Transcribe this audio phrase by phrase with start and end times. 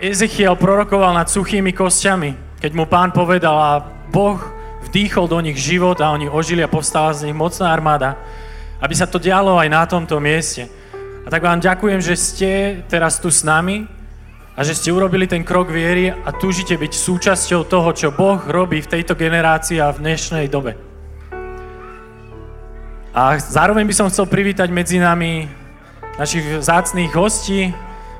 [0.00, 4.40] Ezechiel prorokoval nad suchými kostiami, keď mu pán povedal a Boh
[4.88, 8.16] vdýchol do nich život a oni ožili a povstala z nich mocná armáda,
[8.80, 10.72] aby sa to dialo aj na tomto mieste.
[11.20, 12.50] A tak vám ďakujem, že ste
[12.88, 13.84] teraz tu s nami
[14.56, 18.80] a že ste urobili ten krok viery a túžite byť súčasťou toho, čo Boh robí
[18.80, 20.80] v tejto generácii a v dnešnej dobe.
[23.12, 25.44] A zároveň by som chcel privítať medzi nami
[26.16, 27.68] našich zácných hostí,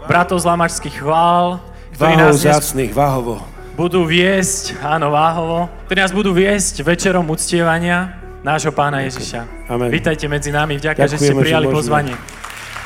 [0.05, 1.70] bratov z Lamačských chvál,
[2.01, 2.97] ktorí nás dnes...
[2.97, 3.45] váhovo
[3.77, 9.69] budú viesť, áno, váhovo, ktorí nás budú viesť večerom uctievania nášho pána Ježiša.
[9.69, 9.89] Amen.
[9.93, 12.17] Vítajte medzi nami, vďaka, že ste prijali že pozvanie.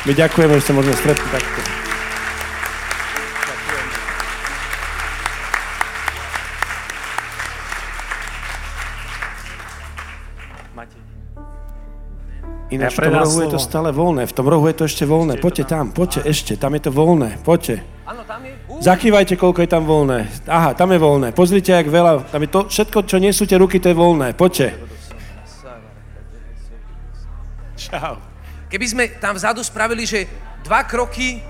[0.06, 1.61] My ďakujeme, že sa môžeme stretnúť takto.
[12.70, 13.42] Ináč ja v tom rohu slovo.
[13.42, 15.39] je to stále voľné, v tom rohu je to ešte voľné.
[15.39, 17.86] Poďte tam, poďte ešte, tam je to voľné, poďte.
[18.02, 20.27] Áno, tam je Zakývajte, koľko je tam voľné.
[20.48, 21.28] Aha, tam je voľné.
[21.36, 22.27] Pozrite, jak veľa.
[22.30, 24.34] Tam je to, všetko, čo nie sú tie ruky, to je voľné.
[24.34, 24.75] Poďte.
[27.77, 28.19] Čau.
[28.72, 30.27] Keby sme tam vzadu spravili, že
[30.64, 31.45] dva kroky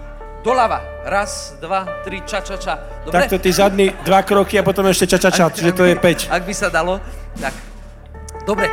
[0.44, 1.08] doľava.
[1.08, 2.74] Raz, dva, tri, ča, ča, ča.
[3.06, 3.24] Dobre?
[3.24, 6.28] Takto ty zadný dva kroky a potom ešte ča, ča, ča, čiže to je 5.
[6.28, 7.00] Ak by sa dalo,
[7.40, 7.56] tak.
[8.44, 8.68] Dobre.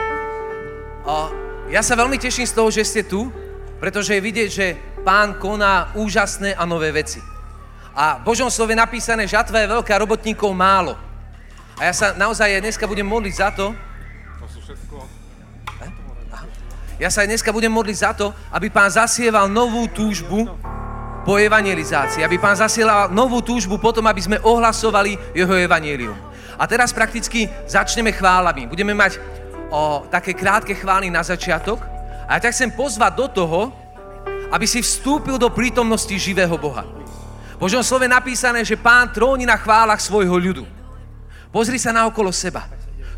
[1.07, 1.31] O,
[1.71, 3.31] ja sa veľmi teším z toho, že ste tu,
[3.79, 4.67] pretože je vidieť, že
[5.07, 7.30] pán koná úžasné a nové veci.
[7.91, 10.95] A v Božom slove napísané, žatva je veľká, robotníkov málo.
[11.75, 13.75] A ja sa naozaj dneska budem modliť za to,
[14.71, 14.97] všetko.
[17.01, 20.45] Ja sa aj dneska budem modliť za to, aby pán zasieval novú túžbu
[21.25, 26.13] po evangelizácii, aby pán zasieval novú túžbu potom, aby sme ohlasovali jeho evangelium.
[26.61, 28.69] A teraz prakticky začneme chválami.
[28.69, 29.17] Budeme mať
[29.73, 31.81] o, také krátke chvály na začiatok
[32.29, 33.61] a ja ťa chcem pozvať do toho,
[34.53, 36.85] aby si vstúpil do prítomnosti živého Boha.
[37.61, 40.65] Božom slove napísané, že pán tróni na chválach svojho ľudu.
[41.53, 42.65] Pozri sa na okolo seba.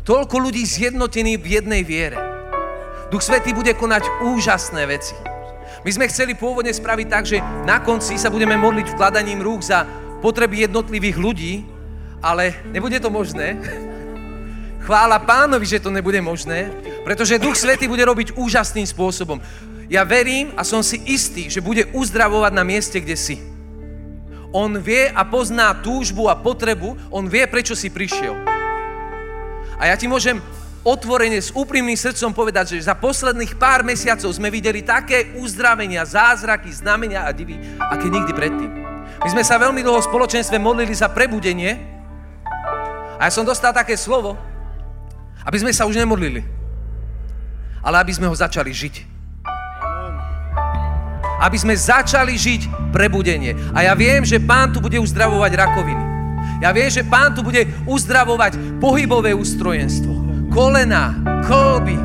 [0.04, 2.20] Toľko ľudí zjednotený v jednej viere.
[3.08, 5.16] Duch Svetý bude konať úžasné veci.
[5.80, 9.88] My sme chceli pôvodne spraviť tak, že na konci sa budeme modliť vkladaním rúk za
[10.20, 11.64] potreby jednotlivých ľudí,
[12.20, 13.56] ale nebude to možné.
[14.84, 16.68] Chvála pánovi, že to nebude možné,
[17.00, 19.40] pretože Duch Svetý bude robiť úžasným spôsobom.
[19.88, 23.53] Ja verím a som si istý, že bude uzdravovať na mieste, kde si.
[24.54, 28.38] On vie a pozná túžbu a potrebu, on vie, prečo si prišiel.
[29.74, 30.38] A ja ti môžem
[30.86, 36.70] otvorene s úprimným srdcom povedať, že za posledných pár mesiacov sme videli také uzdravenia, zázraky,
[36.70, 38.70] znamenia a divy, aké nikdy predtým.
[39.26, 41.74] My sme sa veľmi dlho v spoločenstve modlili za prebudenie
[43.18, 44.38] a ja som dostal také slovo,
[45.42, 46.46] aby sme sa už nemodlili,
[47.82, 49.13] ale aby sme ho začali žiť
[51.40, 53.58] aby sme začali žiť prebudenie.
[53.74, 56.04] A ja viem, že Pán tu bude uzdravovať rakoviny.
[56.62, 61.98] Ja viem, že Pán tu bude uzdravovať pohybové ústrojenstvo, kolena, kolby.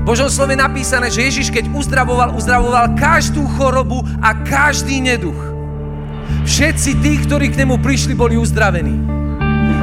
[0.00, 5.36] V Božom slove napísané, že Ježiš, keď uzdravoval, uzdravoval každú chorobu a každý neduch.
[6.48, 8.96] Všetci tí, ktorí k nemu prišli, boli uzdravení.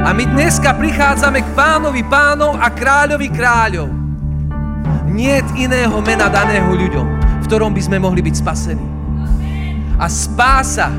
[0.02, 3.88] A my dneska prichádzame k pánovi pánov a kráľovi kráľov.
[5.08, 7.17] Niet iného mena daného ľuďom
[7.48, 8.86] ktorom by sme mohli byť spasení.
[9.96, 10.92] A spása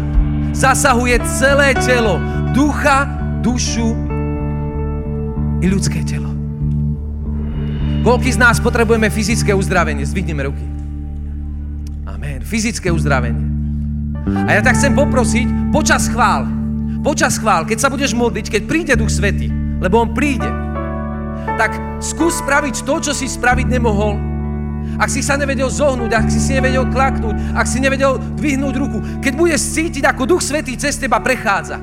[0.50, 2.18] zasahuje celé telo,
[2.52, 3.06] ducha,
[3.46, 3.94] dušu
[5.62, 6.34] i ľudské telo.
[8.02, 10.02] Koľký z nás potrebujeme fyzické uzdravenie?
[10.02, 10.66] Zdvihneme ruky.
[12.10, 12.42] Amen.
[12.42, 13.46] Fyzické uzdravenie.
[14.50, 16.50] A ja tak chcem poprosiť, počas chvál,
[17.06, 19.48] počas chvál, keď sa budeš modliť, keď príde Duch Svety,
[19.80, 20.50] lebo On príde,
[21.56, 24.29] tak skús spraviť to, čo si spraviť nemohol
[24.98, 29.00] ak si sa nevedel zohnúť, ak si si nevedel klaknúť, ak si nevedel dvihnúť ruku,
[29.22, 31.78] keď budeš cítiť, ako Duch Svetý cez teba prechádza.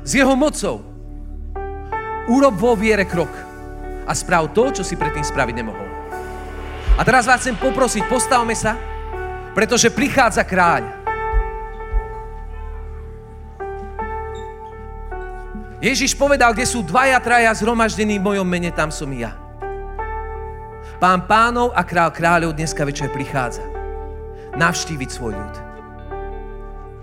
[0.00, 0.80] S jeho mocou.
[2.30, 3.30] Urob vo viere krok
[4.06, 5.88] a sprav to, čo si predtým spraviť nemohol.
[6.96, 8.78] A teraz vás chcem poprosiť, postavme sa,
[9.52, 11.00] pretože prichádza kráľ.
[15.80, 19.49] Ježiš povedal, kde sú dvaja, traja zhromaždení v mojom mene, tam som ja.
[21.00, 23.64] Pán pánov a král kráľov dneska večer prichádza
[24.52, 25.56] navštíviť svoj ľud.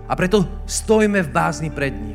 [0.06, 2.14] A preto stojme v bázni pred ním.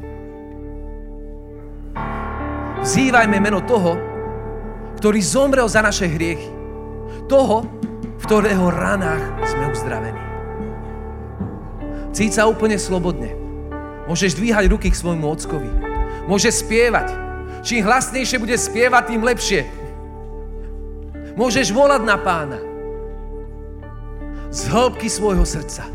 [2.79, 3.99] Vzývajme meno toho,
[4.95, 6.47] ktorý zomrel za naše hriechy.
[7.27, 7.67] Toho,
[7.99, 10.23] v ktorého ranách sme uzdravení.
[12.15, 13.35] Cíť sa úplne slobodne.
[14.07, 15.67] Môžeš dvíhať ruky k svojmu ockovi.
[16.31, 17.11] Môžeš spievať.
[17.59, 19.82] Čím hlasnejšie bude spievať, tým lepšie.
[21.33, 22.59] Môžeš volať na pána.
[24.53, 25.89] Z hĺbky svojho srdca.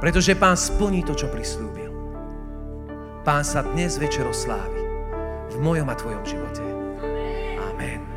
[0.00, 1.92] Pretože pán splní to, čo prislúbil.
[3.22, 4.82] Pán sa dnes večer oslávi
[5.52, 6.64] v mojom a tvojom živote.
[7.70, 8.11] Amen.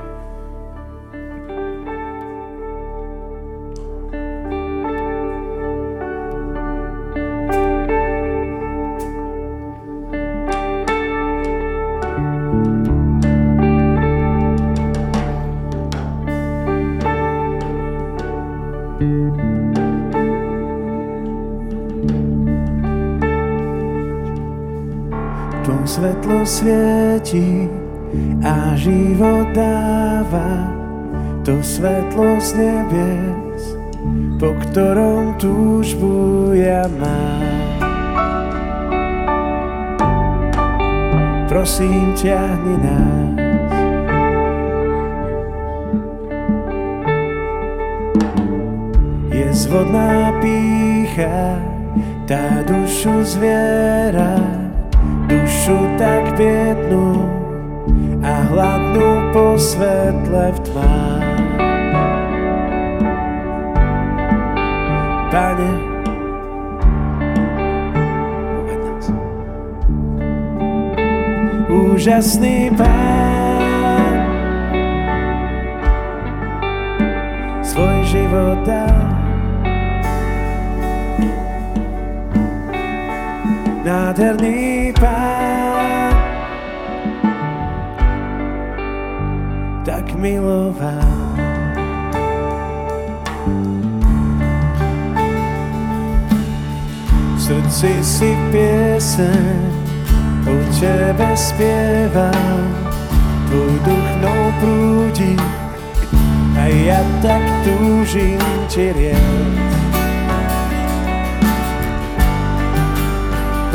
[26.46, 27.66] Svieti
[28.46, 30.70] a život dáva
[31.46, 33.64] to svetlo z nebies,
[34.42, 37.46] po ktorom túžbu ja mám.
[41.46, 43.74] Prosím, ťahni nás.
[49.30, 51.62] Je zvodná pícha,
[52.26, 54.65] tá dušu zviera,
[55.26, 57.26] dušu tak biednú
[58.22, 61.24] a hladnú po svetle v tmách.
[65.36, 65.72] Pane,
[71.68, 74.18] úžasný Pán,
[77.66, 79.15] svoj život dal.
[83.86, 86.10] Nádherný pán
[89.86, 91.38] tak miloval.
[97.38, 99.70] V srdci si piesen
[100.50, 102.66] o tebe spievam,
[103.54, 105.38] tvoj duch mnou prúdi
[106.58, 109.65] a ja tak túžim ti rieť.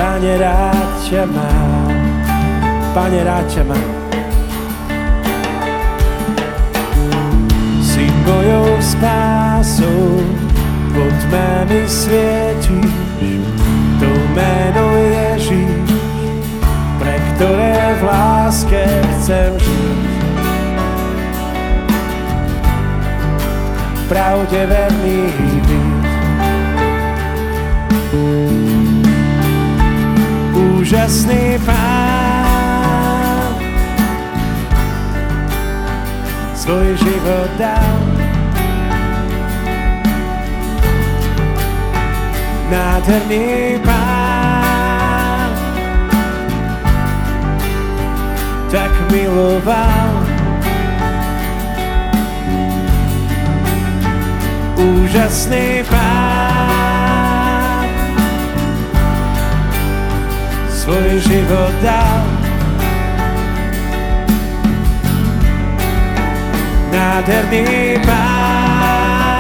[0.00, 1.93] Pane, rád ťa mám,
[2.97, 3.91] Pane, rád ťa mám.
[7.85, 10.25] Si mojou spásou,
[10.97, 13.44] po tme mi svietíš,
[14.00, 15.93] to meno Ježíš,
[16.96, 18.81] pre ktoré v láske
[19.20, 20.00] chcem žiť.
[24.08, 25.29] Pravde verný
[31.11, 33.51] úžasný pán
[36.55, 37.99] svoj život dal.
[42.71, 45.51] Nádherný pán
[48.71, 50.11] tak miloval
[54.79, 56.40] úžasný pán
[60.91, 62.27] svoj život dal.
[66.91, 69.31] Nádherný pán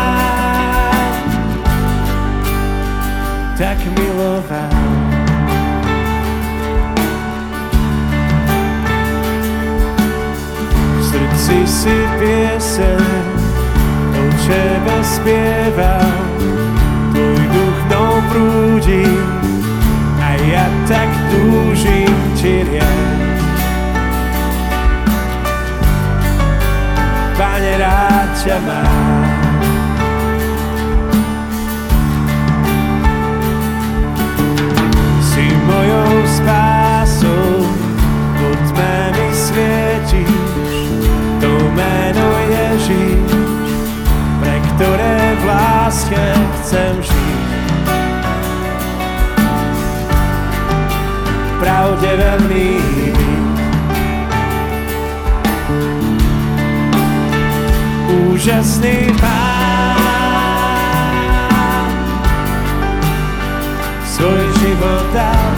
[3.58, 4.78] tak miloval.
[11.02, 13.26] V srdci si piesen
[14.14, 16.30] o tebe spievam,
[17.10, 19.02] tvoj duch mnou prúdi,
[20.48, 23.40] ja tak túžim ti riať.
[27.36, 29.24] Pane, rád ťa mám.
[35.24, 37.64] Si mojou spásou,
[38.36, 40.76] pod tme mi svietíš,
[41.40, 43.32] to meno Ježíš,
[44.40, 46.24] pre ktoré v láske
[46.60, 47.09] chcem žiť.
[51.60, 52.68] Pravde veľmi
[58.10, 60.00] Úžasný pán
[64.02, 65.52] svoj život dal.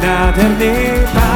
[0.00, 1.31] Nádherný pán.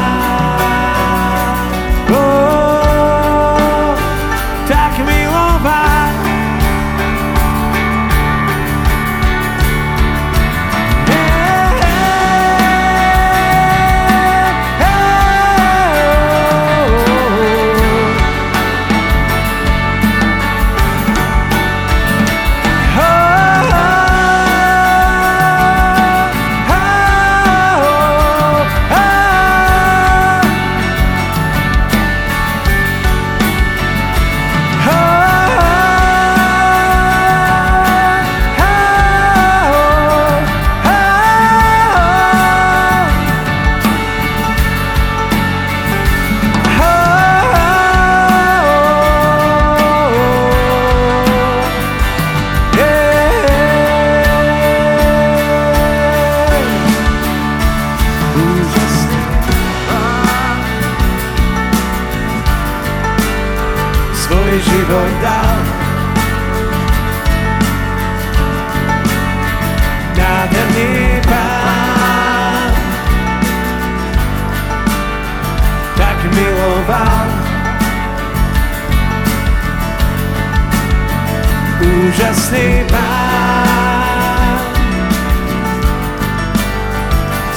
[82.07, 84.63] Úžasný pán.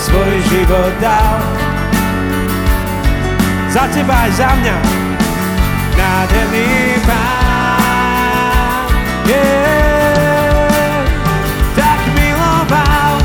[0.01, 1.38] Svoj život dal
[3.70, 4.77] za teba aj za mňa.
[5.94, 8.89] Nádherný pán.
[9.29, 11.06] Yeah.
[11.77, 13.22] Tak miloval.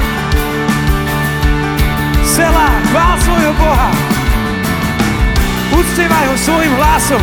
[2.21, 3.91] Sela, chvál svojho Boha.
[5.73, 7.23] Uctievaj ho svojim hlasom.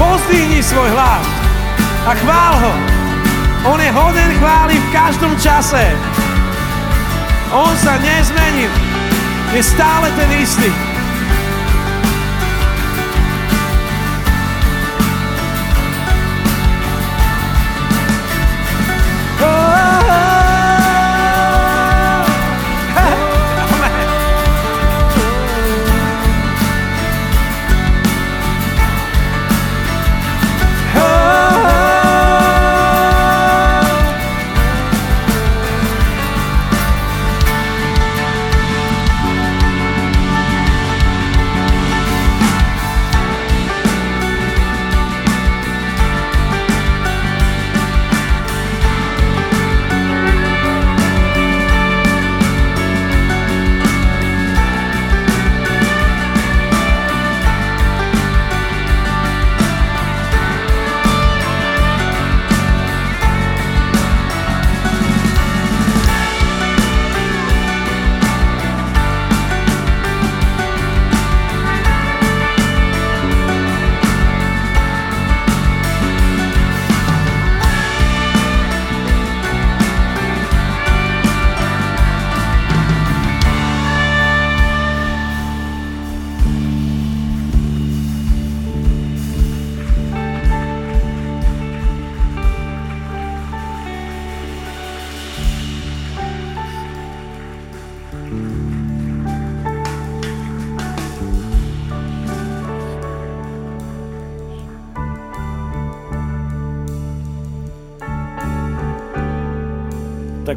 [0.00, 1.35] Pozdvihni svoj hlas
[2.06, 2.72] a chvál ho.
[3.72, 5.82] On je hoden chváli v každom čase.
[7.50, 8.70] On sa nezmenil.
[9.50, 10.85] Je stále ten istý.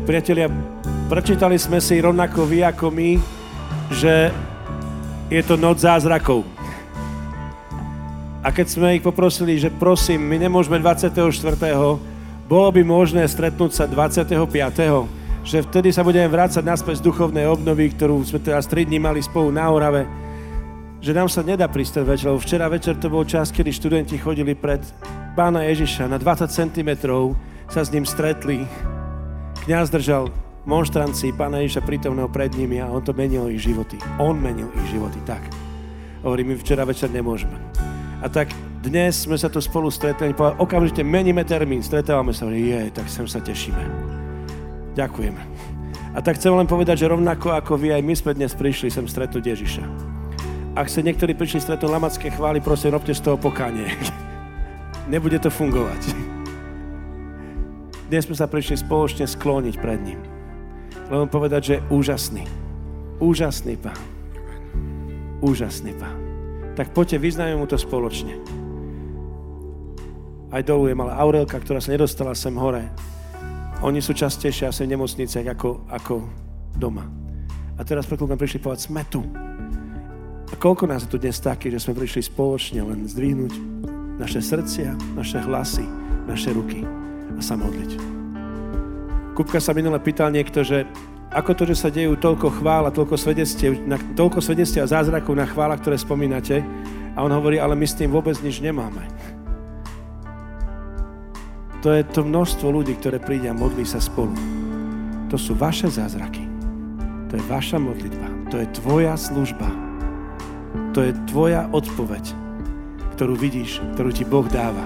[0.09, 0.49] Priatelia,
[1.05, 3.21] prečítali sme si rovnako vy ako my,
[3.93, 4.33] že
[5.29, 6.41] je to noc zázrakov.
[8.41, 11.13] A keď sme ich poprosili, že prosím, my nemôžeme 24.
[12.49, 14.33] Bolo by možné stretnúť sa 25.
[15.45, 19.21] Že vtedy sa budeme vrácať naspäť z duchovnej obnovy, ktorú sme teraz 3 dní mali
[19.21, 20.09] spolu na Orave.
[21.05, 24.17] Že nám sa nedá prísť ten večer, lebo včera večer to bol čas, kedy študenti
[24.17, 24.81] chodili pred
[25.37, 26.89] pána Ježiša na 20 cm,
[27.69, 28.65] sa s ním stretli
[29.69, 30.33] Kňaz držal
[30.65, 34.01] monštrancii Pána Ježiša prítomného pred nimi a on to menil ich životy.
[34.17, 35.45] On menil ich životy, tak.
[36.25, 37.53] Hovorí, my včera večer nemôžeme.
[38.17, 38.49] A tak
[38.81, 43.13] dnes sme sa tu spolu stretli, povedali, okamžite meníme termín, stretávame sa, hovorí, je, tak
[43.13, 43.77] sem sa tešíme.
[44.97, 45.37] Ďakujem.
[45.37, 49.05] A tak chcem len povedať, že rovnako ako vy, aj my sme dnes prišli sem
[49.05, 49.85] stretnúť Ježiša.
[50.73, 53.93] Ak sa niektorí prišli stretnúť lamacké chvály, prosím, robte z toho pokánie.
[55.13, 56.38] Nebude to fungovať.
[58.09, 60.17] Dnes sme sa prišli spoločne skloniť pred ním.
[61.13, 62.41] Len povedať, že je úžasný.
[63.21, 64.01] Úžasný pán.
[65.45, 66.17] Úžasný pán.
[66.73, 68.33] Tak poďte, vyznajme mu to spoločne.
[70.49, 72.89] Aj dolu je malá Aurelka, ktorá sa nedostala sem hore.
[73.85, 76.25] Oni sú častejšie asi v nemocniciach ako, ako
[76.81, 77.05] doma.
[77.77, 79.21] A teraz preto prišli povedať, sme tu.
[80.49, 83.53] A koľko nás je tu dnes taký, že sme prišli spoločne len zdvihnúť
[84.17, 85.85] naše srdcia, naše hlasy,
[86.25, 86.98] naše ruky
[87.39, 87.91] a sa modliť.
[89.39, 90.83] Kupka sa minule pýtal niekto, že
[91.29, 95.37] ako to, že sa dejú toľko chvál a toľko svedectiev, na, toľko svedectiev a zázrakov
[95.37, 96.65] na chvála, ktoré spomínate.
[97.13, 99.05] A on hovorí, ale my s tým vôbec nič nemáme.
[101.85, 104.35] To je to množstvo ľudí, ktoré príde a modlí sa spolu.
[105.31, 106.43] To sú vaše zázraky.
[107.31, 108.27] To je vaša modlitba.
[108.49, 109.69] To je tvoja služba.
[110.97, 112.33] To je tvoja odpoveď,
[113.15, 114.83] ktorú vidíš, ktorú ti Boh dáva.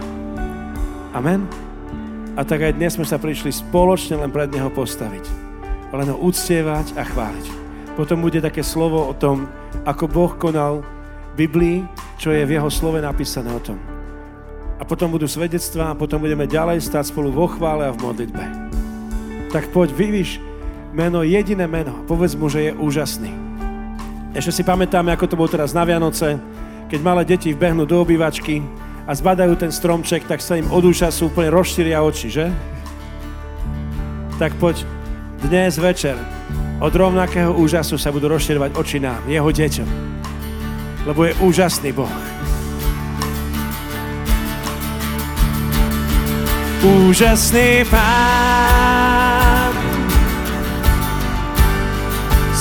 [1.16, 1.48] Amen?
[2.34, 5.54] A tak aj dnes sme sa prišli spoločne len pred Neho postaviť
[5.94, 7.46] len ho uctievať a chváliť.
[7.94, 9.46] Potom bude také slovo o tom,
[9.86, 10.82] ako Boh konal
[11.34, 11.78] v Biblii,
[12.18, 13.78] čo je v jeho slove napísané o tom.
[14.82, 18.44] A potom budú svedectvá a potom budeme ďalej stať spolu vo chvále a v modlitbe.
[19.54, 20.42] Tak poď, vyvíš
[20.98, 22.02] meno, jediné meno.
[22.10, 23.30] Povedz mu, že je úžasný.
[24.34, 26.42] Ešte si pamätáme, ako to bolo teraz na Vianoce,
[26.90, 28.66] keď malé deti vbehnú do obývačky
[29.04, 32.46] a zbadajú ten stromček, tak sa im od úžasu úplne rozšíria oči, že?
[34.40, 34.88] Tak poď,
[35.44, 36.16] dnes večer
[36.80, 39.90] od rovnakého úžasu sa budú rozširovať oči nám, jeho deťom.
[41.04, 42.12] Lebo je úžasný Boh.
[46.84, 48.74] Úžasný Pán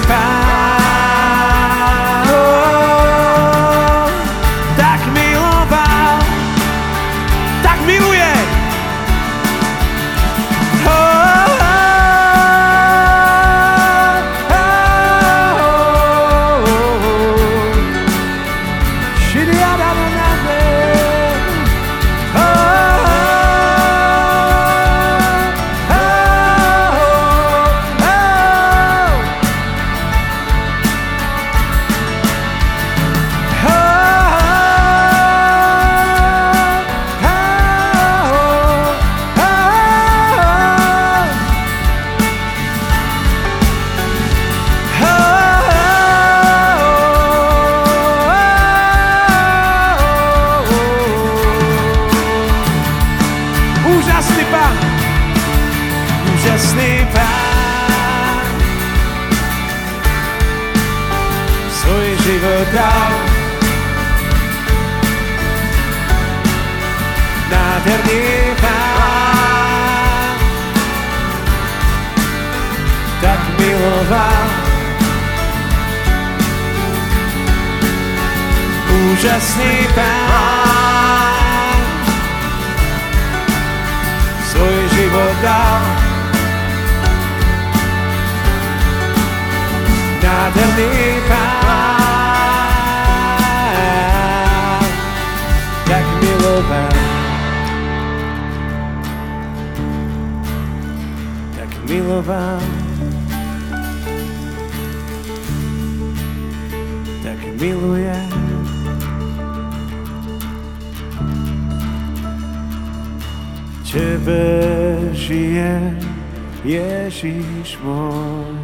[117.16, 118.60] Ježiš môj.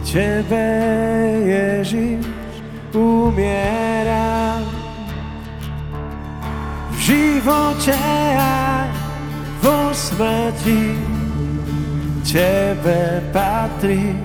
[0.00, 0.64] Tebe
[1.44, 2.24] Ježiš
[2.96, 4.56] umiera
[6.88, 8.00] v živote
[8.40, 8.88] a
[9.60, 10.96] vo smrti.
[12.24, 14.16] Tebe patrí,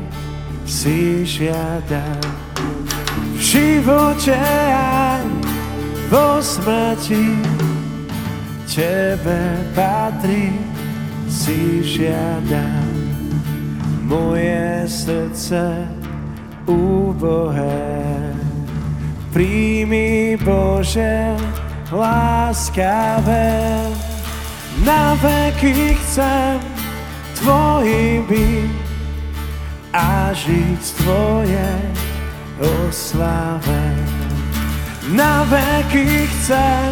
[0.63, 2.08] si žiada
[3.36, 4.39] v živote
[4.72, 5.20] a
[6.08, 7.36] vo smrti
[8.63, 10.66] Tebe patrí,
[11.28, 12.88] si žiadam
[14.08, 15.88] moje srdce
[16.66, 18.34] úbohé.
[19.36, 21.36] Príjmi Bože
[21.92, 23.62] láskavé,
[24.82, 26.58] na veky chcem
[27.38, 28.72] Tvojim byť
[29.94, 31.70] a žiť Tvoje
[32.58, 34.06] osláven.
[35.13, 36.92] Na veky chcem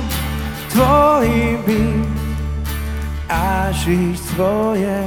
[0.72, 2.25] tvojim byť
[3.30, 5.02] a žiť tvoje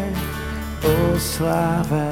[0.82, 2.10] osláve.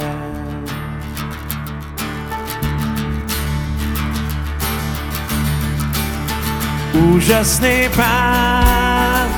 [6.96, 9.28] Úžasný pán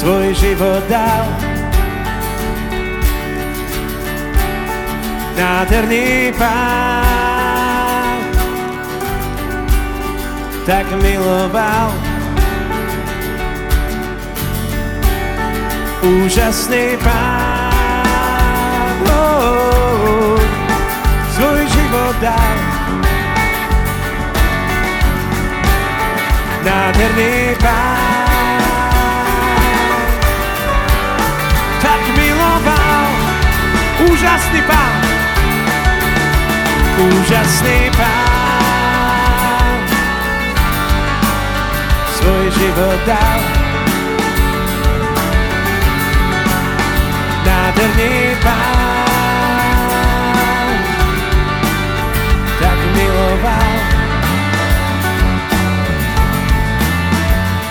[0.00, 1.26] svoj život dal
[5.36, 8.18] nádherný pán
[10.66, 12.11] tak miloval
[16.02, 17.70] úžasný pán
[19.06, 20.40] oh, oh, oh,
[21.34, 22.56] svoj život dal.
[26.62, 28.62] Nádherný pán
[31.82, 33.06] tak miloval.
[34.02, 35.02] Úžasný pán.
[37.02, 39.78] Úžasný pán
[42.18, 43.61] svoj život dal
[47.72, 49.08] nádherný pán
[52.60, 53.72] tak miloval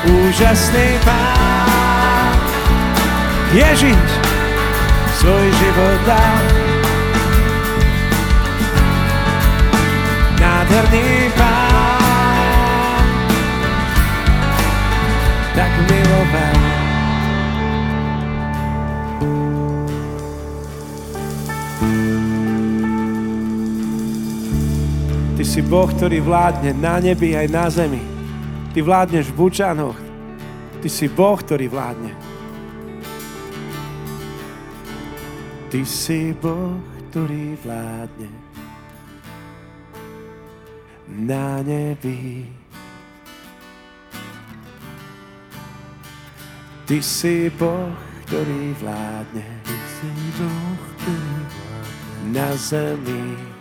[0.10, 2.34] úžasný pán.
[3.54, 4.10] Ježiš
[5.22, 6.42] svoj život dal.
[10.42, 13.06] Nádherný pán.
[15.54, 15.72] Tak
[25.52, 28.00] si Boh, ktorý vládne na nebi aj na zemi.
[28.72, 30.00] Ty vládneš v Bučanoch.
[30.80, 32.16] Ty si Boh, ktorý vládne.
[35.68, 36.80] Ty si Boh,
[37.12, 38.32] ktorý vládne
[41.20, 42.48] na nebi.
[46.88, 47.92] Ty si Boh,
[48.24, 49.44] ktorý vládne.
[49.68, 53.61] Ty si Boh, ktorý vládne na zemi.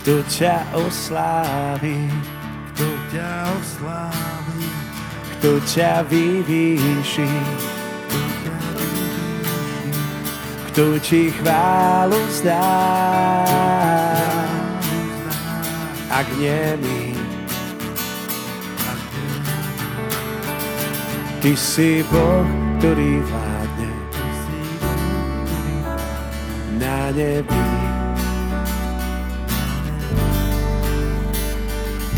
[0.00, 2.08] Kto ťa oslávi,
[2.72, 4.64] kto ťa oslávi,
[5.36, 7.32] kto ťa vyvýši,
[10.72, 12.64] kto ti chválu zdá,
[16.08, 17.02] ak nie my.
[21.44, 22.48] Ty si Boh,
[22.80, 23.92] ktorý vládne.
[26.80, 27.79] Na nebi.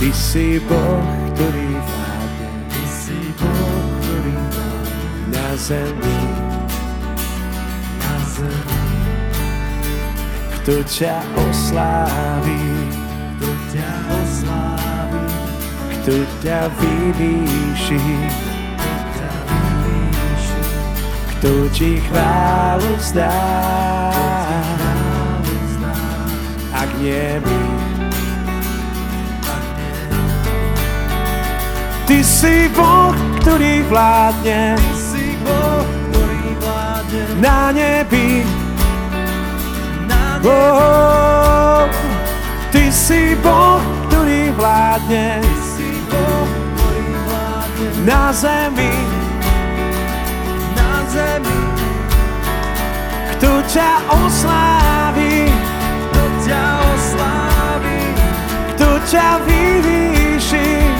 [0.03, 2.51] Ty si Boh, ktorý vládne.
[2.75, 5.31] Ty si Boh, ktorý vládne.
[5.31, 6.23] Na zemi.
[8.03, 8.83] Na zemi.
[10.59, 12.67] Kto ťa oslávi.
[15.95, 18.03] Kto ťa vyvýši.
[18.75, 20.62] Kto ťa vyvýši.
[21.31, 23.38] Kto ti chválu zdá.
[26.75, 27.82] Ak nie my.
[32.12, 35.81] Ty si Boh, ktorý vládne, Ty si Boh,
[36.12, 38.44] ktorý vládne na nebi.
[40.05, 40.44] Na nebi.
[40.44, 41.88] Oh,
[42.68, 43.81] ty si Boh,
[44.12, 48.92] ktorý vládne, Ty si Boh, ktorý vládne na zemi.
[50.77, 51.61] Na zemi.
[53.33, 55.48] Kto ťa oslávi,
[56.12, 58.01] kto ťa oslávi,
[58.77, 60.92] kto ťa vyvýši,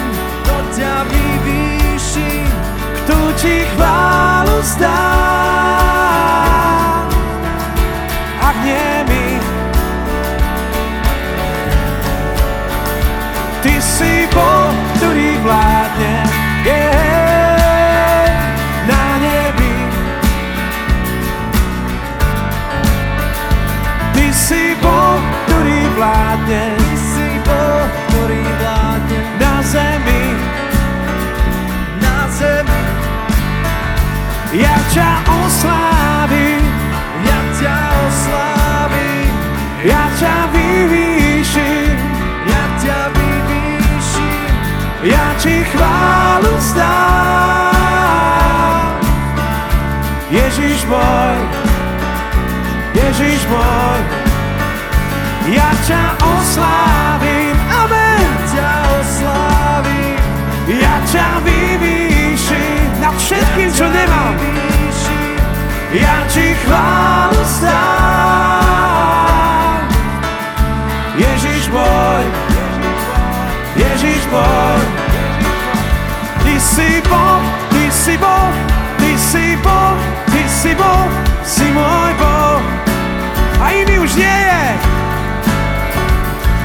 [0.73, 2.33] ťa vyvýši,
[3.03, 5.05] kto ti chválu zdá.
[8.41, 9.27] Ak nie my,
[13.63, 14.62] Ty si Boh,
[34.53, 36.61] ja ťa oslávim,
[37.25, 39.33] ja ťa oslávim,
[39.81, 41.97] ja ťa vyvýšim,
[42.45, 44.53] ja ťa vyvýšim,
[45.09, 47.33] ja ti chválu zdám.
[50.29, 51.39] Ježiš môj,
[52.93, 54.01] Ježiš môj,
[55.49, 57.42] ja ťa oslávim,
[63.25, 64.37] wszystkim, co nie mam
[65.95, 68.63] Ja Ci chwałę stan
[71.19, 72.25] Ježiš môj
[73.77, 74.81] Ježiš môj
[76.45, 78.53] Ty si Boh, Ty si Boh
[78.99, 79.99] Ty si Boh,
[80.33, 81.11] Ty si Boh
[81.45, 82.63] Si môj Boh.
[83.59, 84.65] A iný už nie je.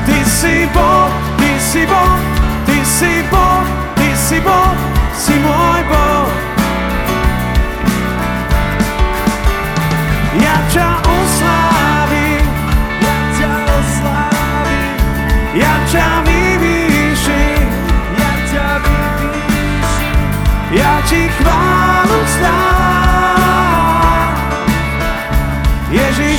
[0.06, 2.20] Ty si Boh, Ty si Boh
[2.66, 3.66] Ty si Boh,
[3.98, 4.78] Ty si Boh
[5.18, 6.27] Si môj Boh.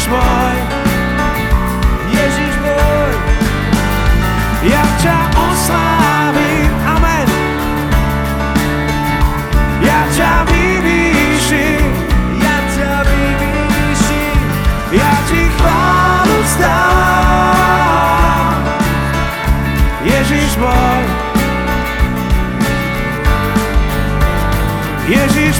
[0.09, 0.57] Môj,
[2.09, 3.13] Ježiš môj,
[4.73, 5.98] ja ťa oslávim,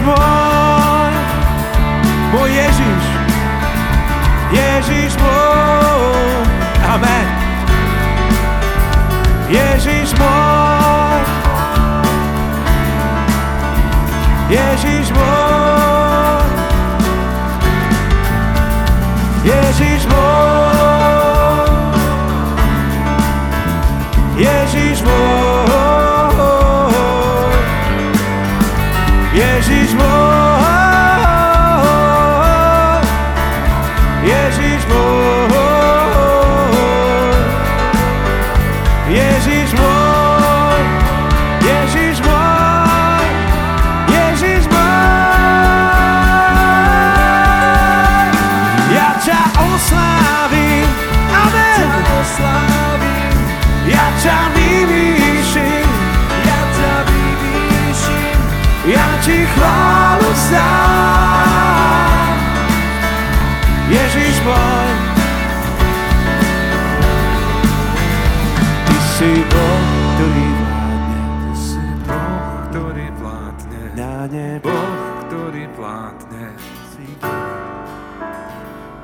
[0.09, 1.13] môj,
[2.33, 3.05] môj Ježiš,
[4.49, 6.41] Ježiš môj,
[6.89, 7.29] amen.
[9.53, 10.88] Ježiš môj,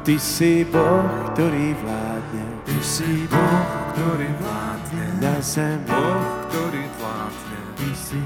[0.04, 3.64] Ty si Boh, ktorý vládne Ty si Boh,
[3.96, 5.04] ktorý vládne.
[5.16, 5.88] na zemi.
[5.88, 7.58] Boh, ktorý vládne.
[7.72, 8.20] Ty si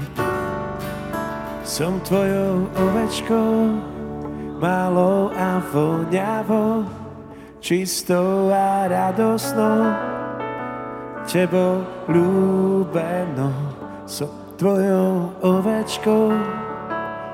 [1.63, 3.79] Som tvojou ovečkou,
[4.59, 6.83] malou a voňavou,
[7.63, 9.95] čistou a radosnou,
[11.31, 13.55] tebou ľúbenou.
[14.03, 14.27] Som
[14.59, 16.35] tvojou ovečkou,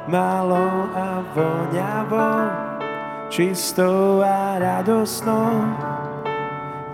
[0.05, 2.64] malou a voňavou,
[3.29, 5.73] čistou a radosnou,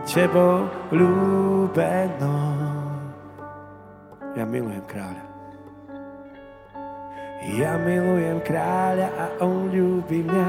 [0.07, 2.51] tebou ľúbenou.
[4.35, 5.23] Ja milujem kráľa.
[7.51, 10.47] Ja milujem kráľa a on ľúbi mňa.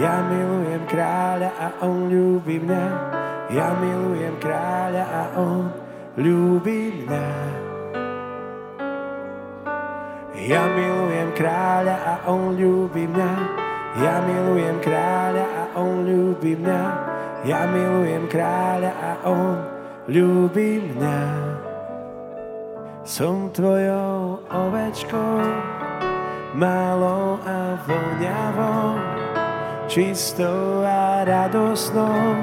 [0.00, 2.84] Ja milujem kráľa a on ľúbi mňa.
[3.54, 5.70] Ja milujem kráľa a on
[6.18, 7.26] ľúbi mňa.
[10.44, 13.63] Ja milujem kráľa a on ľúbi mňa.
[13.94, 16.84] Ja milujem kráľa a on ľúbi mňa.
[17.46, 19.54] Ja milujem kráľa a on
[20.10, 21.22] ľúbi mňa.
[23.06, 25.38] Som tvojou ovečkou,
[26.58, 28.98] malou a voňavou,
[29.86, 32.34] čistou a radosnou,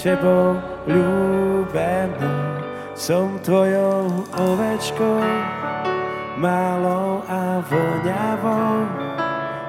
[0.00, 0.56] tebou
[0.88, 2.64] ľúbenou.
[2.96, 5.20] Som tvojou ovečkou,
[6.40, 9.05] malou a voňavou,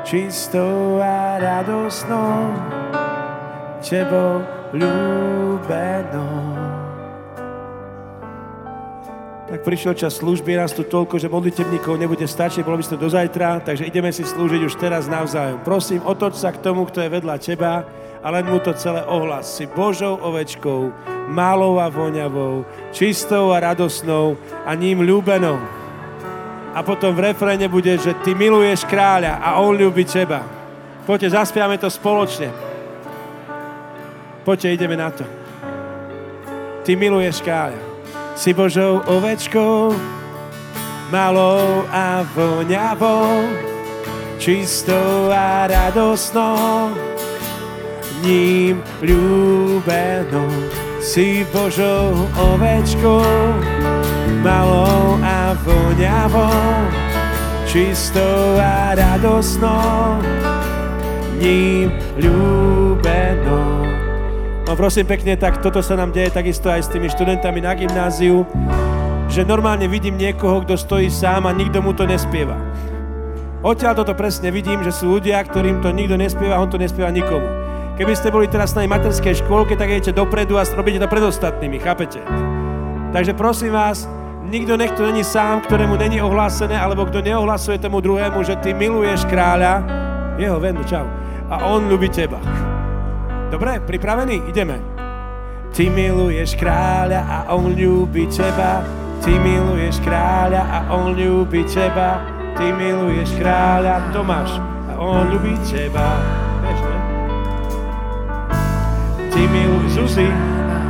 [0.07, 2.55] čistou a radosnou,
[3.83, 4.39] tebou
[4.71, 6.55] ľúbenou.
[9.47, 13.07] Tak prišiel čas služby, nás tu toľko, že modlitebníkov nebude stačiť, bolo by to do
[13.11, 15.63] zajtra, takže ideme si slúžiť už teraz navzájom.
[15.63, 17.83] Prosím, otoč sa k tomu, kto je vedľa teba
[18.23, 19.47] a len mu to celé ohlas.
[19.47, 20.91] Si Božou ovečkou,
[21.31, 25.86] malou a voňavou, čistou a radosnou a ním ľúbenou.
[26.77, 30.45] A potom v refréne bude, že ty miluješ kráľa a on ľúbi teba.
[31.09, 32.53] Poďte, zaspiame to spoločne.
[34.45, 35.25] Poďte, ideme na to.
[36.85, 37.81] Ty miluješ kráľa.
[38.37, 39.97] Si Božou ovečkou,
[41.09, 43.49] malou a voňavou,
[44.37, 46.93] čistou a radosnou,
[48.21, 50.45] ním ľúbenou.
[51.01, 53.25] Si Božou ovečkou,
[54.41, 56.89] malou a voňavou,
[57.65, 60.21] čistou a radosnou,
[61.41, 63.87] ním ľúbenou.
[64.67, 68.43] No prosím pekne, tak toto sa nám deje takisto aj s tými študentami na gymnáziu,
[69.31, 72.55] že normálne vidím niekoho, kto stojí sám a nikto mu to nespieva.
[73.63, 77.47] Odtiaľ toto presne vidím, že sú ľudia, ktorým to nikto nespieva, on to nespieva nikomu.
[77.97, 81.81] Keby ste boli teraz na materskej škôlke, tak idete dopredu a robíte to pred ostatnými,
[81.81, 82.21] chápete?
[83.09, 84.05] Takže prosím vás,
[84.47, 88.73] nikto nech to není sám, ktorému není ohlásené, alebo kto neohlasuje tomu druhému, že ty
[88.73, 89.83] miluješ kráľa,
[90.39, 91.05] jeho venu, čau,
[91.51, 92.39] a on ľubí teba.
[93.51, 94.43] Dobre, pripravení?
[94.47, 94.79] Ideme.
[95.71, 98.83] Ty miluješ kráľa a on ľúbi teba.
[99.23, 102.23] Ty miluješ kráľa a on ľúbi teba.
[102.57, 104.57] Ty miluješ kráľa, Tomáš,
[104.89, 106.17] a on ľúbi teba.
[109.29, 110.29] Ty miluješ Suzy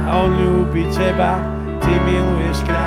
[0.07, 1.35] a on ľúbi teba.
[1.83, 2.86] Ty miluješ kráľa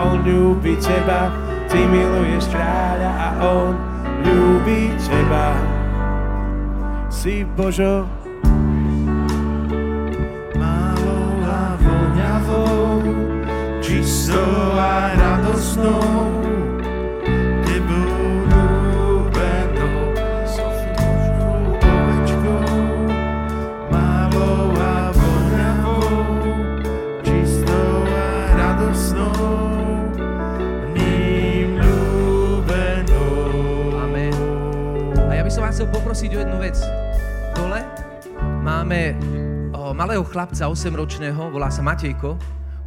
[0.00, 1.28] on ľúbi teba.
[1.70, 3.72] Ty miluješ kráľa a on
[4.24, 5.54] ľúbi teba.
[7.10, 8.08] Si Božo,
[13.90, 16.49] čistou a radosnou,
[35.80, 36.76] chcel poprosiť o jednu vec.
[37.56, 37.80] Dole
[38.60, 39.16] máme
[39.72, 42.36] o, malého chlapca 8-ročného, volá sa Matejko,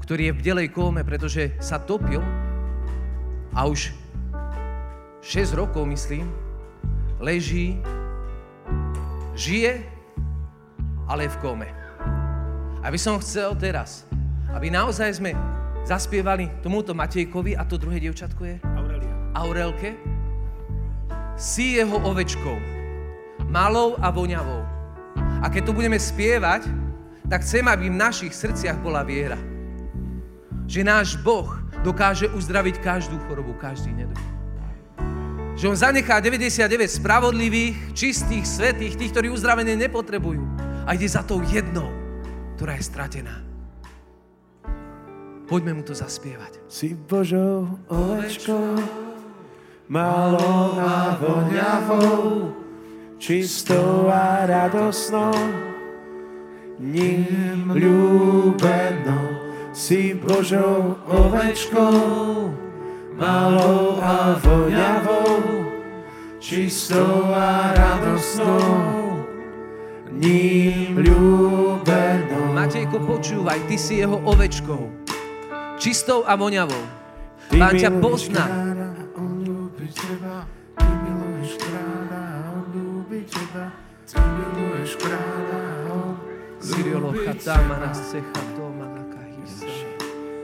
[0.06, 2.22] ktorý je v delej kóme, pretože sa topil
[3.58, 3.98] a už
[5.26, 6.30] 6 rokov, myslím,
[7.18, 7.82] leží,
[9.34, 9.82] žije,
[11.10, 11.74] ale je v kóme.
[12.86, 14.06] A by som chcel teraz,
[14.54, 15.34] aby naozaj sme
[15.82, 18.62] zaspievali tomuto Matejkovi a to druhé dievčatko je?
[18.78, 19.14] Aurelia.
[19.34, 19.98] Aurelke.
[21.34, 22.83] Si jeho ovečkou,
[23.54, 24.66] malou a voňavou.
[25.40, 26.66] A keď to budeme spievať,
[27.30, 29.38] tak chcem, aby v našich srdciach bola viera
[30.68, 31.50] že náš Boh
[31.84, 34.26] dokáže uzdraviť každú chorobu, každý neduch.
[35.54, 40.42] Že On zanechá 99 spravodlivých, čistých, svetých, tých, ktorí uzdravenie nepotrebujú.
[40.90, 41.94] A ide za tou jednou,
[42.58, 43.46] ktorá je stratená.
[45.46, 46.58] Poďme mu to zaspievať.
[46.66, 48.82] Si Božou ovečkou,
[49.86, 52.50] malou a voňavou,
[53.24, 55.32] čistou a radosnou,
[56.76, 59.40] ním ľúbenou
[59.72, 62.52] si Božou ovečkou,
[63.16, 65.40] malou a voňavou,
[66.44, 69.24] čistou a radosnou,
[70.12, 72.52] ním ľúbenou.
[72.52, 74.92] Matejko, počúvaj, ty si jeho ovečkou,
[75.80, 76.84] čistou a voňavou.
[77.56, 78.46] Pán ťa pozná.
[83.28, 83.72] Teba,
[84.08, 86.16] ty miluješ kráľa, on
[86.80, 87.74] ľúbi teba.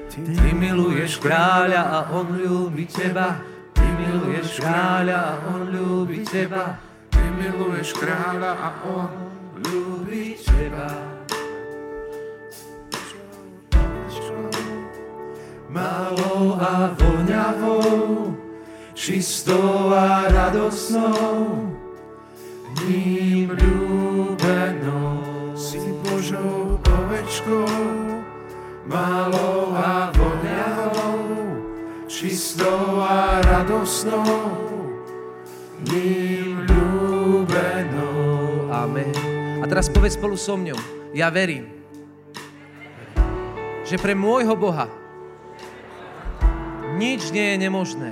[0.10, 3.40] Ty miluješ kráľa a on ľúbi teba.
[3.74, 6.76] Ty miluješ kráľa a on ľúbi teba.
[7.08, 9.10] Ty miluješ kráľa a on
[9.64, 10.90] ľúbi teba.
[15.70, 18.34] Malou a voňavou,
[18.98, 21.70] čistou a radosnou,
[22.88, 25.24] ním ľúbenou,
[25.58, 27.68] si Božou ovečkou,
[28.88, 31.20] malou a voňavou,
[32.08, 34.56] čistou a radosnou,
[35.90, 38.72] ním ľúbenou.
[38.72, 39.12] Amen.
[39.60, 40.80] A teraz povedz spolu so mňou,
[41.12, 41.68] ja verím,
[43.84, 44.86] že pre môjho Boha
[47.00, 48.12] nič nie je nemožné.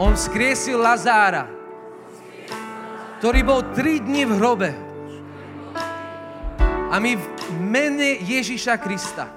[0.00, 1.61] On skriesil Lazára,
[3.22, 4.70] ktorý bol tri dni v hrobe.
[6.90, 7.24] A my v
[7.62, 9.30] mene Ježiša Krista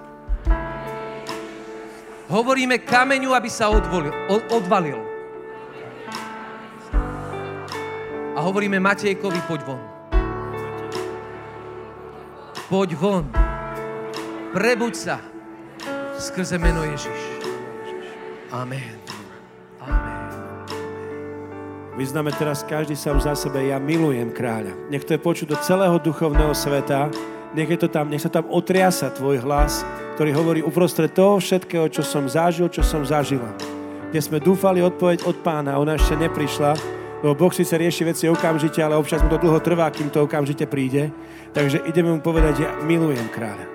[2.25, 4.09] hovoríme kameňu, aby sa odvolil,
[4.49, 4.97] odvalil.
[8.33, 9.81] A hovoríme Matejkovi, poď von.
[12.65, 13.29] Poď von.
[14.49, 15.21] Prebuď sa
[16.17, 17.21] skrze meno Ježiš.
[18.49, 18.97] Amen.
[19.77, 20.14] Amen.
[21.95, 24.75] Vyznáme teraz každý sám za sebe, ja milujem kráľa.
[24.91, 27.07] Nech to je počuť do celého duchovného sveta,
[27.55, 29.87] nech, je to tam, nech sa tam otriasa tvoj hlas,
[30.19, 33.47] ktorý hovorí uprostred toho všetkého, čo som zažil, čo som zažila.
[34.11, 36.75] Kde sme dúfali odpoveď od pána, ona ešte neprišla,
[37.23, 40.67] lebo Boh síce rieši veci okamžite, ale občas mu to dlho trvá, kým to okamžite
[40.67, 41.15] príde.
[41.55, 43.65] Takže ideme mu povedať, ja milujem kráľa.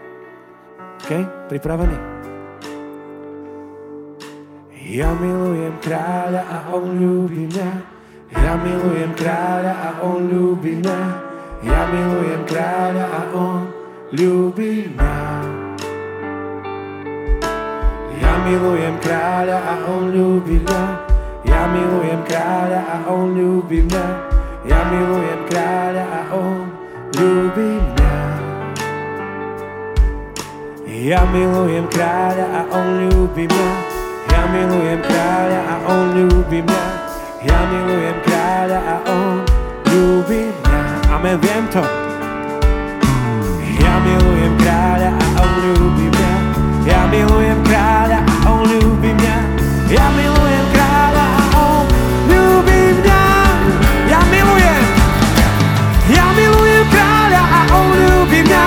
[1.09, 1.11] OK?
[1.49, 1.97] Pripravený?
[4.93, 8.00] Ja milujem kráľa a on ľúbi mňa.
[8.31, 10.99] Ja milujem kráľa a on ľúbi mňa.
[11.67, 13.67] Ja milujem kráľa a on
[14.15, 15.15] ľúbi mňa.
[18.23, 20.83] Ja milujem kráľa a on ľúbi mňa.
[21.43, 24.05] Ja milujem kráľa a on ľúbi mňa.
[24.63, 26.59] Ja milujem kráľa a on
[27.19, 28.15] ľúbi mňa.
[30.87, 33.69] Ja milujem kráľa a on ľúbi mňa.
[34.31, 37.00] Ja milujem kráľa a on ľúbi mňa.
[37.41, 39.41] Ja milujem kráľa a on
[39.89, 40.81] ľúbi mňa.
[41.09, 41.81] Amen, viem to.
[43.81, 46.33] Ja milujem kráľa a on ľúbi mňa.
[46.85, 49.37] Ja milujem kráľa a on ľúbi mňa.
[49.89, 51.85] Ja milujem kráľa a on
[52.29, 53.23] ľúbi mňa.
[54.13, 54.83] Ja milujem.
[56.13, 58.65] Ja milujem kráľa a on ľúbi mňa.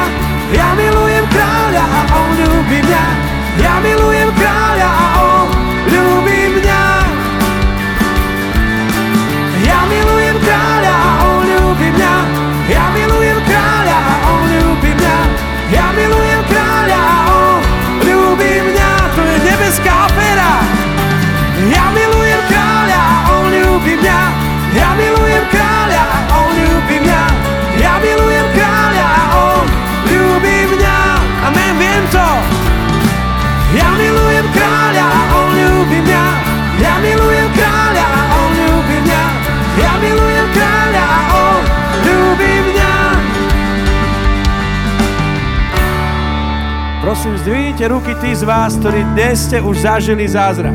[0.50, 3.04] Ja milujem kráľa a on ľúbi mňa.
[3.62, 5.03] Ja milujem kráľa a
[47.14, 50.74] Prosím, zdvihnite ruky tí z vás, ktorí dnes ste už zažili zázrak.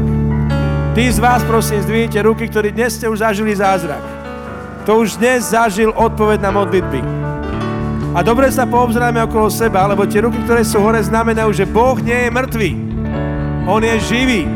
[0.95, 3.99] Tí z vás, prosím, zdvihnite ruky, ktorí dnes ste už zažili zázrak.
[4.87, 7.03] To už dnes zažil odpoveď na modlitby.
[8.15, 11.99] A dobre sa poobzráme okolo seba, lebo tie ruky, ktoré sú hore, znamenajú, že Boh
[11.99, 12.71] nie je mŕtvý.
[13.67, 14.47] On je živý.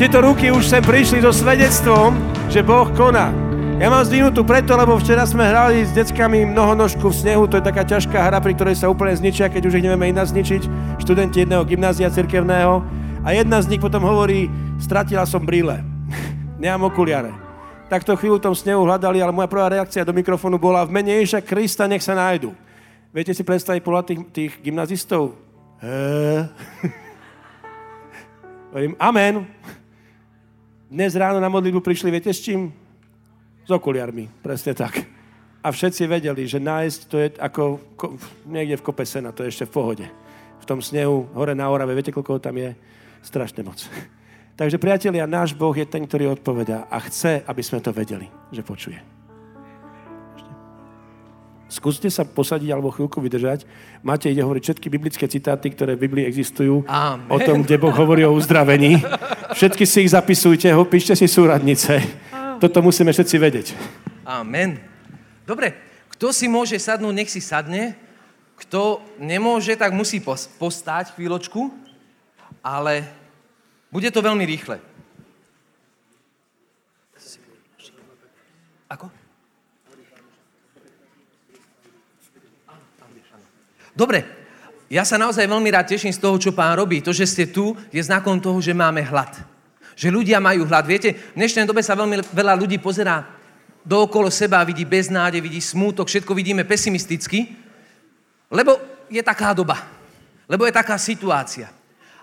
[0.00, 2.16] Tieto ruky už sem prišli so svedectvom,
[2.48, 3.45] že Boh koná.
[3.76, 7.68] Ja mám zdvihnutú preto, lebo včera sme hrali s deckami mnohonožku v snehu, to je
[7.68, 10.64] taká ťažká hra, pri ktorej sa úplne zničia, keď už ich nevieme iná zničiť,
[10.96, 12.80] študenti jedného gymnázia cirkevného.
[13.20, 14.48] A jedna z nich potom hovorí,
[14.80, 15.84] stratila som brýle,
[16.64, 17.36] nemám okuliare.
[17.92, 20.96] Tak to chvíľu v tom snehu hľadali, ale moja prvá reakcia do mikrofónu bola v
[20.96, 22.56] mene Ježiša Krista, nech sa nájdu.
[23.12, 25.36] Viete si predstaviť podľa tých, tých gymnazistov?
[28.72, 29.44] Hovorím, amen.
[30.88, 32.85] Dnes ráno na modlitbu prišli, viete s čím?
[33.66, 35.02] S okuliarmi, presne tak.
[35.66, 37.62] A všetci vedeli, že nájsť to je ako
[37.98, 38.06] ko,
[38.46, 40.06] niekde v kope sena, to je ešte v pohode.
[40.62, 42.78] V tom snehu, hore na Orave, viete, koľko tam je?
[43.26, 43.82] Strašne moc.
[44.60, 48.62] Takže priatelia, náš Boh je ten, ktorý odpovedá a chce, aby sme to vedeli, že
[48.62, 49.02] počuje.
[51.66, 53.66] Skúste sa posadiť alebo chvíľku vydržať.
[54.06, 57.26] Máte ide hovoriť všetky biblické citáty, ktoré v Biblii existujú Amen.
[57.26, 59.02] o tom, kde Boh hovorí o uzdravení.
[59.50, 62.25] Všetky si ich zapisujte, ho, píšte si súradnice.
[62.56, 63.66] Toto musíme všetci vedieť.
[64.24, 64.80] Amen.
[65.44, 65.76] Dobre,
[66.16, 67.92] kto si môže sadnúť, nech si sadne.
[68.56, 71.68] Kto nemôže, tak musí pos- postáť chvíľočku,
[72.64, 73.04] ale
[73.92, 74.80] bude to veľmi rýchle.
[78.88, 79.12] Ako?
[83.92, 84.24] Dobre,
[84.86, 87.02] ja sa naozaj veľmi rád teším z toho, čo pán robí.
[87.02, 89.55] To, že ste tu, je znakom toho, že máme hlad.
[89.96, 90.84] Že ľudia majú hlad.
[90.84, 93.24] Viete, v dnešnej dobe sa veľmi veľa ľudí pozerá
[93.80, 97.56] dookolo seba, vidí beznádej, vidí smútok, všetko vidíme pesimisticky,
[98.52, 98.76] lebo
[99.08, 99.88] je taká doba.
[100.44, 101.72] Lebo je taká situácia.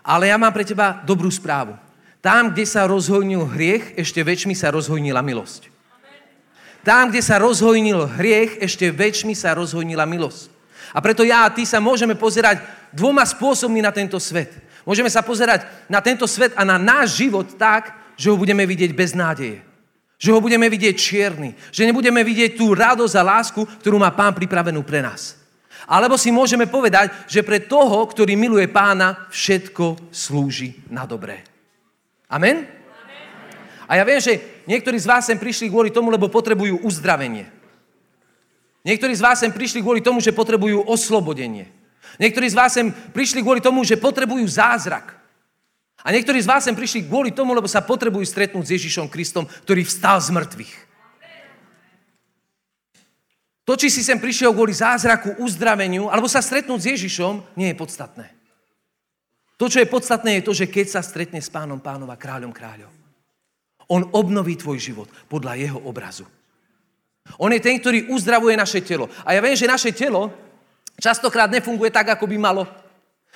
[0.04, 1.76] Ale ja mám pre teba dobrú správu.
[2.24, 5.68] Tam, kde sa rozhojnil hriech, ešte väčšmi sa rozhojnila milosť.
[6.84, 10.52] Tam, kde sa rozhojnil hriech, ešte väčšmi sa rozhojnila milosť.
[10.96, 12.64] A preto ja a ty sa môžeme pozerať
[12.96, 14.63] dvoma spôsobmi na tento svet.
[14.84, 18.92] Môžeme sa pozerať na tento svet a na náš život tak, že ho budeme vidieť
[18.92, 19.64] bez nádeje.
[20.20, 21.56] Že ho budeme vidieť čierny.
[21.72, 25.40] Že nebudeme vidieť tú radosť a lásku, ktorú má Pán pripravenú pre nás.
[25.84, 31.44] Alebo si môžeme povedať, že pre toho, ktorý miluje pána, všetko slúži na dobré.
[32.32, 32.64] Amen?
[33.84, 37.52] A ja viem, že niektorí z vás sem prišli kvôli tomu, lebo potrebujú uzdravenie.
[38.88, 41.83] Niektorí z vás sem prišli kvôli tomu, že potrebujú oslobodenie.
[42.22, 45.18] Niektorí z vás sem prišli kvôli tomu, že potrebujú zázrak.
[46.04, 49.48] A niektorí z vás sem prišli kvôli tomu, lebo sa potrebujú stretnúť s Ježišom Kristom,
[49.48, 50.74] ktorý vstal z mŕtvych.
[53.64, 57.80] To, či si sem prišiel kvôli zázraku, uzdraveniu, alebo sa stretnúť s Ježišom, nie je
[57.80, 58.28] podstatné.
[59.56, 62.52] To, čo je podstatné, je to, že keď sa stretne s pánom pánov a kráľom
[62.52, 62.92] kráľov,
[63.88, 66.28] on obnoví tvoj život podľa jeho obrazu.
[67.40, 69.08] On je ten, ktorý uzdravuje naše telo.
[69.24, 70.28] A ja viem, že naše telo
[71.00, 72.64] častokrát nefunguje tak, ako by malo.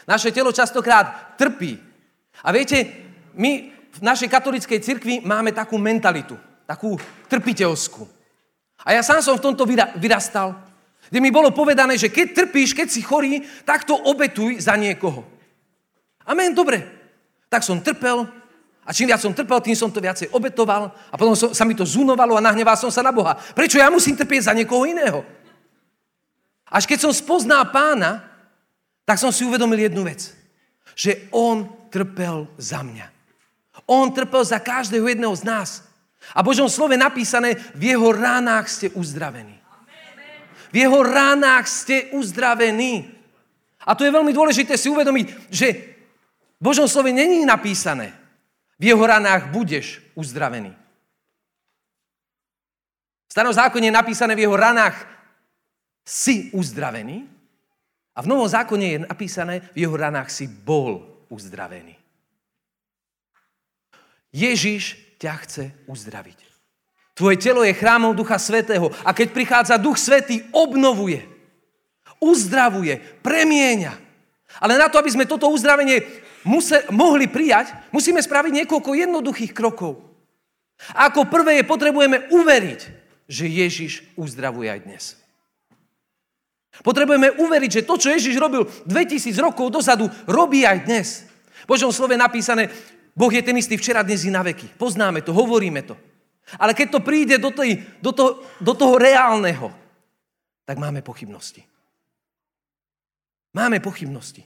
[0.08, 1.80] Naše telo častokrát trpí.
[2.44, 2.86] A viete,
[3.34, 6.38] my v našej katolickej cirkvi máme takú mentalitu,
[6.70, 6.98] takú
[7.28, 8.06] trpiteľskú.
[8.86, 9.66] A ja sám som v tomto
[9.98, 10.54] vyrastal,
[11.10, 15.26] kde mi bolo povedané, že keď trpíš, keď si chorý, tak to obetuj za niekoho.
[16.28, 16.84] Amen, dobre.
[17.48, 18.28] Tak som trpel
[18.88, 21.76] a čím viac som trpel, tým som to viacej obetoval a potom som, sa mi
[21.76, 23.36] to zunovalo a nahneval som sa na Boha.
[23.36, 25.28] Prečo ja musím trpieť za niekoho iného?
[26.68, 28.24] Až keď som spoznal pána,
[29.08, 30.36] tak som si uvedomil jednu vec.
[30.98, 33.08] Že on trpel za mňa.
[33.88, 35.70] On trpel za každého jedného z nás.
[36.36, 39.56] A Božom slove napísané, v jeho ránach ste uzdravení.
[40.68, 43.08] V jeho ránach ste uzdravení.
[43.88, 45.68] A to je veľmi dôležité si uvedomiť, že
[46.60, 48.12] v Božom slove není napísané,
[48.76, 50.76] v jeho ranách budeš uzdravený.
[53.28, 55.17] V starom zákone je napísané, v jeho ranách
[56.08, 57.28] si uzdravený.
[58.16, 62.00] A v novom zákone je napísané, v jeho ranách si bol uzdravený.
[64.32, 66.40] Ježiš ťa chce uzdraviť.
[67.18, 71.26] Tvoje telo je chrámom Ducha Svetého a keď prichádza Duch Svetý, obnovuje,
[72.22, 73.94] uzdravuje, premieňa.
[74.62, 76.06] Ale na to, aby sme toto uzdravenie
[76.46, 79.98] musel, mohli prijať, musíme spraviť niekoľko jednoduchých krokov.
[80.94, 82.82] A ako prvé je potrebujeme uveriť,
[83.26, 85.04] že Ježiš uzdravuje aj dnes.
[86.86, 91.08] Potrebujeme uveriť, že to, čo Ježiš robil 2000 rokov dozadu, robí aj dnes.
[91.66, 92.70] V Božom slove napísané,
[93.18, 94.78] Boh je ten istý včera, dnes i na veky.
[94.78, 95.98] Poznáme to, hovoríme to.
[96.56, 99.74] Ale keď to príde do, tej, do, toho, do toho reálneho,
[100.64, 101.66] tak máme pochybnosti.
[103.52, 104.46] Máme pochybnosti.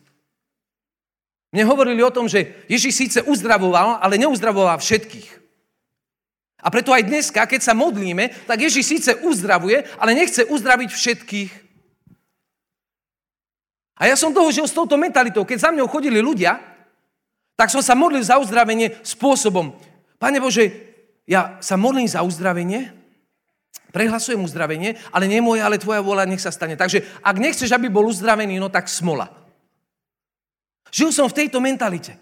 [1.51, 5.29] Mne hovorili o tom, že Ježiš síce uzdravoval, ale neuzdravoval všetkých.
[6.61, 11.51] A preto aj dneska, keď sa modlíme, tak Ježiš síce uzdravuje, ale nechce uzdraviť všetkých.
[14.01, 15.45] A ja som toho žil s touto mentalitou.
[15.45, 16.57] Keď za mňou chodili ľudia,
[17.53, 19.77] tak som sa modlil za uzdravenie spôsobom.
[20.17, 20.73] Pane Bože,
[21.29, 22.89] ja sa modlím za uzdravenie,
[23.93, 26.73] prehlasujem uzdravenie, ale nie moja, ale tvoja vola nech sa stane.
[26.73, 29.29] Takže ak nechceš, aby bol uzdravený, no tak smola.
[30.89, 32.17] Žil som v tejto mentalite.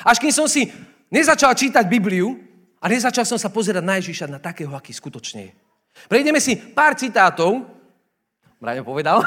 [0.00, 0.72] Až kým som si
[1.12, 2.32] nezačal čítať Bibliu
[2.80, 5.52] a nezačal som sa pozerať na Ježiša, na takého, aký skutočne je.
[6.08, 7.76] Prejdeme si pár citátov,
[8.60, 9.24] Braňo povedal,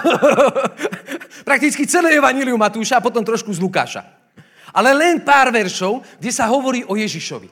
[1.43, 4.03] prakticky celé Evangelium Matúša a potom trošku z Lukáša.
[4.73, 7.51] Ale len pár veršov, kde sa hovorí o Ježišovi.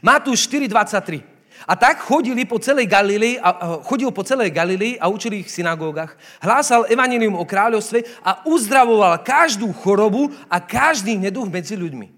[0.00, 1.34] Matúš 4.23.
[1.64, 5.56] A tak chodili po celej Galilei, a, chodil po celej Galilei a učil ich v
[5.60, 6.16] synagógach.
[6.40, 12.08] Hlásal evanilium o kráľovstve a uzdravoval každú chorobu a každý neduch medzi ľuďmi.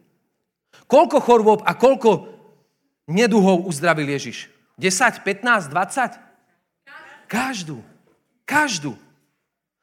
[0.87, 2.27] Koľko chorôb a koľko
[3.07, 4.51] neduhov uzdravil Ježiš?
[4.79, 6.19] 10, 15, 20?
[7.31, 7.83] Každú.
[8.47, 8.99] Každú.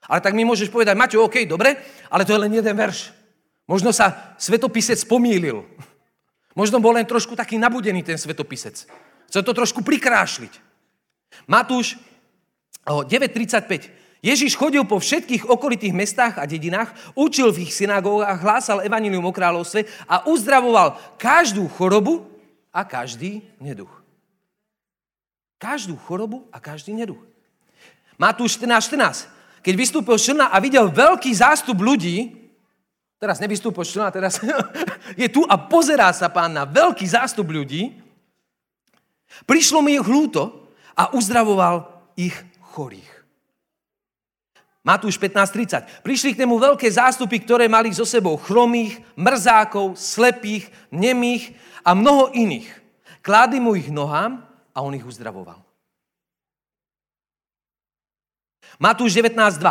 [0.07, 1.79] Ale tak mi môžeš povedať, Maťo, OK, dobre,
[2.11, 3.15] ale to je len jeden verš.
[3.63, 5.63] Možno sa svetopisec pomýlil.
[6.59, 8.85] Možno bol len trošku taký nabudený ten svetopisec.
[9.31, 10.53] Chce to trošku prikrášliť.
[11.49, 11.97] Matúš
[12.85, 13.89] 9.35.
[14.23, 19.35] Ježiš chodil po všetkých okolitých mestách a dedinách, učil v ich synagógach, hlásal evanilium o
[19.35, 22.23] kráľovstve a uzdravoval každú chorobu
[22.71, 23.91] a každý neduch.
[25.59, 27.19] Každú chorobu a každý neduch.
[28.15, 29.32] Matúš 14.14.
[29.32, 29.32] 14.
[29.63, 32.43] Keď vystúpil šrna a videl veľký zástup ľudí,
[33.23, 34.35] Teraz nevystúpoš člena, teraz
[35.21, 37.95] je tu a pozerá sa pán na veľký zástup ľudí.
[39.47, 41.87] Prišlo mi ich hlúto a uzdravoval
[42.19, 42.35] ich
[42.75, 43.07] chorých.
[44.83, 46.03] Matúš 15.30.
[46.03, 51.55] Prišli k nemu veľké zástupy, ktoré mali so sebou chromých, mrzákov, slepých, nemých
[51.87, 52.67] a mnoho iných.
[53.23, 54.43] Klády mu ich nohám
[54.75, 55.62] a on ich uzdravoval.
[58.83, 59.63] Matúš 19.2.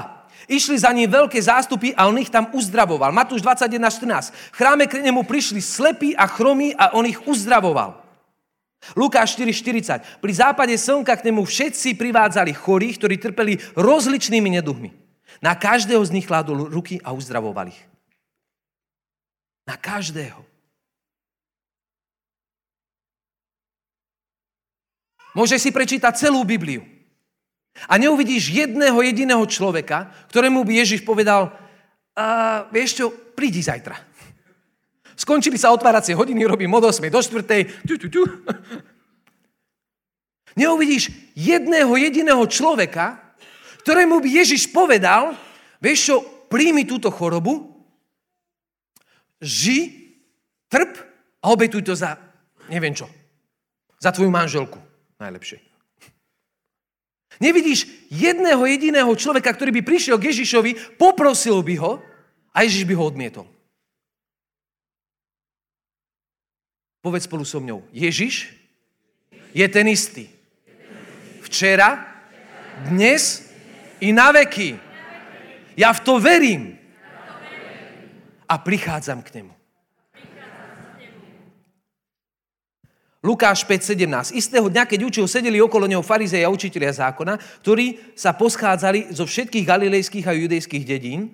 [0.49, 3.13] Išli za ním veľké zástupy a on ich tam uzdravoval.
[3.13, 4.33] Matúš 21.14.
[4.33, 8.01] V chráme k nemu prišli slepí a chromí a on ich uzdravoval.
[8.97, 10.19] Lukáš 4.40.
[10.19, 14.91] Pri západe slnka k nemu všetci privádzali chorých, ktorí trpeli rozličnými neduhmi.
[15.45, 17.81] Na každého z nich kládol ruky a uzdravoval ich.
[19.69, 20.41] Na každého.
[25.37, 27.02] Môžeš si prečítať celú Bibliu.
[27.89, 31.51] A neuvidíš jedného jediného človeka, ktorému by Ježiš povedal,
[32.13, 33.97] a, vieš čo, prídi zajtra.
[35.17, 37.89] Skončili sa otváracie hodiny, robím od 8 do 4.
[37.89, 38.23] Tu, tu, tu.
[40.53, 43.21] Neuvidíš jedného jediného človeka,
[43.87, 45.33] ktorému by Ježiš povedal,
[45.81, 46.17] vieš čo,
[46.53, 47.73] príjmi túto chorobu,
[49.41, 50.13] ži,
[50.69, 50.93] trp
[51.41, 52.21] a obetuj to za
[52.69, 53.09] neviem čo.
[53.99, 54.79] Za tvoju manželku.
[55.19, 55.72] Najlepšie.
[57.43, 61.99] Nevidíš jedného jediného človeka, ktorý by prišiel k Ježišovi, poprosil by ho
[62.55, 63.47] a Ježiš by ho odmietol.
[67.03, 67.83] Povedz spolu so mňou.
[67.91, 68.55] Ježiš
[69.51, 70.31] je ten istý.
[71.43, 71.99] Včera,
[72.87, 73.51] dnes
[73.99, 74.79] i na veky.
[75.75, 76.79] Ja v to verím.
[78.47, 79.62] A prichádzam k nemu.
[83.23, 84.35] Lukáš 5.17.
[84.35, 89.23] Istého dňa, keď učil, sedeli okolo neho farizeji a učiteľia zákona, ktorí sa poschádzali zo
[89.23, 91.31] všetkých galilejských a judejských dedín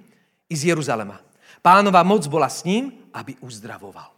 [0.52, 1.16] i z Jeruzalema.
[1.64, 4.12] Pánova moc bola s ním, aby uzdravoval.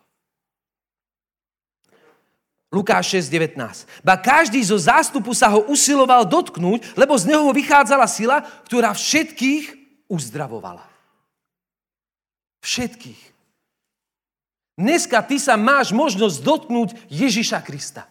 [2.75, 3.55] Lukáš 6.19.
[4.03, 9.79] Ba každý zo zástupu sa ho usiloval dotknúť, lebo z neho vychádzala sila, ktorá všetkých
[10.11, 10.87] uzdravovala.
[12.63, 13.31] Všetkých.
[14.79, 18.07] Dneska ty sa máš možnosť dotknúť Ježiša Krista.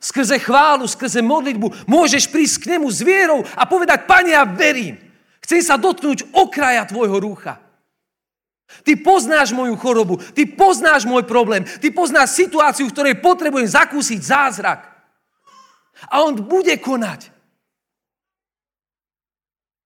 [0.00, 4.96] Skrze chválu, skrze modlitbu môžeš prísť k nemu s vierou a povedať, Pane, ja verím.
[5.44, 7.60] Chcem sa dotknúť okraja tvojho rúcha.
[8.80, 14.20] Ty poznáš moju chorobu, ty poznáš môj problém, ty poznáš situáciu, v ktorej potrebujem zakúsiť
[14.22, 14.86] zázrak.
[16.08, 17.28] A on bude konať.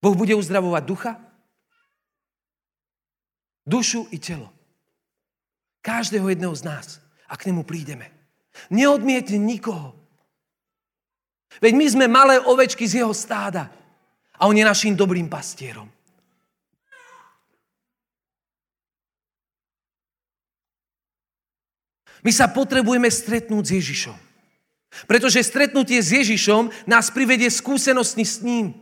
[0.04, 1.12] Boh bude uzdravovať ducha,
[3.64, 4.53] dušu i telo.
[5.84, 6.86] Každého jedného z nás.
[7.28, 8.08] A k nemu prídeme.
[8.72, 9.92] Neodmietne nikoho.
[11.60, 13.68] Veď my sme malé ovečky z jeho stáda.
[14.40, 15.92] A on je našim dobrým pastierom.
[22.24, 24.18] My sa potrebujeme stretnúť s Ježišom.
[25.04, 28.72] Pretože stretnutie s Ježišom nás privedie skúsenosti s ním.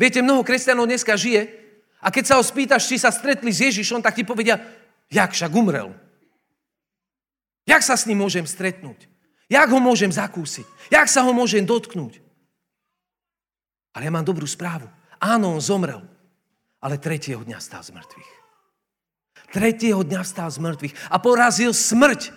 [0.00, 1.52] Viete, mnoho kresťanov dneska žije
[2.00, 4.56] a keď sa ho spýtaš, či sa stretli s Ježišom, tak ti povedia,
[5.08, 5.96] Jak však umrel?
[7.68, 9.08] Jak sa s ním môžem stretnúť?
[9.48, 10.64] Jak ho môžem zakúsiť?
[10.92, 12.20] Jak sa ho môžem dotknúť?
[13.96, 14.88] Ale ja mám dobrú správu.
[15.18, 16.04] Áno, on zomrel,
[16.78, 18.30] ale tretieho dňa stal z mŕtvych.
[19.48, 22.30] Tretieho dňa stal z mŕtvych a porazil smrť,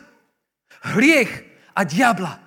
[0.95, 1.31] hriech
[1.75, 2.39] a diabla.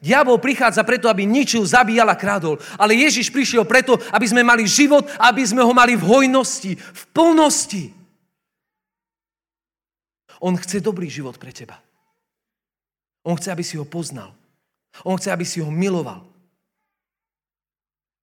[0.00, 2.60] Diabol prichádza preto, aby ničil, zabíjal a kradol.
[2.76, 7.02] Ale Ježiš prišiel preto, aby sme mali život, aby sme ho mali v hojnosti, v
[7.10, 7.90] plnosti.
[10.40, 11.80] On chce dobrý život pre teba.
[13.24, 14.36] On chce, aby si ho poznal.
[15.02, 16.22] On chce, aby si ho miloval.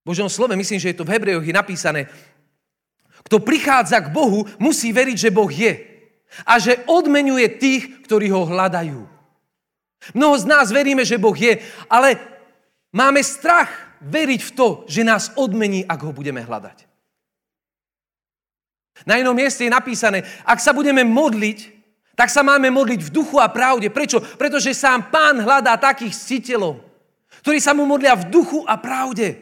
[0.03, 2.11] V Božom slove, myslím, že je to v Hebrejoch je napísané,
[3.23, 5.79] kto prichádza k Bohu, musí veriť, že Boh je.
[6.43, 9.12] A že odmenuje tých, ktorí ho hľadajú.
[10.11, 12.19] Mnoho z nás veríme, že Boh je, ale
[12.91, 13.71] máme strach
[14.03, 16.83] veriť v to, že nás odmení, ak ho budeme hľadať.
[19.07, 21.71] Na inom mieste je napísané, ak sa budeme modliť,
[22.13, 23.89] tak sa máme modliť v duchu a pravde.
[23.89, 24.21] Prečo?
[24.21, 26.77] Pretože sám pán hľadá takých citeľov,
[27.41, 29.41] ktorí sa mu modlia v duchu a pravde.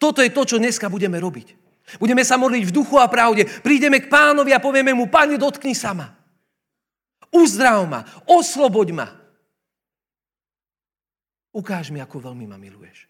[0.00, 1.52] Toto je to, čo dneska budeme robiť.
[2.02, 3.46] Budeme sa modliť v duchu a pravde.
[3.62, 6.15] Prídeme k pánovi a povieme mu, pane, dotkni sa ma.
[7.34, 9.08] Uzdrav ma, osloboď ma.
[11.56, 13.08] Ukáž mi, ako veľmi ma miluješ.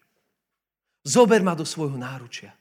[1.03, 2.55] Zober ma do svojho náručia.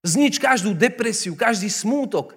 [0.00, 2.32] Znič každú depresiu, každý smútok,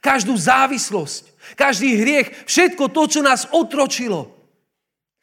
[0.00, 4.28] každú závislosť, každý hriech, všetko to, čo nás otročilo.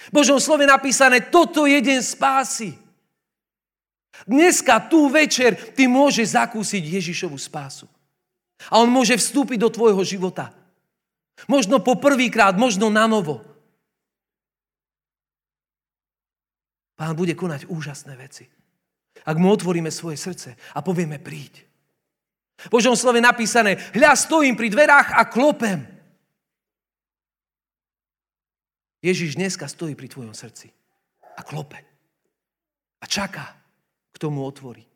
[0.09, 2.73] V Božom slove napísané, toto je deň spásy.
[4.25, 7.85] Dneska, tú večer, ty môžeš zakúsiť Ježišovu spásu.
[8.67, 10.51] A on môže vstúpiť do tvojho života.
[11.47, 13.39] Možno po prvýkrát, možno na novo.
[16.99, 18.43] Pán bude konať úžasné veci.
[19.23, 21.63] Ak mu otvoríme svoje srdce a povieme príď.
[22.59, 25.87] V Božom slove napísané, hľa stojím pri dverách a klopem.
[28.99, 30.67] Ježiš dneska stojí pri tvojom srdci
[31.39, 31.79] a klope.
[32.99, 33.55] A čaká,
[34.11, 34.88] kto mu otvorí.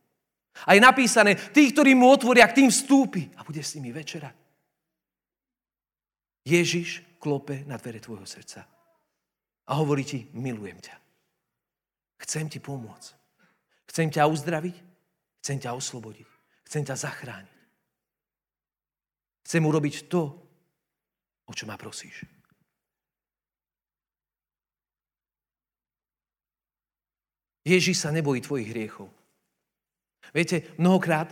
[0.65, 4.29] A je napísané, tí, ktorí mu otvoria, k tým vstúpi a bude s nimi večera.
[6.45, 8.67] Ježiš klope na dvere tvojho srdca
[9.67, 10.95] a hovorí ti, milujem ťa.
[12.19, 13.23] Chcem ti pomôcť.
[13.87, 14.75] Chcem ťa uzdraviť,
[15.43, 16.27] chcem ťa oslobodiť,
[16.65, 17.59] chcem ťa zachrániť.
[19.43, 20.21] Chcem urobiť to,
[21.45, 22.25] o čo ma prosíš.
[27.63, 29.07] Ježiš sa nebojí tvojich hriechov.
[30.33, 31.29] Viete, mnohokrát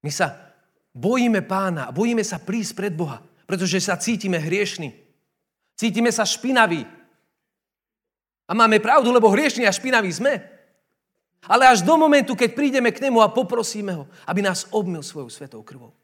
[0.00, 0.54] my sa
[0.94, 4.94] bojíme pána a bojíme sa prísť pred Boha, pretože sa cítime hriešni.
[5.74, 6.86] Cítime sa špinaví.
[8.46, 10.38] A máme pravdu, lebo hriešni a špinaví sme.
[11.48, 15.32] Ale až do momentu, keď prídeme k nemu a poprosíme ho, aby nás obmil svojou
[15.32, 15.96] svetou krvou.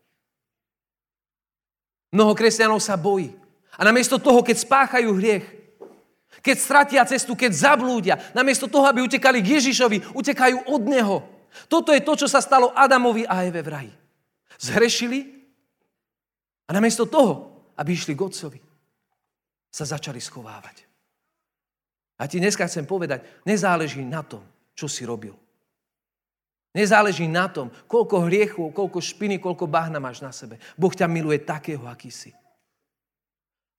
[2.14, 3.37] Mnoho kresťanov sa bojí.
[3.76, 5.45] A namiesto toho, keď spáchajú hriech,
[6.41, 11.36] keď stratia cestu, keď zablúdia, namiesto toho, aby utekali k Ježišovi, utekajú od Neho.
[11.65, 13.93] Toto je to, čo sa stalo Adamovi a Eve v raji.
[14.61, 15.21] Zhrešili
[16.69, 18.61] a namiesto toho, aby išli k Otcovi,
[19.73, 20.85] sa začali schovávať.
[22.17, 24.41] A ti dneska chcem povedať, nezáleží na tom,
[24.73, 25.37] čo si robil.
[26.77, 30.61] Nezáleží na tom, koľko hriechu, koľko špiny, koľko bahna máš na sebe.
[30.77, 32.33] Boh ťa miluje takého, aký si.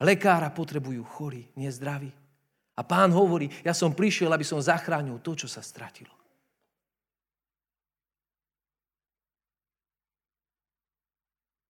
[0.02, 2.10] Lekára potrebujú chorí, nie zdraví.
[2.78, 6.14] A pán hovorí, ja som prišiel, aby som zachránil to, čo sa stratilo.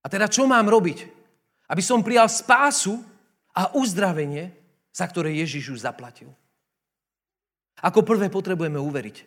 [0.08, 1.04] A teda čo mám robiť?
[1.68, 3.04] Aby som prijal spásu
[3.52, 4.56] a uzdravenie,
[4.96, 6.32] za ktoré Ježiš už zaplatil.
[7.84, 9.18] Ako prvé potrebujeme uveriť.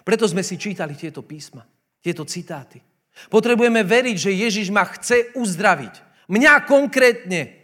[0.00, 1.68] Preto sme si čítali tieto písma,
[2.00, 2.80] tieto citáty.
[3.28, 6.24] Potrebujeme veriť, že Ježiš ma chce uzdraviť.
[6.32, 7.60] Mňa konkrétne.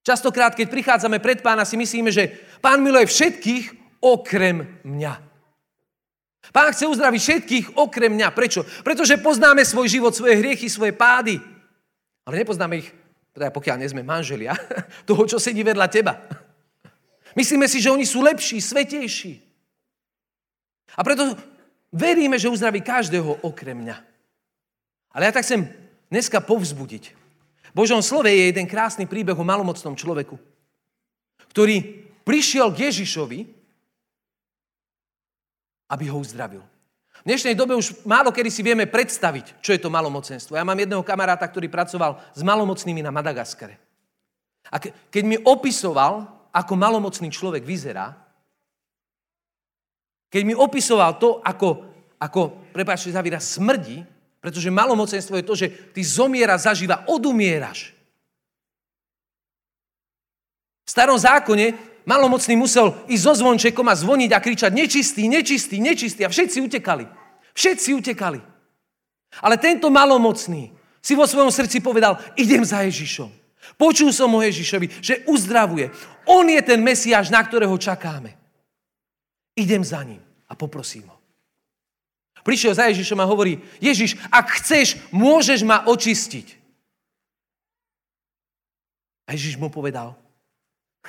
[0.00, 2.32] Častokrát, keď prichádzame pred pána, si myslíme, že
[2.64, 5.27] pán miluje všetkých okrem mňa.
[6.52, 8.32] Pán chce uzdraviť všetkých okrem mňa.
[8.32, 8.64] Prečo?
[8.82, 11.36] Pretože poznáme svoj život, svoje hriechy, svoje pády.
[12.24, 12.88] Ale nepoznáme ich,
[13.36, 14.56] teda pokiaľ nie sme manželia,
[15.08, 16.16] toho, čo sedí vedľa teba.
[17.36, 19.38] Myslíme si, že oni sú lepší, svetejší.
[20.96, 21.36] A preto
[21.92, 23.96] veríme, že uzdraví každého okrem mňa.
[25.12, 25.68] Ale ja tak chcem
[26.08, 27.04] dneska povzbudiť.
[27.72, 30.40] V Božom slove je jeden krásny príbeh o malomocnom človeku,
[31.52, 33.57] ktorý prišiel k Ježišovi,
[35.88, 36.62] aby ho uzdravil.
[37.18, 40.54] V dnešnej dobe už málo kedy si vieme predstaviť, čo je to malomocenstvo.
[40.54, 43.74] Ja mám jedného kamaráta, ktorý pracoval s malomocnými na Madagaskare.
[44.70, 48.14] A keď mi opisoval, ako malomocný človek vyzerá,
[50.28, 51.88] keď mi opisoval to, ako,
[52.20, 54.04] ako prepáčte za výraz, smrdí,
[54.38, 57.96] pretože malomocenstvo je to, že ty zomiera zaživa, odumieraš.
[60.84, 61.74] V starom zákone
[62.08, 67.04] malomocný musel ísť so zvončekom a zvoniť a kričať nečistý, nečistý, nečistý a všetci utekali.
[67.52, 68.40] Všetci utekali.
[69.44, 70.72] Ale tento malomocný
[71.04, 73.28] si vo svojom srdci povedal, idem za Ježišom.
[73.76, 75.92] Počul som o Ježišovi, že uzdravuje.
[76.24, 78.32] On je ten Mesiáš, na ktorého čakáme.
[79.52, 81.18] Idem za ním a poprosím ho.
[82.40, 86.56] Prišiel za Ježišom a hovorí, Ježiš, ak chceš, môžeš ma očistiť.
[89.28, 90.16] A Ježiš mu povedal,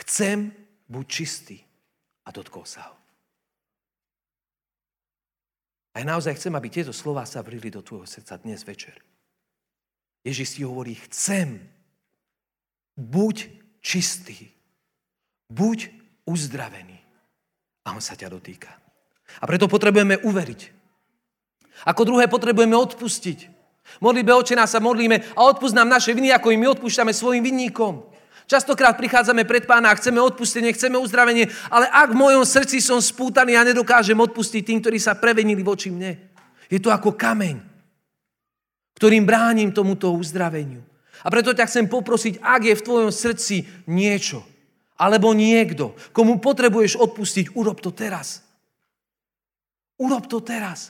[0.04, 0.52] chcem,
[0.90, 1.58] buď čistý.
[2.26, 2.96] A dotkol sa ho.
[5.98, 8.94] A naozaj chcem, aby tieto slova sa vrili do tvojho srdca dnes večer.
[10.22, 11.58] Ježiš ti hovorí, chcem,
[12.94, 13.50] buď
[13.82, 14.52] čistý,
[15.50, 15.90] buď
[16.30, 17.00] uzdravený.
[17.88, 18.70] A on sa ťa dotýka.
[19.42, 20.62] A preto potrebujeme uveriť.
[21.90, 23.50] Ako druhé potrebujeme odpustiť.
[24.04, 28.06] Modlíme očená sa modlíme a odpust nám naše viny, ako im my odpúšťame svojim vinníkom.
[28.50, 32.98] Častokrát prichádzame pred pána a chceme odpustenie, chceme uzdravenie, ale ak v mojom srdci som
[32.98, 36.18] spútaný a nedokážem odpustiť tým, ktorí sa prevenili voči mne,
[36.66, 37.62] je to ako kameň,
[38.98, 40.82] ktorým bránim tomuto uzdraveniu.
[41.22, 44.42] A preto ťa chcem poprosiť, ak je v tvojom srdci niečo,
[44.98, 48.42] alebo niekto, komu potrebuješ odpustiť, urob to teraz.
[50.02, 50.90] Urob to teraz.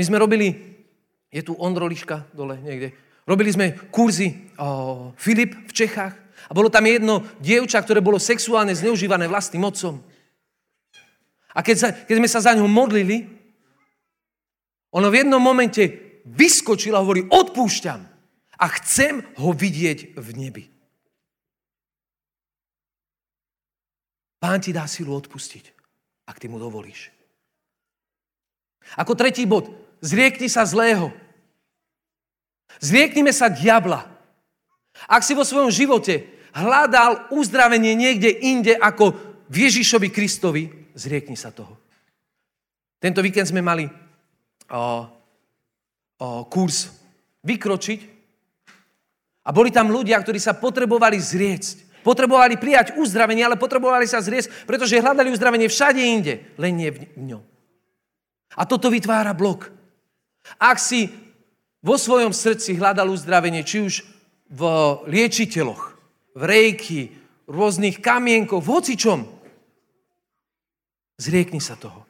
[0.00, 0.48] My sme robili,
[1.28, 6.14] je tu Ondro Liška dole niekde, robili sme kurzy o, Filip v Čechách
[6.48, 10.00] a bolo tam jedno dievča, ktoré bolo sexuálne zneužívané vlastným otcom.
[11.54, 13.30] A keď, sa, keď sme sa za ňou modlili,
[14.94, 15.82] ono v jednom momente
[16.28, 18.00] vyskočila a hovorí, odpúšťam
[18.58, 20.64] a chcem ho vidieť v nebi.
[24.38, 25.72] Pán ti dá silu odpustiť,
[26.28, 27.08] ak ty mu dovolíš.
[29.00, 29.72] Ako tretí bod,
[30.04, 31.08] zriekni sa zlého.
[32.82, 34.06] Zrieknime sa diabla.
[35.10, 39.14] Ak si vo svojom živote hľadal uzdravenie niekde inde ako
[39.50, 41.74] v Ježišovi Kristovi, zriekni sa toho.
[43.02, 43.90] Tento víkend sme mali o,
[44.72, 44.82] o,
[46.48, 46.88] kurz
[47.44, 48.00] vykročiť
[49.44, 52.00] a boli tam ľudia, ktorí sa potrebovali zriecť.
[52.00, 57.00] Potrebovali prijať uzdravenie, ale potrebovali sa zriecť, pretože hľadali uzdravenie všade inde, len nie v
[57.16, 57.44] ňom.
[58.54, 59.72] A toto vytvára blok.
[60.60, 61.08] Ak si
[61.84, 63.94] vo svojom srdci hľadal uzdravenie, či už
[64.48, 64.62] v
[65.04, 65.82] liečiteľoch,
[66.32, 67.00] v rejky,
[67.44, 69.20] rôznych kamienkoch, v hocičom,
[71.20, 72.08] zriekni sa toho.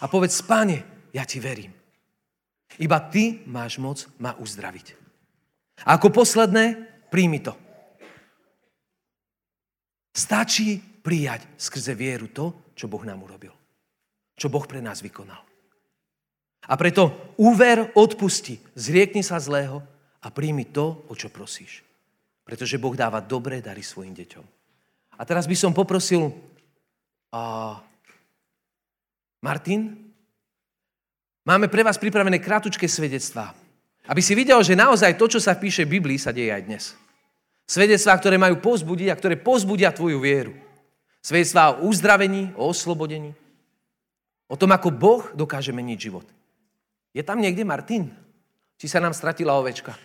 [0.00, 1.72] A povedz, páne, ja ti verím.
[2.80, 4.96] Iba ty máš moc ma uzdraviť.
[5.84, 6.76] A ako posledné,
[7.12, 7.52] príjmi to.
[10.16, 13.52] Stačí prijať skrze vieru to, čo Boh nám urobil.
[14.36, 15.45] Čo Boh pre nás vykonal.
[16.66, 19.78] A preto úver, odpusti, zriekni sa zlého
[20.22, 21.86] a príjmi to, o čo prosíš.
[22.42, 24.44] Pretože Boh dáva dobré dary svojim deťom.
[25.16, 27.76] A teraz by som poprosil uh,
[29.40, 29.94] Martin,
[31.46, 33.54] máme pre vás pripravené krátučké svedectvá.
[34.06, 36.84] Aby si videl, že naozaj to, čo sa píše v Biblii, sa deje aj dnes.
[37.66, 40.54] Svedectvá, ktoré majú pozbudiť a ktoré pozbudia tvoju vieru.
[41.18, 43.34] Svedectvá o uzdravení, o oslobodení.
[44.46, 46.26] O tom, ako Boh dokáže meniť život.
[47.16, 48.12] Je tam niekde Martin?
[48.76, 49.96] Či sa nám stratila ovečka?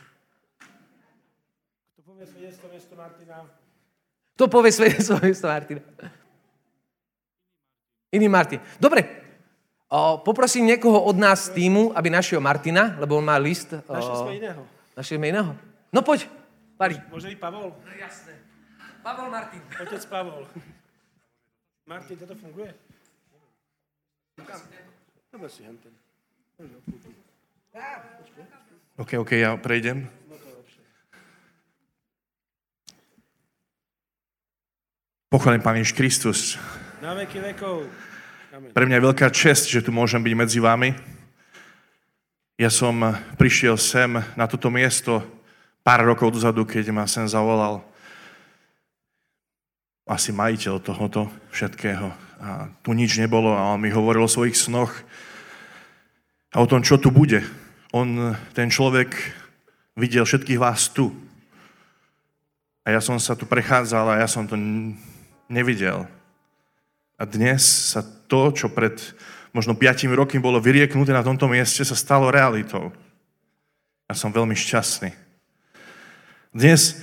[1.91, 3.35] Kto povie svedectvo miesto Martina?
[4.39, 5.83] Kto povie svedectvo miesto Martina?
[8.15, 8.63] Iný Martin.
[8.79, 9.03] Dobre,
[9.91, 13.75] o, poprosím niekoho od nás z týmu, aby našiel Martina, lebo on má list.
[13.75, 14.63] Našli sme iného.
[14.95, 15.51] Našli sme iného?
[15.91, 16.31] No poď,
[16.79, 16.95] Pari.
[17.11, 17.75] Môže byť Pavol?
[17.75, 18.39] No jasné.
[19.03, 19.59] Pavol Martin.
[19.83, 20.47] Otec Pavol.
[21.91, 22.71] Martin, toto funguje?
[25.27, 26.00] Dobre si henten.
[29.01, 30.05] OK, OK, ja prejdem.
[35.31, 36.39] Pochválim Pán Ježiš Kristus.
[37.01, 37.89] Na veky vekov.
[38.51, 40.93] Pre mňa je veľká čest, že tu môžem byť medzi vami.
[42.61, 45.23] Ja som prišiel sem na toto miesto
[45.81, 47.81] pár rokov dozadu, keď ma sem zavolal
[50.05, 52.11] asi majiteľ tohoto všetkého.
[52.37, 54.91] A tu nič nebolo a on mi hovoril o svojich snoch
[56.51, 57.39] a o tom, čo tu bude.
[57.95, 59.15] On, ten človek,
[59.95, 61.15] videl všetkých vás tu.
[62.83, 64.59] A ja som sa tu prechádzal a ja som to
[65.47, 66.07] nevidel.
[67.15, 68.99] A dnes sa to, čo pred
[69.55, 72.91] možno 5 roky bolo vyrieknuté na tomto mieste, sa stalo realitou.
[74.07, 75.11] Ja som veľmi šťastný.
[76.51, 76.99] Dnes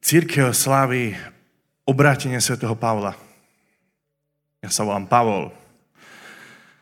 [0.00, 1.16] církev slaví
[1.84, 3.12] obrátenie svätého Pavla.
[4.64, 5.59] Ja sa volám Pavol.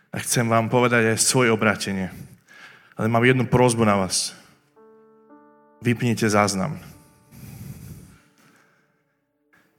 [0.09, 2.09] A chcem vám povedať aj svoje obrátenie.
[2.97, 4.33] Ale mám jednu prozbu na vás.
[5.85, 6.81] Vypnite záznam.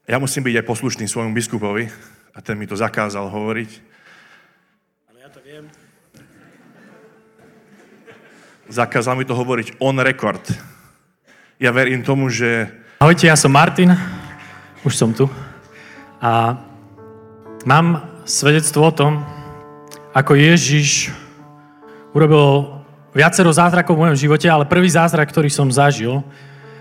[0.10, 1.90] Ja musím byť aj poslušný svojmu biskupovi
[2.34, 3.70] a ten mi to zakázal hovoriť.
[5.10, 5.66] Ale ja to viem.
[8.70, 10.46] Zakázal mi to hovoriť on record.
[11.58, 12.70] Ja verím tomu, že...
[13.02, 13.92] Ahojte, ja som Martin,
[14.86, 15.26] už som tu.
[16.22, 16.58] A
[17.66, 19.26] mám svedectvo o tom,
[20.14, 21.14] ako Ježiš
[22.14, 22.82] urobil
[23.14, 26.26] viacero zázrakov v mojom živote, ale prvý zázrak, ktorý som zažil,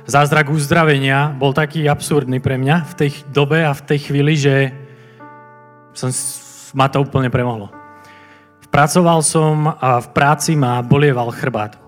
[0.09, 4.73] zázrak uzdravenia bol taký absurdný pre mňa v tej dobe a v tej chvíli, že
[5.93, 6.09] som,
[6.73, 7.69] ma to úplne premohlo.
[8.69, 11.81] Pracoval som a v práci ma bolieval chrbát.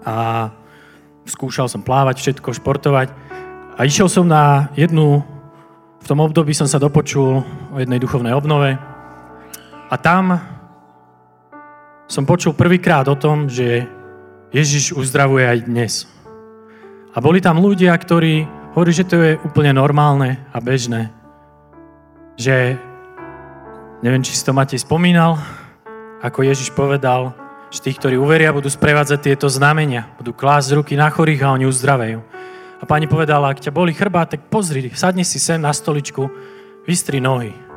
[0.00, 0.48] A
[1.28, 3.12] skúšal som plávať, všetko, športovať.
[3.76, 5.20] A išiel som na jednu,
[6.00, 8.80] v tom období som sa dopočul o jednej duchovnej obnove.
[9.90, 10.38] A tam
[12.06, 13.90] som počul prvýkrát o tom, že
[14.54, 16.06] Ježiš uzdravuje aj dnes.
[17.10, 21.10] A boli tam ľudia, ktorí hovorí, že to je úplne normálne a bežné.
[22.38, 22.78] Že,
[24.06, 25.42] neviem, či si to Matej spomínal,
[26.22, 27.34] ako Ježiš povedal,
[27.74, 30.06] že tí, ktorí uveria, budú sprevádzať tieto znamenia.
[30.18, 32.22] Budú klásť ruky na chorých a oni uzdravejú.
[32.78, 36.30] A pani povedala, ak ťa boli chrbát, tak pozri, sadni si sem na stoličku,
[36.86, 37.69] vystri nohy.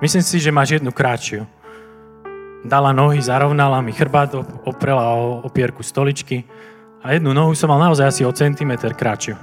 [0.00, 1.44] Myslím si, že máš jednu kráčiu.
[2.64, 4.32] Dala nohy, zarovnala mi chrbát,
[4.64, 6.44] oprela o opierku stoličky
[7.04, 9.36] a jednu nohu som mal naozaj asi o centimetr kratšiu.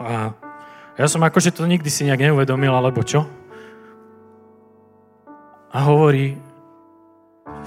[0.00, 0.32] A
[0.96, 3.28] ja som akože to nikdy si nejak neuvedomil, alebo čo?
[5.72, 6.36] A hovorí,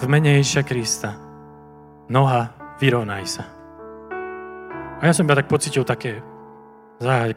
[0.01, 1.13] v mene Ježiša Krista,
[2.09, 3.45] noha, vyrovnaj sa.
[4.97, 6.21] A ja som iba tak pocitil také,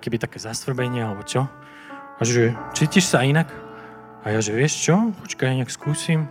[0.00, 1.44] keby také zasvrbenie, alebo čo?
[2.16, 3.63] A že, cítiš sa inak?
[4.24, 6.24] A ja, že vieš čo, počkaj, nejak skúsim.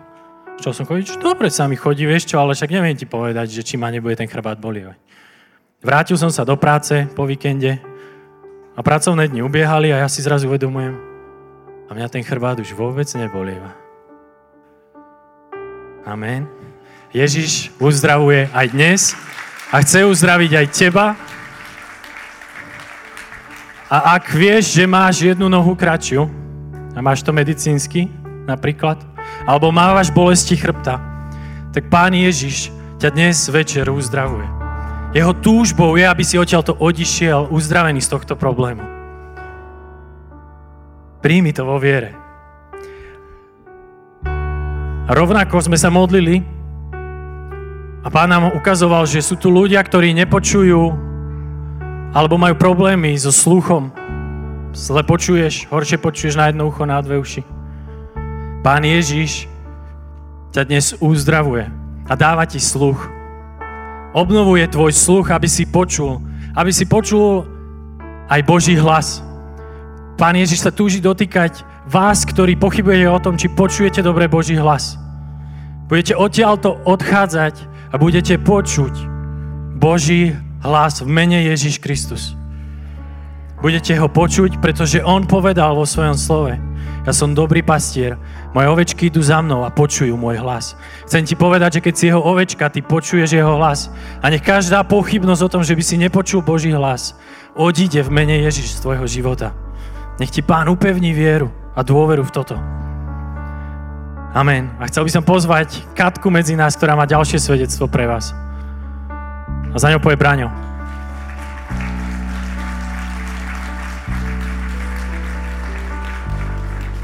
[0.57, 3.61] Začal som chodiť, dobre sa mi chodí, vieš čo, ale však neviem ti povedať, že
[3.61, 4.97] či ma nebude ten chrbát bolievať.
[5.85, 7.77] Vrátil som sa do práce po víkende
[8.73, 10.97] a pracovné dni ubiehali a ja si zrazu uvedomujem,
[11.85, 13.77] a mňa ten chrbát už vôbec nebolieva.
[16.01, 16.49] Amen.
[17.13, 19.01] Ježiš uzdravuje aj dnes
[19.69, 21.13] a chce uzdraviť aj teba.
[23.85, 26.42] A ak vieš, že máš jednu nohu kratšiu
[26.93, 28.09] a máš to medicínsky
[28.45, 29.01] napríklad,
[29.49, 31.01] alebo mávaš bolesti chrbta,
[31.73, 32.69] tak Pán Ježiš
[33.01, 34.45] ťa dnes večer uzdravuje.
[35.13, 38.81] Jeho túžbou je, aby si odtiaľto odišiel uzdravený z tohto problému.
[41.21, 42.17] Príjmi to vo viere.
[45.03, 46.41] A rovnako sme sa modlili
[48.03, 50.91] a pán nám ukazoval, že sú tu ľudia, ktorí nepočujú
[52.13, 54.02] alebo majú problémy so sluchom.
[54.73, 57.45] Zle počuješ, horšie počuješ na jedno ucho, na dve uši.
[58.65, 59.45] Pán Ježiš
[60.49, 61.69] ťa dnes uzdravuje
[62.09, 63.05] a dáva ti sluch.
[64.17, 66.17] Obnovuje tvoj sluch, aby si počul,
[66.57, 67.45] aby si počul
[68.33, 69.21] aj Boží hlas.
[70.17, 74.97] Pán Ježiš sa túži dotýkať vás, ktorí pochybujete o tom, či počujete dobre Boží hlas.
[75.85, 77.61] Budete odtiaľto odchádzať
[77.93, 78.93] a budete počuť
[79.77, 80.33] Boží
[80.65, 82.33] hlas v mene Ježiš Kristus.
[83.63, 86.59] Budete ho počuť, pretože on povedal vo svojom slove.
[87.07, 88.19] Ja som dobrý pastier,
[88.51, 90.75] moje ovečky idú za mnou a počujú môj hlas.
[91.07, 93.87] Chcem ti povedať, že keď si jeho ovečka, ty počuješ jeho hlas.
[94.19, 97.15] A nech každá pochybnosť o tom, že by si nepočul Boží hlas,
[97.55, 99.55] odíde v mene Ježiš z tvojho života.
[100.19, 102.59] Nech ti Pán upevní vieru a dôveru v toto.
[104.35, 104.75] Amen.
[104.75, 108.35] A chcel by som pozvať Katku medzi nás, ktorá má ďalšie svedectvo pre vás.
[109.71, 110.72] A za ňou poje Braňo.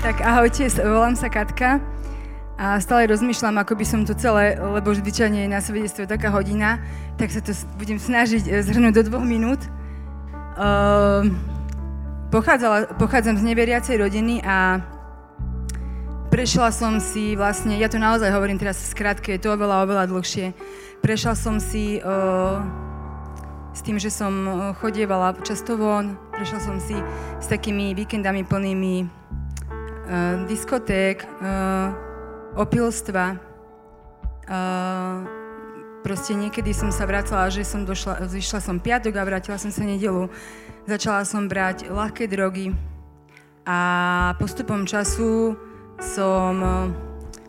[0.10, 1.78] Tak ahojte, volám sa Katka
[2.58, 6.82] a stále rozmýšľam, ako by som to celé, lebo zvyčajne je na svedectve taká hodina,
[7.14, 9.62] tak sa to budem snažiť eh, zhrnúť do dvoch minút.
[10.58, 11.30] Uh,
[12.98, 14.82] pochádzam z neveriacej rodiny a
[16.34, 20.10] prešla som si vlastne, ja to naozaj hovorím teraz v skratke, je to oveľa, oveľa
[20.10, 20.58] dlhšie.
[21.06, 22.02] Prešla som si
[23.78, 24.34] s tým, že som
[24.82, 26.98] chodievala často von, prešla som si
[27.38, 29.19] s takými víkendami plnými
[30.50, 31.94] diskoték, uh,
[32.58, 33.38] opilstva.
[34.50, 35.22] Uh,
[36.02, 39.86] proste niekedy som sa vracala, že som došla, zišla som piatok a vrátila som sa
[39.86, 40.26] nedelu.
[40.90, 42.74] Začala som brať ľahké drogy
[43.70, 45.54] a postupom času
[46.02, 46.56] som,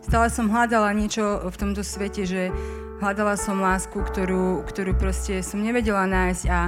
[0.05, 2.53] stále som hľadala niečo v tomto svete, že
[3.01, 6.59] hľadala som lásku, ktorú, ktorú proste som nevedela nájsť a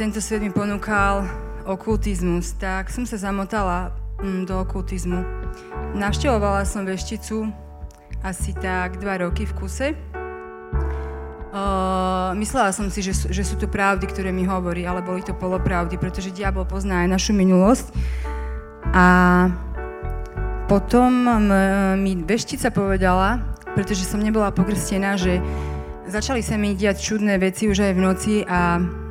[0.00, 1.28] tento svet mi ponúkal
[1.68, 2.56] okultizmus.
[2.56, 3.92] Tak som sa zamotala
[4.22, 5.24] do okultizmu.
[5.94, 7.50] Navštevovala som vešticu
[8.24, 9.88] asi tak dva roky v kuse.
[11.54, 15.36] Uh, myslela som si, že, že sú to pravdy, ktoré mi hovorí, ale boli to
[15.38, 17.94] polopravdy, pretože diabol pozná aj našu minulosť.
[18.90, 19.06] A
[20.66, 21.10] potom
[22.00, 23.38] mi veštica povedala,
[23.76, 25.38] pretože som nebola pokrstená, že
[26.10, 29.03] začali sa mi diať čudné veci už aj v noci a Mm,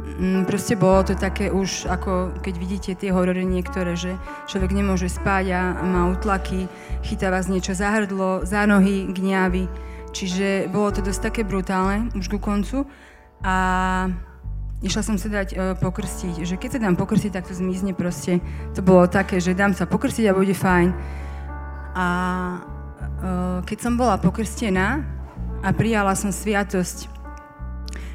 [0.46, 4.14] proste bolo to také už, ako keď vidíte tie horory niektoré, že
[4.46, 6.70] človek nemôže spať a má utlaky,
[7.02, 9.66] chytá vás niečo za hrdlo, za nohy, gňavy.
[10.14, 12.86] Čiže bolo to dosť také brutálne už ku koncu
[13.42, 13.56] a
[14.86, 18.38] išla som sa dať uh, pokrstiť, že keď sa dám pokrstiť, tak to zmizne proste.
[18.78, 20.90] To bolo také, že dám sa pokrstiť a bude fajn.
[21.98, 25.02] A uh, keď som bola pokrstená
[25.64, 27.13] a prijala som sviatosť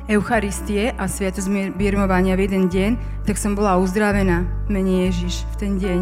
[0.09, 2.91] Eucharistie a sviatosť birmovania v jeden deň,
[3.29, 6.01] tak som bola uzdravená mene Ježiš v ten deň.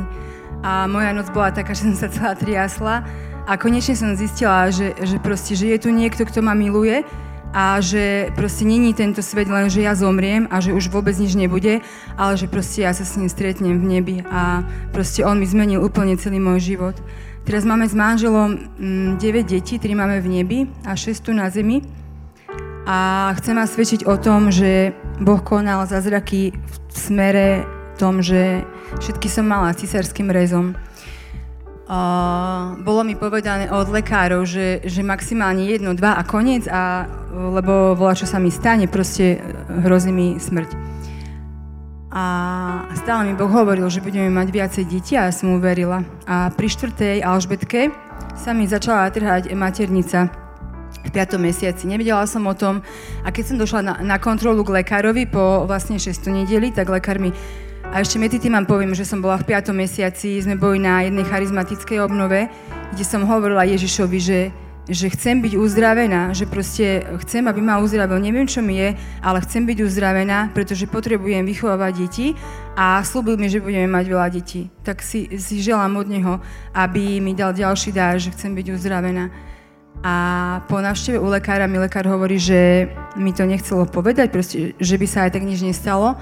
[0.63, 3.03] A moja noc bola taká, že som sa celá triasla
[3.51, 7.03] a konečne som zistila, že, že proste, že je tu niekto, kto ma miluje
[7.51, 11.35] a že proste není tento svet len, že ja zomriem a že už vôbec nič
[11.35, 11.83] nebude,
[12.15, 14.63] ale že proste ja sa s ním stretnem v nebi a
[14.95, 16.95] proste on mi zmenil úplne celý môj život.
[17.47, 21.47] Teraz máme s manželom 9 mm, detí, 3 máme v nebi a 6 tu na
[21.47, 22.06] zemi.
[22.87, 27.67] A chcem vás svedčiť o tom, že Boh konal zázraky v smere
[27.99, 28.63] tom, že
[29.03, 30.79] všetky som mala cisárským rezom.
[31.87, 37.99] Uh, bolo mi povedané od lekárov, že, že maximálne jedno, dva a koniec, a, lebo
[37.99, 39.43] volá, čo sa mi stane, proste
[39.83, 40.71] hrozí mi smrť.
[42.15, 42.25] A
[42.95, 46.07] stále mi Boh hovoril, že budeme mať viacej detí a ja som mu verila.
[46.27, 47.91] A pri štvrtej Alžbetke
[48.39, 50.46] sa mi začala trhať maternica
[51.07, 51.39] v 5.
[51.39, 51.87] mesiaci.
[51.87, 52.83] Nevedela som o tom
[53.23, 56.11] a keď som došla na, na kontrolu k lekárovi po vlastne 6.
[56.35, 57.31] nedeli, tak lekár mi
[57.93, 59.71] a ešte medzi tým vám poviem, že som bola v 5.
[59.71, 62.51] mesiaci, sme boli na jednej charizmatickej obnove,
[62.91, 64.41] kde som hovorila Ježišovi, že,
[64.91, 68.19] že chcem byť uzdravená, že proste chcem, aby ma uzdravil.
[68.19, 72.27] Neviem, čo mi je, ale chcem byť uzdravená, pretože potrebujem vychovávať deti
[72.75, 74.67] a slúbil mi, že budeme mať veľa detí.
[74.83, 76.35] Tak si, si želám od neho,
[76.75, 79.31] aby mi dal ďalší dar, že chcem byť uzdravená.
[80.05, 80.15] A
[80.69, 85.07] po návšteve u lekára mi lekár hovorí, že mi to nechcelo povedať, proste, že by
[85.09, 86.15] sa aj tak nič nestalo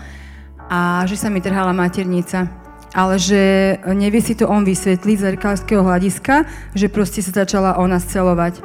[0.71, 2.49] a že sa mi trhala maternica.
[2.95, 6.47] Ale že nevie si to on vysvetliť z lekárskeho hľadiska,
[6.79, 8.63] že proste sa začala ona scelovať.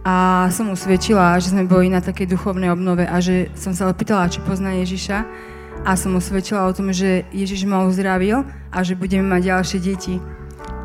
[0.00, 3.84] A som mu svedčila, že sme boli na takej duchovnej obnove a že som sa
[3.84, 5.18] opýtala, či pozná Ježiša.
[5.84, 9.78] A som mu svedčila o tom, že Ježiš ma uzdravil a že budeme mať ďalšie
[9.84, 10.16] deti.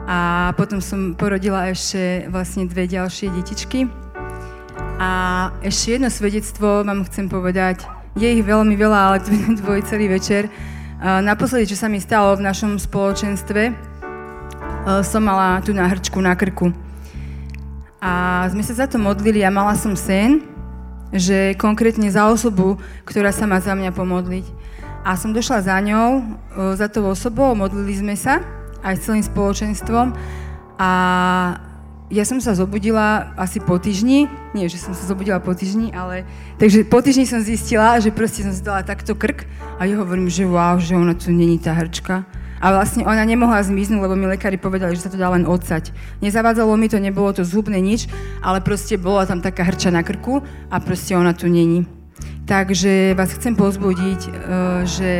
[0.05, 3.89] A potom som porodila ešte vlastne dve ďalšie detičky.
[5.01, 7.89] A ešte jedno svedectvo vám chcem povedať.
[8.13, 10.47] Je ich veľmi veľa, ale to je dvoj celý večer.
[11.01, 13.73] Naposledy, čo sa mi stalo v našom spoločenstve,
[15.01, 16.69] som mala tu na hrčku na krku.
[17.97, 20.45] A sme sa za to modlili a mala som sen,
[21.09, 22.77] že konkrétne za osobu,
[23.09, 24.45] ktorá sa má za mňa pomodliť.
[25.01, 26.21] A som došla za ňou,
[26.77, 28.45] za tou osobou, modlili sme sa
[28.85, 30.13] aj s celým spoločenstvom
[30.77, 30.91] a
[32.13, 36.21] ja som sa zobudila asi po týždni, nie, že som sa zobudila po týždni, ale
[36.61, 39.49] takže po týždni som zistila, že proste som si dala takto krk
[39.81, 42.21] a ja hovorím, že wow, že ona tu není tá hrčka.
[42.61, 45.91] A vlastne ona nemohla zmiznúť, lebo mi lekári povedali, že sa to dá len odsať.
[46.23, 48.07] Nezavádzalo mi to, nebolo to zhubné nič,
[48.39, 50.39] ale proste bola tam taká hrča na krku
[50.71, 51.83] a proste ona tu není.
[52.45, 54.31] Takže vás chcem pozbudiť, e,
[54.85, 55.11] že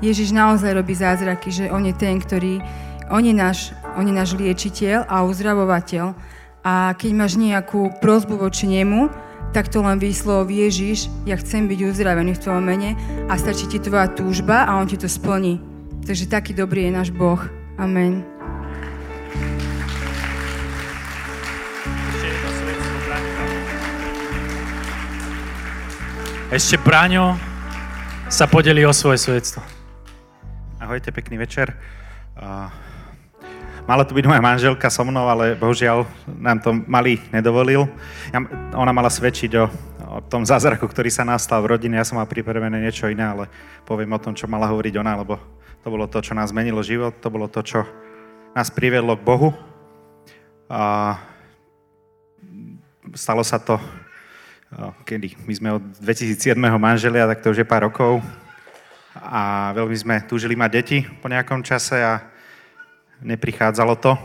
[0.00, 2.64] Ježiš naozaj robí zázraky, že On je ten, ktorý,
[3.10, 6.14] On je náš, on je náš liečiteľ a uzdravovateľ
[6.62, 9.10] a keď máš nejakú prozbu voči nemu,
[9.50, 12.94] tak to len vyslov Ježiš, ja chcem byť uzdravený v tvojom mene
[13.26, 15.58] a stačí ti tvoja túžba a on ti to splní.
[16.06, 17.42] Takže taký dobrý je náš Boh.
[17.82, 18.22] Amen.
[26.54, 27.34] Ešte Braňo
[28.30, 29.66] sa podelí o svoje svedstvo.
[30.78, 31.74] Ahojte, pekný večer.
[32.38, 32.89] Uh,
[33.88, 37.88] Mala tu byť moja manželka so mnou, ale bohužiaľ nám to malý nedovolil.
[38.28, 38.44] Ja,
[38.76, 39.64] ona mala svedčiť o,
[40.04, 41.96] o tom zázraku, ktorý sa nastal v rodine.
[41.96, 43.48] Ja som mal pripravené niečo iné, ale
[43.88, 45.40] poviem o tom, čo mala hovoriť ona, lebo
[45.80, 47.80] to bolo to, čo nás zmenilo život, to bolo to, čo
[48.52, 49.48] nás priviedlo k Bohu.
[50.68, 51.16] A
[53.16, 53.80] stalo sa to,
[55.08, 56.54] kedy my sme od 2007.
[56.58, 58.20] manželia, tak to už je pár rokov.
[59.16, 62.22] A veľmi sme túžili mať deti po nejakom čase a
[63.20, 64.16] neprichádzalo to.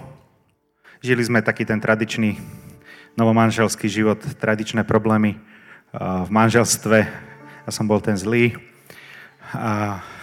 [1.03, 2.39] Žili sme taký ten tradičný
[3.15, 5.39] novomanželský život, tradičné problémy
[5.99, 6.97] v manželstve.
[7.63, 8.55] Ja som bol ten zlý.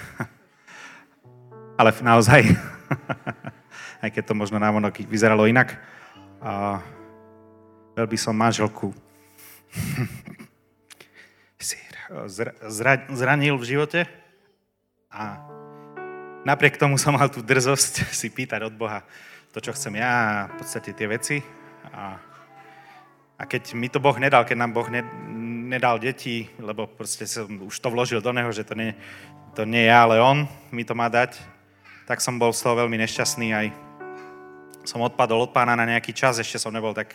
[1.80, 2.52] Ale naozaj,
[4.04, 5.80] aj keď to možno návonok vyzeralo inak,
[6.42, 6.82] a,
[7.96, 8.92] veľ by som manželku
[13.08, 14.04] zranil v živote
[15.08, 15.40] a
[16.42, 19.06] Napriek tomu som mal tú drzosť si pýtať od Boha
[19.54, 21.36] to, čo chcem ja, v podstate tie veci.
[21.94, 22.18] A,
[23.38, 25.06] a keď mi to Boh nedal, keď nám Boh ne,
[25.70, 28.90] nedal deti, lebo proste som už to vložil do neho, že to nie,
[29.54, 31.38] to nie ja, ale on mi to má dať,
[32.10, 33.66] tak som bol z toho veľmi nešťastný aj
[34.82, 37.14] som odpadol od pána na nejaký čas, ešte som nebol tak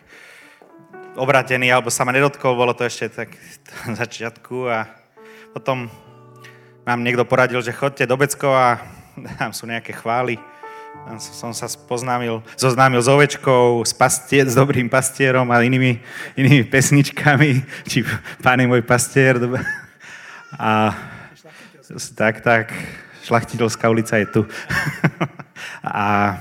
[1.19, 3.29] obratený, alebo sa ma nedotkol, bolo to ešte tak
[3.91, 4.87] na začiatku a
[5.51, 5.91] potom
[6.87, 8.96] nám niekto poradil, že chodte do Beckova a
[9.39, 10.37] tam sú nejaké chvály.
[11.05, 16.01] Tam som sa poznámil, zoznámil s ovečkou, s, pastier, s dobrým pastierom a inými,
[16.33, 18.01] inými pesničkami, či
[18.41, 19.37] Pán je môj pastier.
[20.57, 20.95] A
[22.17, 22.73] tak, tak,
[23.23, 24.41] šlachtiteľská ulica je tu.
[25.83, 26.35] a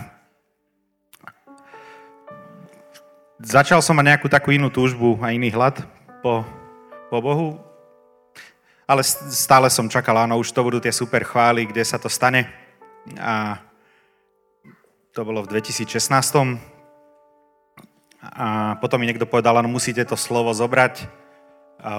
[3.43, 5.83] začal som mať nejakú takú inú túžbu a iný hlad
[6.23, 6.43] po,
[7.11, 7.49] po Bohu,
[8.87, 12.47] ale stále som čakal, áno, už to budú tie super chvály, kde sa to stane
[13.15, 13.63] a
[15.15, 16.59] to bolo v 2016.
[18.27, 21.07] A potom mi niekto povedal, no musíte to slovo zobrať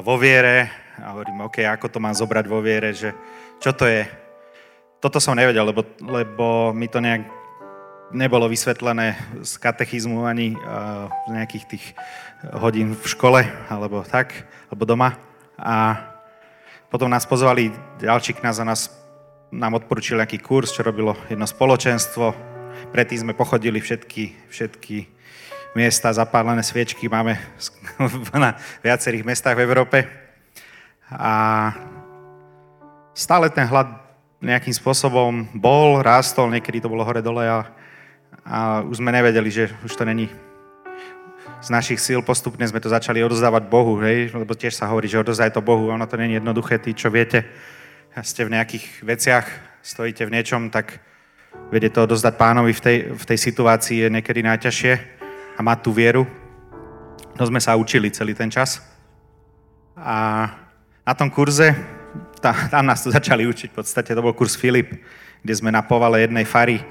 [0.03, 0.67] vo viere.
[0.99, 3.15] A hovorím, OK, ako to mám zobrať vo viere, že
[3.63, 4.03] čo to je?
[4.97, 7.29] Toto som nevedel, lebo, lebo mi to nejak
[8.11, 10.55] nebolo vysvetlené z katechizmu ani
[11.27, 11.85] z nejakých tých
[12.57, 15.15] hodín v škole, alebo tak, alebo doma.
[15.57, 16.01] A
[16.89, 18.89] potom nás pozvali, ďalší kniaz a nás
[19.51, 22.35] nám odporučil nejaký kurz, čo robilo jedno spoločenstvo.
[22.91, 25.07] Predtým sme pochodili všetky, všetky
[25.75, 27.39] miesta, zapálené sviečky máme
[28.35, 29.97] na viacerých mestách v Európe.
[31.07, 31.71] A
[33.15, 33.87] stále ten hlad
[34.43, 37.59] nejakým spôsobom bol, rástol, niekedy to bolo hore-dole a,
[38.45, 40.29] a už sme nevedeli, že už to není
[41.57, 44.29] z našich síl postupne sme to začali odozdávať Bohu, hej?
[44.29, 47.49] lebo tiež sa hovorí, že odozdaj to Bohu, ono to není jednoduché, tí, čo viete,
[48.23, 49.45] ste v nejakých veciach,
[49.81, 50.99] stojíte v niečom, tak
[51.71, 54.93] vedie to odozdať pánovi v tej, v tej situácii je niekedy najťažšie
[55.57, 56.23] a mať tú vieru.
[57.37, 58.81] No sme sa učili celý ten čas.
[59.97, 60.49] A
[61.05, 61.73] na tom kurze,
[62.41, 64.93] tá, tam nás to začali učiť, v podstate to bol kurz Filip,
[65.41, 66.81] kde sme na povale jednej fary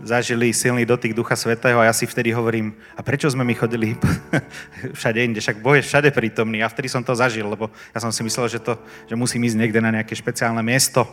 [0.00, 3.96] zažili silný dotyk Ducha Svetého a ja si vtedy hovorím, a prečo sme my chodili
[4.98, 8.12] všade inde, však Boh je všade prítomný a vtedy som to zažil, lebo ja som
[8.12, 8.76] si myslel, že, to,
[9.08, 11.08] že musím ísť niekde na nejaké špeciálne miesto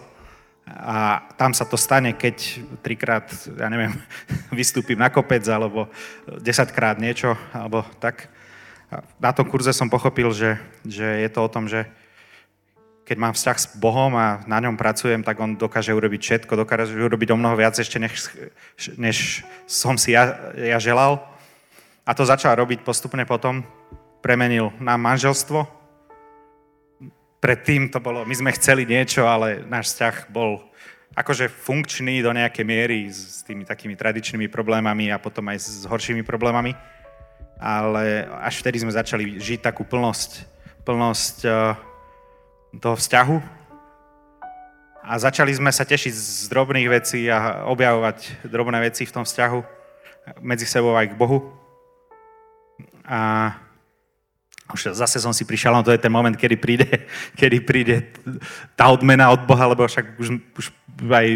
[0.68, 3.28] a tam sa to stane, keď trikrát,
[3.60, 3.92] ja neviem,
[4.60, 5.92] vystúpim na kopec alebo
[6.28, 8.32] desaťkrát niečo, alebo tak.
[9.18, 11.90] Na tom kurze som pochopil, že, že je to o tom, že
[13.04, 16.96] keď mám vzťah s Bohom a na ňom pracujem, tak on dokáže urobiť všetko, dokáže
[16.96, 18.32] urobiť o mnoho viac ešte, než,
[18.96, 21.20] než som si ja, ja želal.
[22.08, 23.64] A to začal robiť postupne potom.
[24.24, 25.68] Premenil na manželstvo.
[27.44, 30.64] Predtým to bolo, my sme chceli niečo, ale náš vzťah bol
[31.12, 36.24] akože funkčný do nejakej miery s tými takými tradičnými problémami a potom aj s horšími
[36.24, 36.72] problémami.
[37.64, 40.44] ale až vtedy sme začali žiť takú plnosť,
[40.84, 41.80] plnosť uh,
[42.80, 43.38] toho vzťahu.
[45.04, 49.60] A začali sme sa tešiť z drobných vecí a objavovať drobné veci v tom vzťahu
[50.40, 51.52] medzi sebou aj k Bohu.
[53.04, 53.52] A
[54.72, 56.88] už zase som si prišiel, no to je ten moment, kedy príde,
[57.40, 57.96] kedy príde
[58.80, 60.66] tá odmena od Boha, lebo však už, už
[61.12, 61.28] aj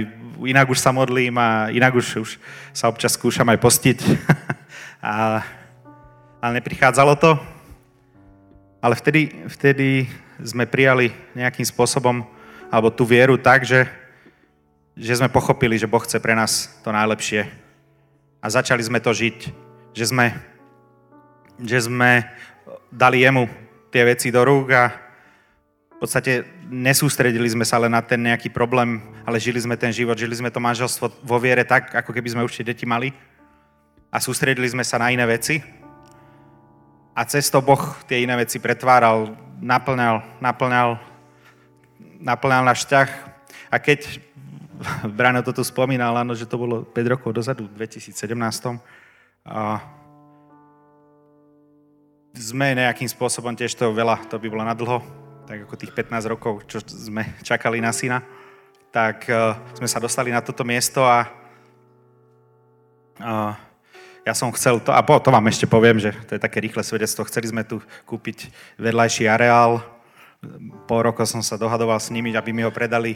[0.47, 2.31] inak už sa modlím a inak už, už
[2.71, 3.99] sa občas skúšam aj postiť.
[5.03, 5.43] a,
[6.39, 7.35] ale neprichádzalo to.
[8.79, 10.07] Ale vtedy, vtedy
[10.43, 12.25] sme prijali nejakým spôsobom
[12.67, 13.87] alebo tú vieru tak, že,
[14.93, 17.47] že sme pochopili, že Boh chce pre nás to najlepšie.
[18.43, 19.37] A začali sme to žiť.
[19.97, 20.25] Že sme,
[21.63, 22.27] že sme
[22.91, 23.49] dali jemu
[23.89, 24.93] tie veci do rúk a
[25.97, 30.13] v podstate nesústredili sme sa len na ten nejaký problém, ale žili sme ten život,
[30.13, 33.09] žili sme to manželstvo vo viere tak, ako keby sme už tie deti mali
[34.13, 35.57] a sústredili sme sa na iné veci
[37.17, 41.01] a cez to Boh tie iné veci pretváral, naplňal, naplňal,
[42.21, 43.09] naplňal náš vzťah
[43.73, 44.21] a keď
[45.17, 48.13] Brano to tu spomínal, áno, že to bolo 5 rokov dozadu, v 2017.
[49.47, 49.81] A
[52.37, 55.01] sme nejakým spôsobom, tiež to veľa, to by bolo nadlho,
[55.49, 58.21] tak ako tých 15 rokov, čo sme čakali na syna,
[58.93, 61.25] tak uh, sme sa dostali na toto miesto a
[63.17, 63.57] uh,
[64.27, 66.83] ja som chcel to, a po, to vám ešte poviem, že to je také rýchle
[66.83, 69.79] svedectvo, chceli sme tu kúpiť vedľajší areál,
[70.83, 73.15] po roku som sa dohadoval s nimi, aby mi ho predali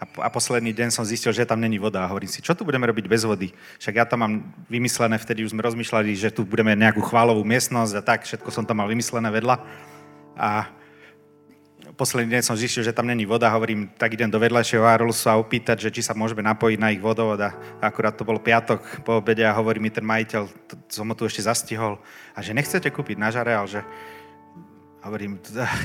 [0.00, 2.02] a, a posledný deň som zistil, že tam není voda.
[2.02, 3.52] A hovorím si, čo tu budeme robiť bez vody?
[3.78, 4.34] Však ja tam mám
[4.66, 8.64] vymyslené, vtedy už sme rozmýšľali, že tu budeme nejakú chválovú miestnosť a tak, všetko som
[8.64, 9.60] tam mal vymyslené vedľa.
[10.40, 10.72] A
[12.00, 15.36] posledný deň som zistil, že tam není voda, hovorím, tak idem do vedľajšieho Arolsu a
[15.36, 17.52] opýtať, že či sa môžeme napojiť na ich vodovod a
[17.84, 21.28] akurát to bol piatok po obede a hovorí mi ten majiteľ, to, som ho tu
[21.28, 22.00] ešte zastihol,
[22.32, 23.84] a že nechcete kúpiť náš areál, že
[25.04, 25.36] hovorím,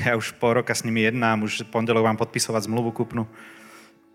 [0.08, 3.28] ja už pol roka s nimi jednám, už pondelok vám podpisovať zmluvu kúpnu.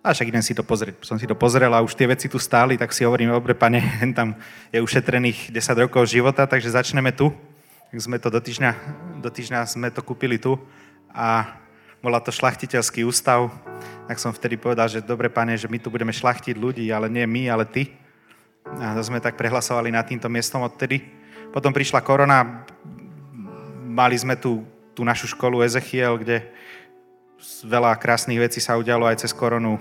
[0.02, 1.06] A však idem si to pozrieť.
[1.06, 3.78] Som si to pozrel a už tie veci tu stáli, tak si hovorím, dobre, pane,
[4.18, 4.34] tam
[4.74, 7.30] je ušetrených 10 rokov života, takže začneme tu.
[7.94, 8.72] Tak sme to do týždňa,
[9.22, 10.58] do týždňa sme to kúpili tu
[11.14, 11.61] a
[12.02, 13.54] bola to šlachtiteľský ústav.
[14.10, 17.24] Tak som vtedy povedal, že dobre, pane, že my tu budeme šlachtiť ľudí, ale nie
[17.24, 17.94] my, ale ty.
[18.66, 21.02] A to sme tak prehlasovali nad týmto miestom odtedy.
[21.54, 22.66] Potom prišla korona,
[23.88, 26.44] mali sme tu tú našu školu Ezechiel, kde
[27.66, 29.80] veľa krásnych vecí sa udialo aj cez koronu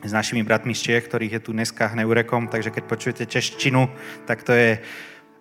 [0.00, 3.88] s našimi bratmi z Čiech, ktorých je tu dneska neurekom, takže keď počujete češtinu,
[4.24, 4.80] tak to je,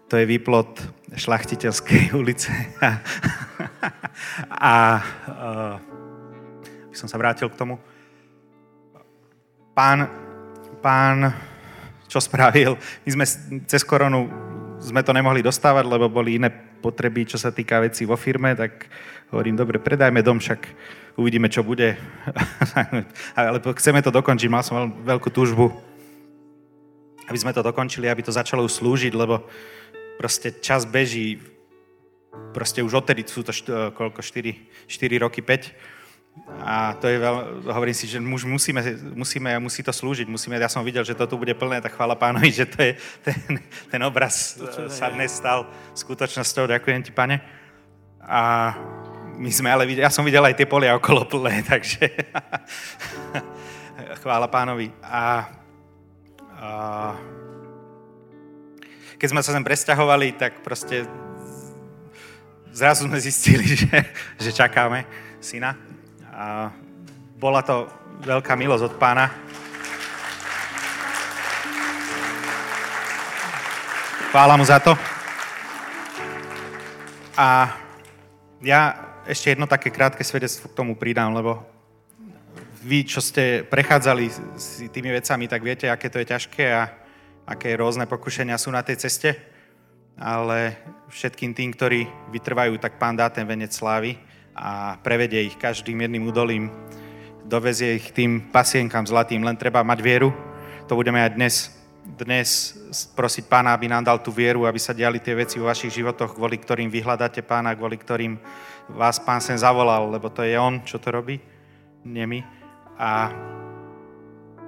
[0.10, 0.82] to je výplot
[1.14, 2.50] šlachtiteľskej ulice.
[2.82, 2.98] a,
[4.50, 4.74] a
[6.90, 7.78] by som sa vrátil k tomu.
[9.78, 10.10] Pán,
[10.82, 11.32] pán,
[12.10, 12.76] čo spravil?
[13.06, 13.26] My sme
[13.70, 14.28] cez koronu
[14.82, 16.50] sme to nemohli dostávať, lebo boli iné
[16.80, 18.90] potreby, čo sa týka vecí vo firme, tak
[19.30, 20.66] hovorím, dobre, predajme dom, však
[21.20, 22.00] uvidíme, čo bude.
[23.38, 25.70] Ale chceme to dokončiť, mal som veľkú túžbu,
[27.30, 29.46] aby sme to dokončili, aby to začalo slúžiť, lebo
[30.20, 31.40] proste čas beží,
[32.52, 34.52] proste už odtedy sú to št- koľko, 4,
[34.84, 35.72] 4 roky, 5.
[36.60, 38.84] A to je veľ, hovorím si, že muž musíme,
[39.16, 42.20] musíme, musí to slúžiť, musíme, ja som videl, že to tu bude plné, tak chvála
[42.20, 42.92] pánovi, že to je,
[43.24, 44.60] ten, ten obraz
[44.92, 45.64] sa dnes stal
[45.96, 47.40] skutočnosťou, ďakujem ti, pane.
[48.20, 48.76] A
[49.40, 52.12] my sme ale videli, ja som videl aj tie polia okolo plné, takže
[54.22, 54.92] chvála pánovi.
[55.00, 55.48] A,
[56.60, 56.68] a
[59.20, 61.04] keď sme sa sem presťahovali, tak proste
[62.72, 64.00] zrazu sme zistili, že,
[64.40, 65.04] že čakáme
[65.44, 65.76] syna.
[66.32, 66.72] A
[67.36, 67.92] bola to
[68.24, 69.28] veľká milosť od pána.
[74.32, 74.96] Chvála mu za to.
[77.36, 77.76] A
[78.64, 78.82] ja
[79.28, 81.60] ešte jedno také krátke svedectvo k tomu pridám, lebo
[82.80, 87.09] vy, čo ste prechádzali s tými vecami, tak viete, aké to je ťažké a
[87.50, 89.34] aké rôzne pokušenia sú na tej ceste.
[90.20, 90.78] Ale
[91.10, 94.20] všetkým tým, ktorí vytrvajú, tak pán dá ten venec slávy
[94.54, 96.68] a prevedie ich každým jedným údolím,
[97.48, 99.42] dovezie ich tým pasienkam zlatým.
[99.42, 100.30] Len treba mať vieru.
[100.92, 101.56] To budeme aj dnes,
[102.20, 102.76] dnes
[103.16, 106.36] prosiť pána, aby nám dal tú vieru, aby sa diali tie veci vo vašich životoch,
[106.36, 108.36] kvôli ktorým vyhľadáte pána, kvôli ktorým
[108.92, 111.40] vás pán sem zavolal, lebo to je on, čo to robí,
[112.04, 112.40] nie my.
[113.00, 113.32] A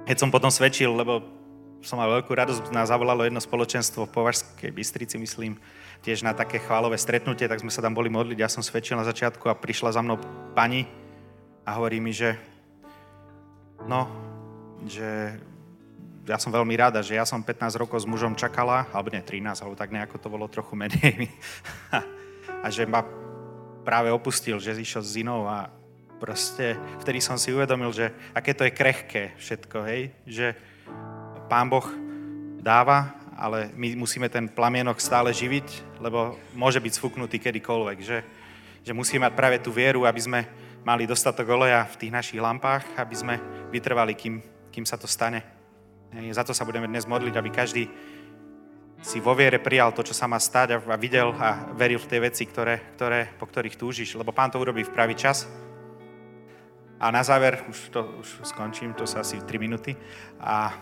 [0.08, 1.31] keď som potom svedčil, lebo
[1.82, 5.58] som mal veľkú radosť, nás zavolalo jedno spoločenstvo v Považskej Bystrici, myslím,
[6.06, 9.06] tiež na také chválové stretnutie, tak sme sa tam boli modliť, ja som svedčil na
[9.06, 10.18] začiatku a prišla za mnou
[10.54, 10.86] pani
[11.66, 12.38] a hovorí mi, že
[13.86, 14.06] no,
[14.86, 15.38] že
[16.22, 19.58] ja som veľmi rada, že ja som 15 rokov s mužom čakala, alebo nie 13,
[19.58, 21.26] alebo tak nejako to bolo trochu menej.
[22.62, 23.02] a že ma
[23.82, 25.66] práve opustil, že išiel s inou a
[26.22, 30.54] proste vtedy som si uvedomil, že aké to je krehké všetko, hej, že
[31.52, 31.84] Pán Boh
[32.64, 38.24] dáva, ale my musíme ten plamienok stále živiť, lebo môže byť sfúknutý kedykoľvek, že,
[38.80, 40.40] že musíme mať práve tú vieru, aby sme
[40.80, 43.34] mali dostatok oleja v tých našich lampách, aby sme
[43.68, 44.40] vytrvali, kým,
[44.72, 45.44] kým sa to stane.
[46.32, 47.84] Za to sa budeme dnes modliť, aby každý
[49.04, 52.20] si vo viere prijal to, čo sa má stať a videl a veril v tie
[52.32, 55.44] veci, ktoré, ktoré, po ktorých túžiš, lebo Pán to urobí v pravý čas.
[56.96, 59.92] A na záver, už to už skončím, to sa asi 3 minúty.
[60.40, 60.72] A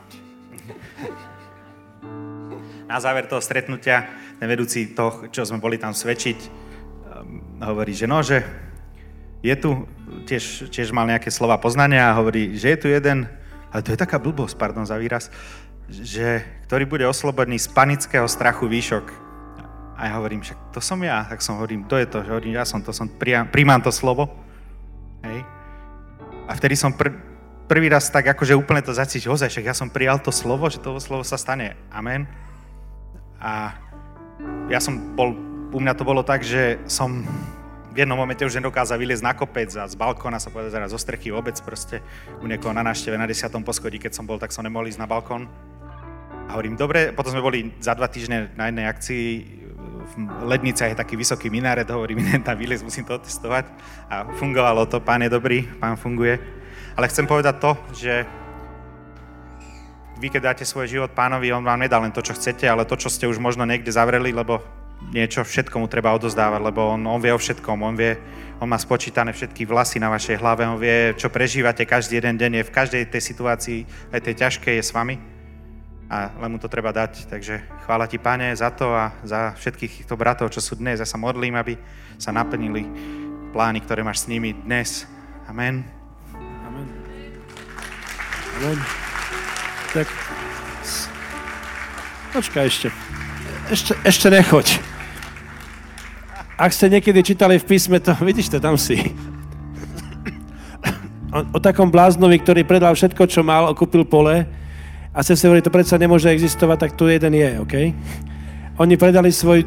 [2.90, 4.10] na záver toho stretnutia
[4.42, 8.42] ten vedúci toho, čo sme boli tam svedčiť, um, hovorí, že no, že
[9.40, 9.86] je tu,
[10.26, 13.30] tiež, tiež mal nejaké slova poznania a hovorí, že je tu jeden,
[13.70, 15.30] ale to je taká blbosť, pardon za výraz,
[15.88, 19.06] že, ktorý bude oslobodený z panického strachu výšok.
[20.00, 21.28] A ja hovorím, že to som ja.
[21.28, 24.32] Tak som hovorím, to je to, že hovorím, ja som to, som príjmam to slovo.
[25.20, 25.44] Hej.
[26.48, 27.29] A vtedy som pr-
[27.70, 30.82] prvý raz tak akože úplne to zacítil, ozaj, však ja som prijal to slovo, že
[30.82, 31.78] to slovo sa stane.
[31.94, 32.26] Amen.
[33.38, 33.78] A
[34.66, 35.38] ja som bol,
[35.70, 37.22] u mňa to bolo tak, že som
[37.94, 40.98] v jednom momente už nedokázal vyliezť na kopec a z balkóna sa povedať zaraz zo
[40.98, 42.02] strechy vôbec proste
[42.42, 45.10] u niekoho na návšteve na desiatom poschodí, keď som bol, tak som nemohol ísť na
[45.10, 45.46] balkón.
[46.50, 49.26] A hovorím, dobre, potom sme boli za dva týždne na jednej akcii
[50.10, 53.70] v Lednice je taký vysoký minaret, hovorím, idem tam vyliezť, musím to otestovať.
[54.10, 56.59] A fungovalo to, pán je dobrý, pán funguje.
[57.00, 58.28] Ale chcem povedať to, že
[60.20, 62.92] vy, keď dáte svoj život pánovi, on vám nedá len to, čo chcete, ale to,
[63.00, 64.60] čo ste už možno niekde zavreli, lebo
[65.08, 68.20] niečo všetkomu treba odozdávať, lebo on, on vie o všetkom, on vie,
[68.60, 72.60] on má spočítané všetky vlasy na vašej hlave, on vie, čo prežívate každý jeden deň,
[72.60, 73.78] je v každej tej situácii,
[74.12, 75.16] aj tej ťažkej je s vami
[76.12, 77.32] a len mu to treba dať.
[77.32, 81.00] Takže chvála ti, Pane, za to a za všetkých týchto bratov, čo sú dnes.
[81.00, 81.80] Ja sa modlím, aby
[82.20, 82.84] sa naplnili
[83.56, 85.08] plány, ktoré máš s nimi dnes.
[85.48, 85.99] Amen.
[88.60, 88.76] Amen.
[89.96, 90.04] Tak,
[92.36, 92.88] počkaj ešte.
[93.72, 94.76] Ešte, ešte nechoď.
[96.60, 99.16] Ak ste niekedy čítali v písme, to vidíš to, tam si.
[101.32, 104.44] O, o takom bláznovi, ktorý predal všetko, čo mal, okúpil pole,
[105.10, 107.74] a sa si hovorí, to predsa nemôže existovať, tak tu jeden je, OK?
[108.76, 109.64] Oni predali svoj,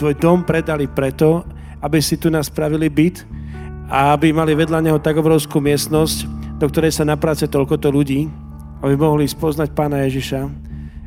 [0.00, 1.44] tvoj dom, predali preto,
[1.84, 3.20] aby si tu nás spravili byt
[3.92, 8.30] a aby mali vedľa neho tak obrovskú miestnosť, do ktorej sa naprace toľkoto ľudí,
[8.84, 10.40] aby mohli spoznať pána Ježiša,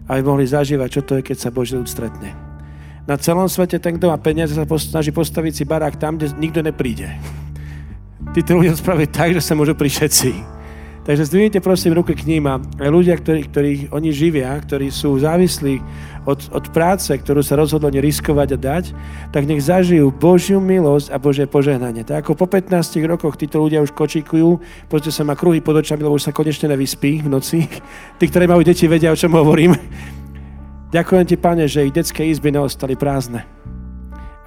[0.08, 2.34] aby mohli zažívať, čo to je, keď sa Boží ľud stretne.
[3.08, 6.60] Na celom svete ten, kto má peniaze, sa snaží postaviť si barák tam, kde nikto
[6.60, 7.08] nepríde.
[8.36, 10.32] Títo ľudia spraviť tak, že sa môžu prísť všetci.
[11.08, 15.80] Takže zdvihnite prosím ruky k ním a ľudia, ktorí, ktorých oni živia, ktorí sú závislí
[16.28, 18.86] od, od práce, ktorú sa rozhodlo riskovať a dať,
[19.32, 22.04] tak nech zažijú Božiu milosť a Božie požehnanie.
[22.04, 24.60] Tak ako po 15 rokoch títo ľudia už kočíkujú,
[24.92, 27.64] pozrite sa má kruhy pod očami, lebo už sa konečne nevyspí v noci.
[28.20, 29.80] Tí, ktorí majú deti, vedia, o čom hovorím.
[30.92, 33.44] Ďakujem ti, Pane, že ich detské izby neostali prázdne.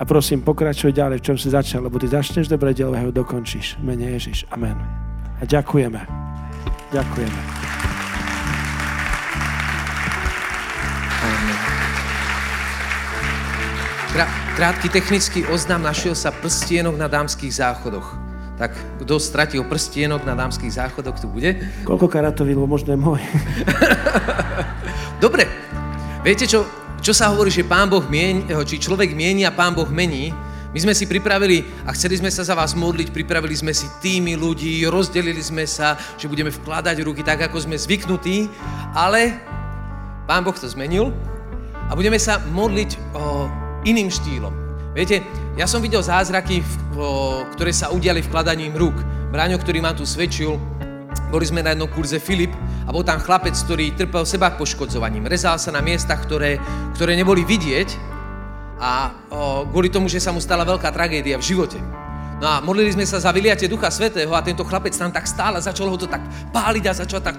[0.00, 3.12] A prosím, pokračuj ďalej, v čom si začal, lebo ty začneš dobre dielo a ho
[3.12, 3.76] dokončíš.
[3.84, 4.48] Mene Ježiš.
[4.48, 4.76] Amen.
[5.36, 6.00] A ďakujeme.
[6.96, 7.79] Ďakujeme.
[14.56, 18.16] Krátky technický oznam našiel sa prstienok na dámskych záchodoch.
[18.60, 21.56] Tak kto stratil prstienok na dámskych záchodoch, tu bude?
[21.88, 23.22] Koľko karatový, lebo možno je môj.
[25.24, 25.48] Dobre.
[26.20, 26.68] Viete, čo,
[27.00, 30.32] čo sa hovorí, že pán Boh mieni, či človek mieni a pán Boh mení?
[30.70, 34.38] My sme si pripravili a chceli sme sa za vás modliť, pripravili sme si týmy
[34.38, 38.46] ľudí, rozdelili sme sa, že budeme vkladať ruky tak, ako sme zvyknutí,
[38.94, 39.34] ale
[40.30, 41.10] Pán Boh to zmenil
[41.90, 43.50] a budeme sa modliť o,
[43.84, 44.52] iným štýlom.
[44.90, 45.22] Viete,
[45.54, 46.66] ja som videl zázraky,
[47.54, 48.96] ktoré sa udiali vkladaním rúk.
[49.30, 50.58] Bráňo, ktorý ma tu svedčil,
[51.30, 52.50] boli sme na jednom kurze Filip
[52.86, 55.30] a bol tam chlapec, ktorý trpel seba poškodzovaním.
[55.30, 56.58] Rezal sa na miestach, ktoré,
[56.98, 57.94] ktoré neboli vidieť
[58.82, 61.78] a o, kvôli tomu, že sa mu stala veľká tragédia v živote.
[62.40, 65.60] No a modlili sme sa za vyliatie Ducha Svetého a tento chlapec tam tak stále
[65.62, 67.38] začal ho to tak páliť a začal tak...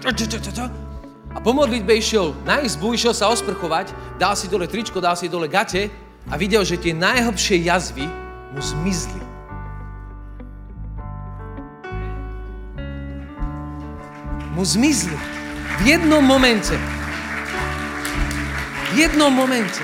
[1.32, 5.32] A po modlitbe išiel na izbu, išiel sa osprchovať, dal si dole tričko, dal si
[5.32, 8.06] dole gate a videl, že tie najhlbšie jazvy
[8.52, 9.22] mu zmizli.
[14.54, 15.18] Mu zmizli.
[15.82, 16.76] V jednom momente.
[18.92, 19.82] V jednom momente.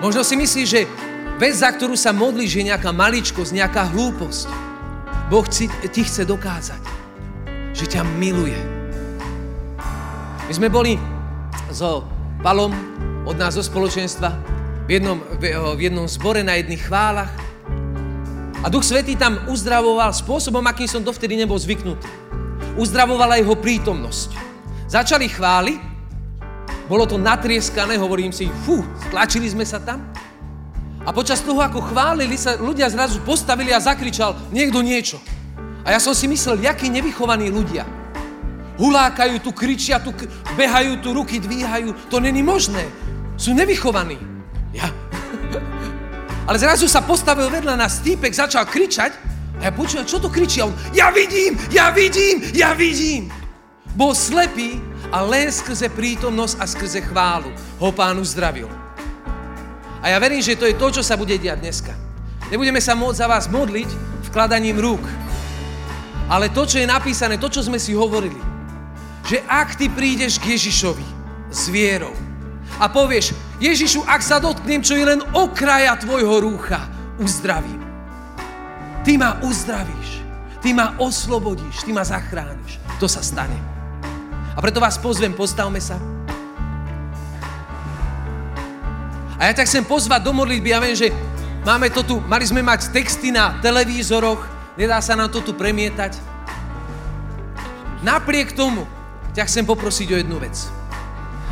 [0.00, 0.88] Možno si myslíš, že
[1.36, 4.48] vec, za ktorú sa modlíš, je nejaká maličkosť, nejaká hlúposť.
[5.28, 5.68] Boh ti,
[6.02, 6.82] chce dokázať,
[7.76, 8.56] že ťa miluje.
[10.48, 10.98] My sme boli
[11.70, 12.02] so
[12.42, 12.74] Palom
[13.24, 14.32] od nás zo spoločenstva
[14.88, 15.18] v jednom,
[15.76, 17.30] v jednom zbore na jedných chválach.
[18.60, 22.04] A Duch Svetý tam uzdravoval spôsobom, akým som dovtedy nebol zvyknutý.
[22.76, 24.36] Uzdravovala jeho prítomnosť.
[24.90, 25.80] Začali chváli,
[26.90, 28.82] bolo to natrieskané, hovorím si, fú,
[29.14, 30.02] tlačili sme sa tam.
[31.06, 35.16] A počas toho, ako chválili sa, ľudia zrazu postavili a zakričal niekto niečo.
[35.86, 37.88] A ja som si myslel, jakí nevychovaní ľudia.
[38.76, 40.12] Hulákajú tu, kričia tu,
[40.56, 42.12] behajú tu, ruky dvíhajú.
[42.12, 42.84] To není možné.
[43.40, 44.20] Sú nevychovaní.
[44.76, 44.92] Ja.
[46.44, 49.16] Ale zrazu sa postavil vedľa nás týpek, začal kričať
[49.56, 50.60] a ja počujem, čo to kričí?
[50.60, 53.32] A on, ja vidím, ja vidím, ja vidím.
[53.96, 54.76] Bol slepý
[55.08, 57.48] a len skrze prítomnosť a skrze chválu
[57.80, 58.68] ho pán uzdravil.
[60.04, 61.92] A ja verím, že to je to, čo sa bude diať dneska.
[62.52, 63.88] Nebudeme sa môcť za vás modliť
[64.28, 65.04] vkladaním rúk.
[66.28, 68.38] Ale to, čo je napísané, to, čo sme si hovorili,
[69.28, 71.04] že ak ty prídeš k Ježišovi
[71.52, 72.29] s vierou
[72.80, 76.88] a povieš, Ježišu, ak sa dotknem, čo je len okraja tvojho rúcha,
[77.20, 77.84] uzdravím.
[79.04, 80.24] Ty ma uzdravíš,
[80.64, 82.80] ty ma oslobodíš, ty ma zachrániš.
[82.96, 83.56] To sa stane.
[84.56, 86.00] A preto vás pozvem, postavme sa.
[89.36, 90.72] A ja ťa chcem pozvať do modlitby.
[90.72, 91.12] Ja viem, že
[91.64, 94.40] máme to tu, mali sme mať texty na televízoroch,
[94.80, 96.16] nedá sa nám to tu premietať.
[98.00, 98.88] Napriek tomu
[99.36, 100.79] ťa chcem poprosiť o jednu vec.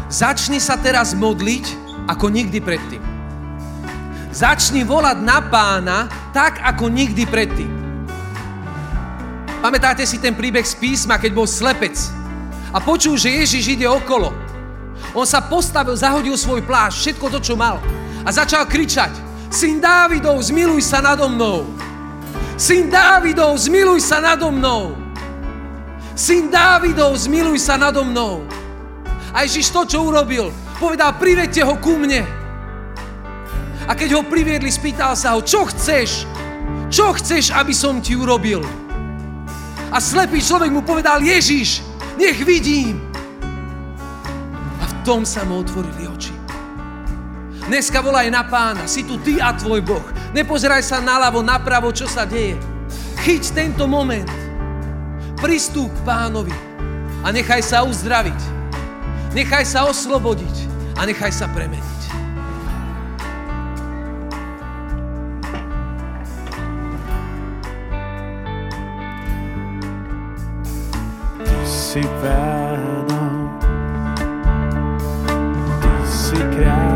[0.08, 1.76] Začni sa teraz modliť
[2.08, 3.04] ako nikdy predtým.
[4.32, 5.98] Začni volať na pána
[6.32, 7.68] tak, ako nikdy predtým.
[9.60, 11.92] Pamätáte si ten príbeh z písma, keď bol slepec
[12.72, 14.32] a počul, že Ježiš ide okolo.
[15.12, 17.76] On sa postavil, zahodil svoj plášť, všetko to, čo mal.
[18.24, 19.12] A začal kričať,
[19.52, 21.68] syn Dávidov, zmiluj sa nado mnou.
[22.56, 24.96] Syn Dávidov, zmiluj sa nado mnou.
[26.16, 28.48] Syn Dávidov, zmiluj sa nado mnou.
[29.32, 30.50] A Ježiš to, čo urobil,
[30.80, 32.24] povedal, privedte ho ku mne.
[33.88, 36.28] A keď ho priviedli, spýtal sa ho, čo chceš?
[36.88, 38.64] Čo chceš, aby som ti urobil?
[39.88, 41.80] A slepý človek mu povedal, Ježiš,
[42.20, 43.00] nech vidím.
[44.80, 46.36] A v tom sa mu otvorili oči.
[47.68, 50.04] Dneska volaj na pána, si tu ty a tvoj Boh.
[50.32, 52.56] Nepozeraj sa naľavo, napravo, čo sa deje.
[53.24, 54.28] Chyť tento moment.
[55.40, 56.52] Pristúp pánovi
[57.24, 58.57] a nechaj sa uzdraviť.
[59.36, 60.56] Nechaj sa oslobodiť
[60.96, 61.98] a nechaj sa premeniť.
[71.88, 73.48] si pánom,
[75.80, 76.87] ty si kráľom.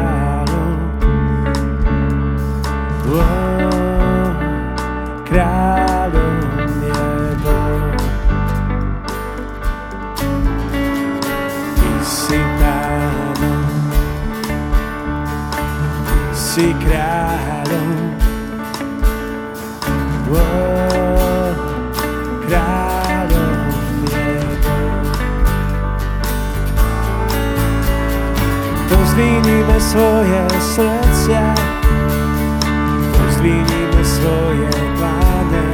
[16.53, 18.13] Si kráľom.
[20.29, 21.49] Oh,
[22.45, 23.57] kráľom
[24.13, 24.37] je
[28.85, 30.45] Pozdvihnime svoje
[30.77, 31.57] srdcia,
[33.17, 34.69] pozdvihnime svoje
[35.01, 35.65] pláne.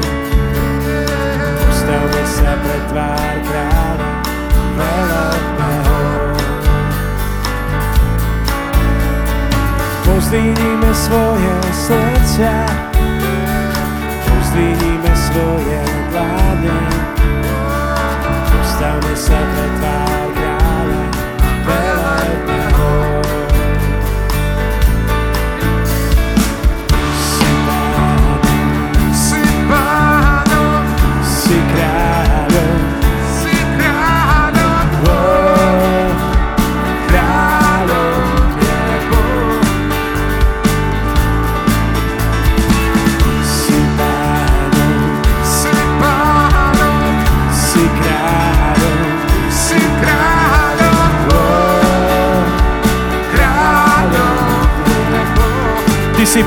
[1.59, 3.78] Postavme sa pred tvár kráľa
[10.09, 12.67] Pozdvihnime svoje srdcia,
[14.25, 15.88] pozdvihnime svoje
[56.39, 56.45] Ty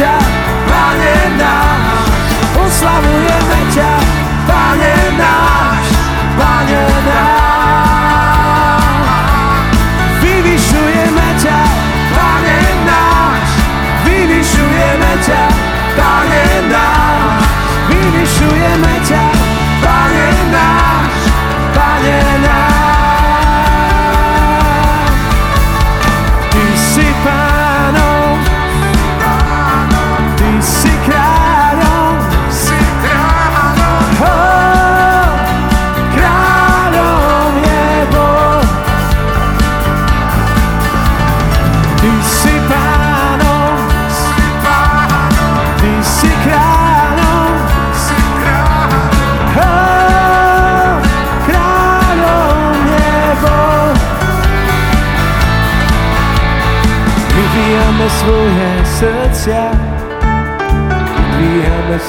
[0.00, 0.16] ťa,
[0.64, 2.08] Pane náš,
[2.56, 3.99] oslavujeme ťa,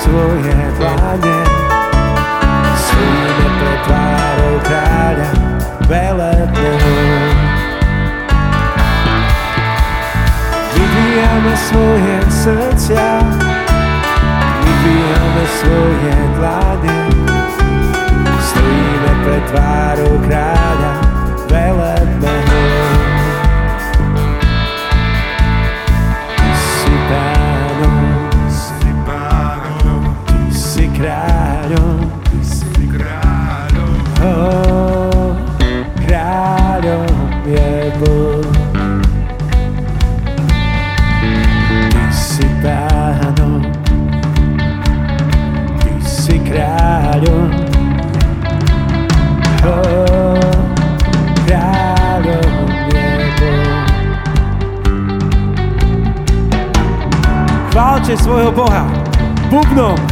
[0.02, 1.40] svoje vládne
[2.73, 5.32] Svíme pre tvárou kráľa
[5.86, 6.94] velebného.
[10.73, 13.10] Vyvíjame svoje srdcia
[14.65, 17.01] Vyvíjame svoje vládne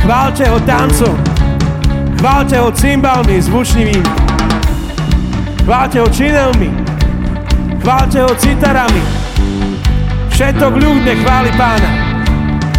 [0.10, 1.14] chválte ho tancom.
[2.18, 4.02] Chválte ho cymbalmi zvučnivými.
[5.64, 6.74] Chválte ho činelmi.
[7.78, 9.06] Chválte ho citarami.
[10.34, 11.90] Všetok ľud chváli pána.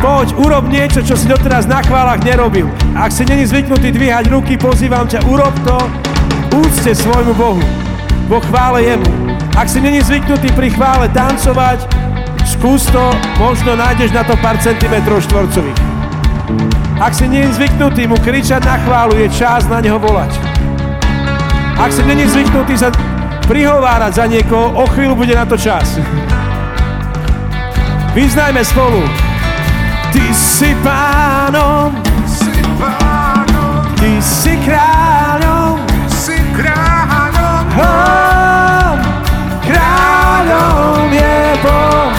[0.02, 2.66] Poď, urob niečo, čo si doteraz na chválach nerobil.
[2.98, 5.78] Ak si není zvyknutý dvíhať ruky, pozývam ťa, urob to,
[6.58, 7.62] úcte svojmu Bohu.
[8.26, 9.06] Vo chvále jemu.
[9.54, 11.86] Ak si není zvyknutý pri chvále tancovať,
[12.42, 15.89] skús to, možno nájdeš na to pár centimetrov štvorcových.
[17.00, 20.36] Ak si není zvyknutý mu kričať na chválu, je čas na neho volať.
[21.80, 22.92] Ak si není zvyknutý sa
[23.48, 25.96] prihovárať za niekoho, o chvíľu bude na to čas.
[28.12, 29.00] Vyznajme spolu.
[30.12, 31.96] Ty si pánom,
[32.28, 35.80] si pánom, ty si kráľom,
[36.12, 38.92] si kráľom, oh,
[39.64, 42.12] kráľom je Boh.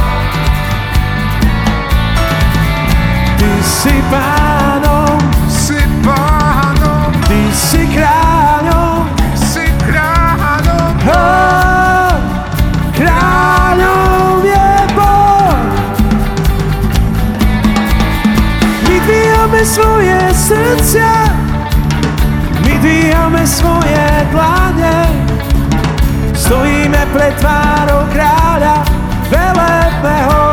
[3.38, 4.40] Ty si pánom,
[27.22, 28.81] pred tvárou kráľa,
[29.30, 30.49] velebme ho.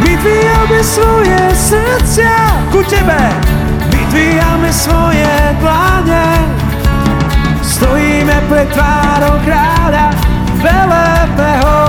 [0.00, 2.40] My dvíhame svoje srdcia
[2.72, 3.20] ku tebe,
[3.92, 5.28] my dvíhame svoje
[5.60, 6.24] dlane,
[7.60, 10.16] stojíme pred tvárou kráľa,
[10.64, 11.80] velebme ho.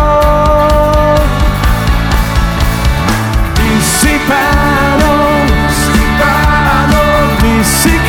[3.56, 5.40] Ty si pánom,
[5.72, 8.03] si pánom, ty si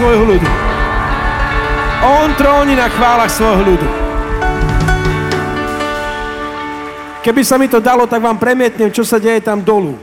[0.00, 0.48] svojho ľudu.
[2.00, 3.88] On tróni na chválach svojho ľudu.
[7.20, 10.00] Keby sa mi to dalo, tak vám premietnem, čo sa deje tam dolu.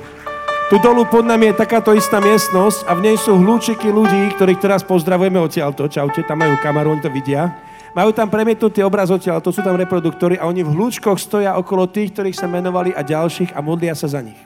[0.69, 4.61] Tu dolu pod nami je takáto istá miestnosť a v nej sú hľúčiky ľudí, ktorých
[4.61, 5.89] teraz pozdravujeme odtiaľto.
[5.89, 7.57] Čaute, tam majú kameru, oni to vidia.
[7.97, 11.89] Majú tam premietnutý obraz odtiaľ, to sú tam reproduktory a oni v hľúčkoch stoja okolo
[11.89, 14.37] tých, ktorých sa menovali a ďalších a modlia sa za nich.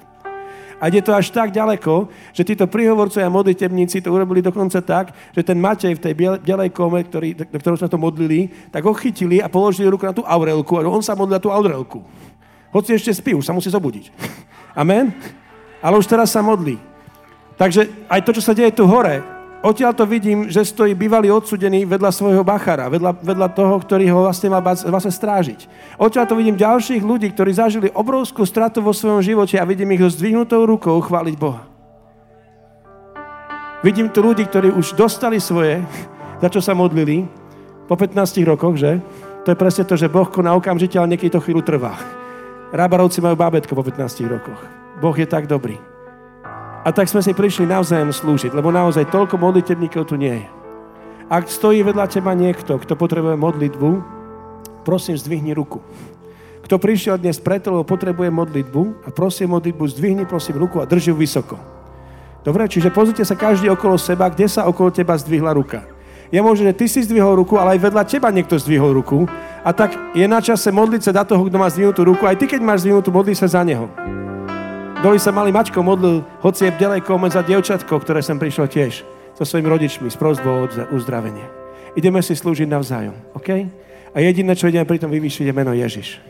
[0.82, 5.14] A ide to až tak ďaleko, že títo prihovorcovia a modlitebníci to urobili dokonca tak,
[5.30, 8.82] že ten Matej v tej biel- bielej kome, ktorý, do ktorého sa to modlili, tak
[8.82, 12.02] ho chytili a položili ruku na tú aurelku a on sa modlil na tú aurelku.
[12.74, 14.10] Hoci ešte spí, už sa musí zobudiť.
[14.74, 15.14] Amen?
[15.86, 16.82] Ale už teraz sa modlí.
[17.62, 19.22] Takže aj to, čo sa deje tu hore,
[19.62, 24.26] odtiaľ to vidím, že stojí bývalý odsudený vedľa svojho bachara, vedľa, vedľa toho, ktorý ho
[24.26, 25.70] vlastne má vlastne strážiť.
[26.02, 30.02] Odtiaľ to vidím ďalších ľudí, ktorí zažili obrovskú stratu vo svojom živote a vidím ich
[30.02, 31.64] so zdvihnutou rukou chváliť Boha.
[33.82, 35.82] Vidím tu ľudí, ktorí už dostali svoje,
[36.38, 37.26] za čo sa modlili,
[37.90, 39.02] po 15 rokoch, že?
[39.42, 41.98] To je presne to, že Boh koná okamžite, ale niekedy to chvíľu trvá.
[42.70, 44.62] Rábarovci majú bábetko po 15 rokoch.
[45.02, 45.91] Boh je tak dobrý.
[46.82, 50.48] A tak sme si prišli navzájom slúžiť, lebo naozaj toľko modlitebníkov tu nie je.
[51.30, 53.90] Ak stojí vedľa teba niekto, kto potrebuje modlitbu,
[54.82, 55.80] prosím, zdvihni ruku.
[56.66, 61.14] Kto prišiel dnes preto, lebo potrebuje modlitbu a prosím modlitbu, zdvihni prosím ruku a drži
[61.14, 61.56] ju vysoko.
[62.42, 65.86] Dobre, čiže pozrite sa každý okolo seba, kde sa okolo teba zdvihla ruka.
[66.34, 69.30] Je možné, že ty si zdvihol ruku, ale aj vedľa teba niekto zdvihol ruku.
[69.62, 72.24] A tak je na čase modliť sa za toho, kto má zdvihnutú ruku.
[72.26, 73.86] Aj ty, keď máš zdvihnutú, modli sa za neho.
[75.02, 79.02] Doli sa malý mačko modlil, hoci je ďalej komen za dievčatko, ktoré sem prišlo tiež
[79.34, 81.42] so svojimi rodičmi s prozbou o uzdravenie.
[81.98, 83.66] Ideme si slúžiť navzájom, OK?
[84.14, 86.22] A jediné, čo ideme pri tom vyvýšiť, je meno Ježiš.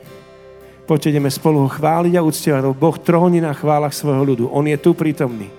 [0.88, 4.48] Poďte, ideme spolu ho chváliť a uctievať, lebo Boh tróni na chválach svojho ľudu.
[4.56, 5.52] On je tu prítomný.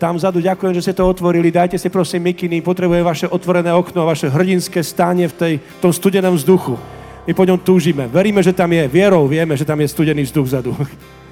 [0.00, 1.52] Tam vzadu ďakujem, že ste to otvorili.
[1.52, 5.92] Dajte si prosím mikiny, potrebuje vaše otvorené okno, vaše hrdinské stánie v, tej, v tom
[5.92, 6.80] studenom vzduchu.
[7.28, 8.08] My po ňom túžime.
[8.08, 8.88] Veríme, že tam je.
[8.88, 10.72] Vierou vieme, že tam je studený vzduch vzadu.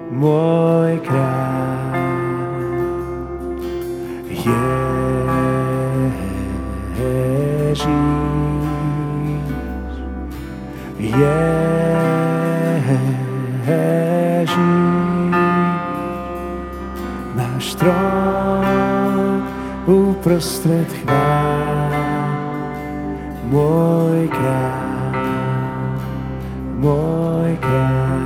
[0.09, 1.93] môj kráľ.
[7.73, 8.42] Ježiš.
[11.03, 12.15] Ježiš.
[17.35, 19.43] Náš trón
[19.83, 21.91] uprostred chvál.
[23.51, 25.19] Môj kráľ,
[26.79, 28.23] môj kráľ.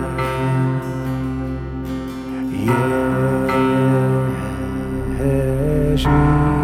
[5.98, 6.57] Ježiš.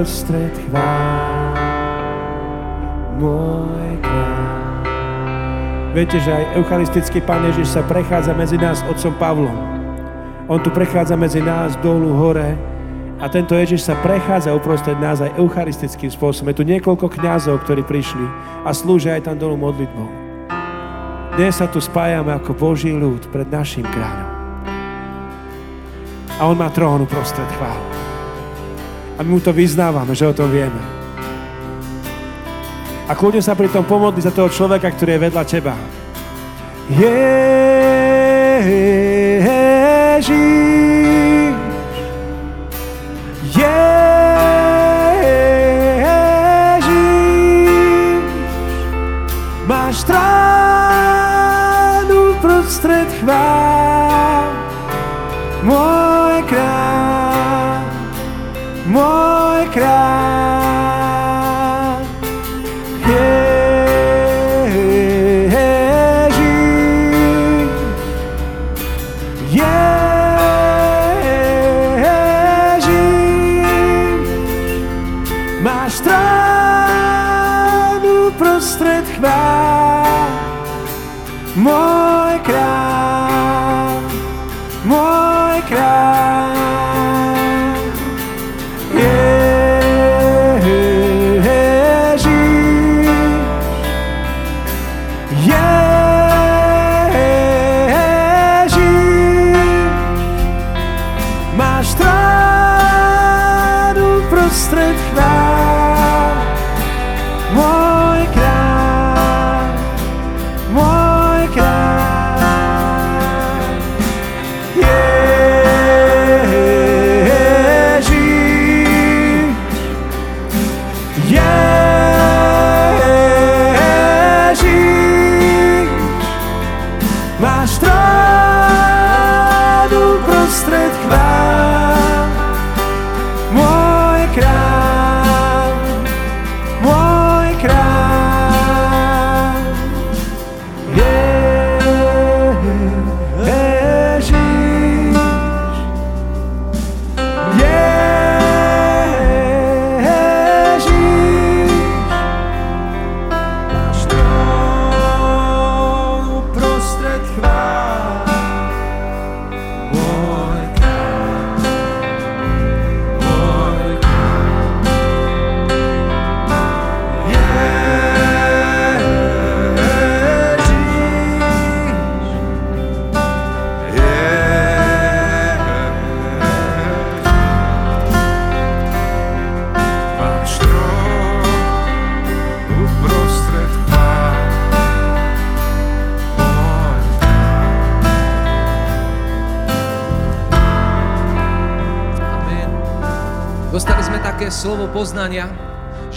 [0.00, 1.52] Uprostred chvál.
[3.20, 4.80] Môj kráľ.
[5.92, 9.58] Viete, že aj eucharistický Pán Ježiš sa prechádza medzi nás otcom Pavlom.
[10.48, 12.56] On tu prechádza medzi nás dolu hore
[13.20, 16.48] a tento Ježiš sa prechádza uprostred nás aj eucharistickým spôsobom.
[16.48, 18.24] Je tu niekoľko kňazov, ktorí prišli
[18.64, 20.08] a slúžia aj tam dolu modlitbou.
[21.36, 24.32] Dnes sa tu spájame ako Boží ľud pred našim kráľom.
[26.40, 28.09] A on má trón uprostred chválu.
[29.20, 30.80] A my mu to vyznávame, že o tom vieme.
[33.04, 35.76] A kľudne sa pri tom pomodli za toho človeka, ktorý je vedľa teba.
[36.88, 37.50] Ježiš,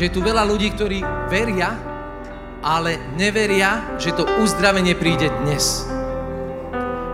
[0.04, 1.00] že je tu veľa ľudí, ktorí
[1.32, 1.80] veria,
[2.60, 5.88] ale neveria, že to uzdravenie príde dnes.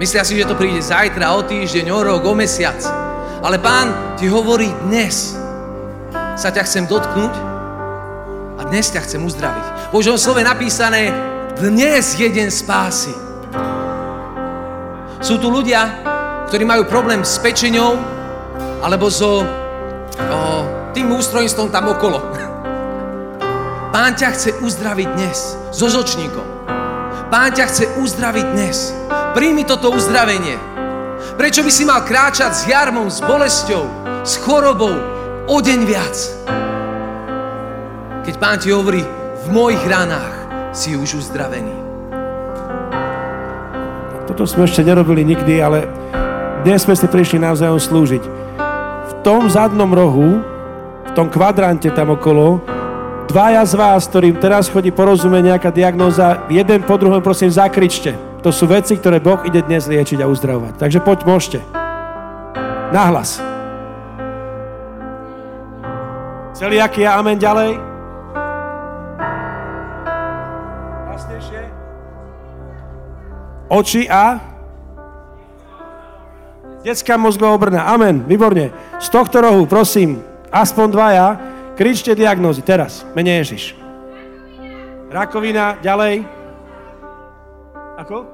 [0.01, 2.81] Myslia si, že to príde zajtra, o týždeň, o rok, o mesiac.
[3.45, 5.37] Ale pán ti hovorí dnes.
[6.33, 7.33] Sa ťa chcem dotknúť
[8.57, 9.93] a dnes ťa chcem uzdraviť.
[9.93, 11.13] V Božom slove napísané,
[11.61, 13.13] dnes je deň spásy.
[15.21, 15.93] Sú tu ľudia,
[16.49, 18.01] ktorí majú problém s pečenou
[18.81, 20.39] alebo so o,
[20.97, 22.48] tým ústrojstvom tam okolo.
[23.89, 26.45] Pán ťa chce uzdraviť dnes so žočníkom.
[27.33, 28.93] Pán ťa chce uzdraviť dnes.
[29.33, 30.61] Príjmi toto uzdravenie.
[31.33, 33.89] Prečo by si mal kráčať s jarmom, s bolesťou,
[34.21, 34.93] s chorobou
[35.49, 36.15] o deň viac?
[38.29, 39.01] Keď Pán ti hovorí,
[39.41, 40.37] v mojich ranách
[40.69, 41.73] si už uzdravený.
[44.29, 45.89] Toto sme ešte nerobili nikdy, ale
[46.61, 48.23] dnes sme si prišli navzájom slúžiť.
[49.09, 50.45] V tom zadnom rohu,
[51.09, 52.77] v tom kvadrante tam okolo,
[53.29, 58.17] dvaja z vás, ktorým teraz chodí porozumieť nejaká diagnóza, jeden po druhom prosím zakričte.
[58.41, 60.81] To sú veci, ktoré Boh ide dnes liečiť a uzdravovať.
[60.81, 61.59] Takže poď, môžete.
[62.89, 63.37] Nahlas.
[66.57, 67.77] Celý aký je amen ďalej?
[71.07, 71.61] Hlasnejšie.
[73.69, 74.41] Oči a
[76.79, 77.91] Detská mozgová obrna.
[77.91, 78.23] Amen.
[78.23, 78.71] Výborne.
[79.03, 81.27] Z tohto rohu, prosím, aspoň dvaja,
[81.79, 82.59] kričte diagnózy.
[82.59, 83.07] Teraz.
[83.15, 83.71] Mene Ježiš.
[85.07, 85.79] Rakovina.
[85.79, 86.27] Ďalej.
[88.03, 88.27] Ako?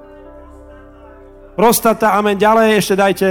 [1.54, 2.18] Prostata.
[2.18, 2.42] Amen.
[2.42, 2.82] Ďalej.
[2.82, 3.30] Ešte dajte.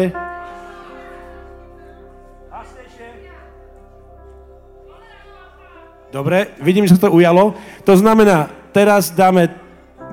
[6.15, 7.59] Dobre, vidím, že sa to ujalo.
[7.83, 9.51] To znamená, teraz dáme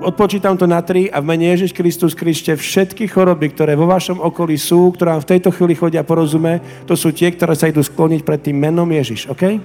[0.01, 4.17] odpočítam to na tri a v mene Ježiš Kristus krište všetky choroby, ktoré vo vašom
[4.17, 6.59] okolí sú, ktoré vám v tejto chvíli chodia porozumie,
[6.89, 9.61] to sú tie, ktoré sa idú skloniť pred tým menom Ježiš, OK?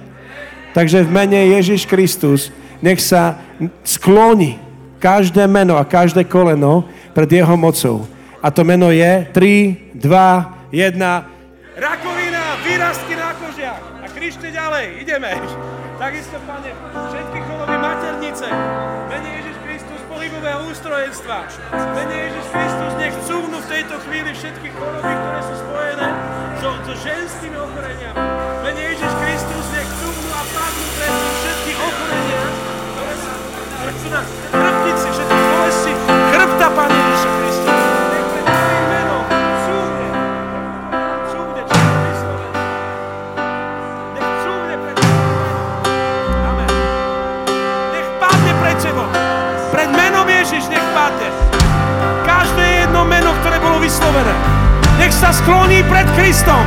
[0.77, 2.53] Takže v mene Ježiš Kristus
[2.85, 3.41] nech sa
[3.81, 4.61] skloní
[5.01, 6.85] každé meno a každé koleno
[7.17, 8.05] pred jeho mocou.
[8.41, 11.81] A to meno je 3, 2, 1.
[11.81, 13.81] Rakovina, výrastky na kožiach.
[14.01, 15.33] A krište ďalej, ideme.
[15.97, 16.69] Takisto, pane,
[17.09, 18.45] všetky choroby maternice.
[19.09, 19.36] Mene
[20.47, 21.43] Pohybového ústrojenstva.
[21.91, 26.07] Mene Ježiš Kristus nech cúvnu v tejto chvíli všetky choroby, ktoré sú spojené
[26.63, 28.15] so, so ženskými ochoreniami.
[28.63, 32.43] Mene Ježiš Kristus nech cúvnu a padnú pred všetky ochorenia,
[32.95, 35.91] ktoré sú na chrbtici, všetky bolesti
[36.31, 37.56] chrbta, Pane Ježiša Krista.
[53.87, 54.35] Vyslovené,
[54.99, 56.59] nech sa skloní pred Kristom.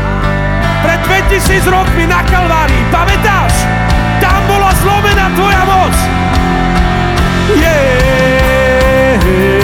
[0.81, 2.81] Pred 2000 rokmi na Kalvárii.
[2.89, 3.53] Pamätáš?
[4.25, 5.93] Tam bola zlomená tvoja moc.
[9.21, 9.60] Ježiš.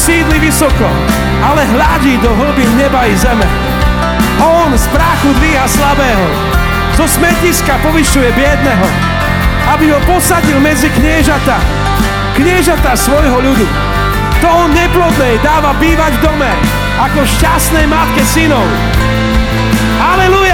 [0.00, 0.88] Sídli vysoko,
[1.44, 3.44] ale hľadí do hlbín neba i zeme.
[4.40, 6.26] On z prachu dvíha slabého,
[6.96, 8.88] zo smetiska povyšuje biedného,
[9.76, 11.60] aby ho posadil medzi kniežata,
[12.32, 13.66] kniežata svojho ľudu.
[14.40, 16.52] To on neplodnej dáva bývať v dome,
[16.96, 18.64] ako šťastnej matke synov.
[20.00, 20.49] Aleluja!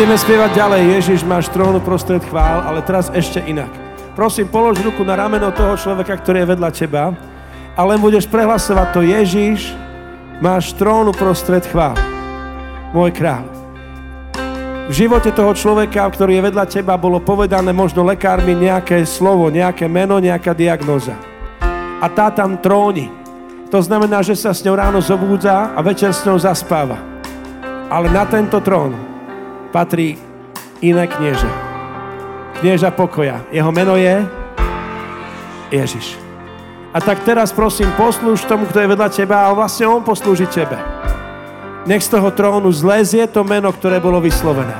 [0.00, 0.82] Ideme spievať ďalej.
[0.96, 3.68] Ježiš, máš trónu prostred chvál, ale teraz ešte inak.
[4.16, 7.12] Prosím, polož ruku na rameno toho človeka, ktorý je vedľa teba
[7.76, 9.76] a len budeš prehlasovať to Ježiš,
[10.40, 12.00] máš trónu prostred chvál.
[12.96, 13.44] Môj kráľ.
[14.88, 19.84] V živote toho človeka, ktorý je vedľa teba, bolo povedané možno lekármi nejaké slovo, nejaké
[19.84, 21.12] meno, nejaká diagnoza.
[22.00, 23.12] A tá tam tróni.
[23.68, 26.96] To znamená, že sa s ňou ráno zobúdza a večer s ňou zaspáva.
[27.92, 29.09] Ale na tento trón
[29.70, 30.18] patrí
[30.82, 31.48] iné knieže.
[32.60, 33.40] Knieža pokoja.
[33.54, 34.26] Jeho meno je
[35.70, 36.18] Ježiš.
[36.90, 40.74] A tak teraz prosím, poslúž tomu, kto je vedľa teba a vlastne on poslúži tebe.
[41.86, 44.74] Nech z toho trónu zlezie to meno, ktoré bolo vyslovené.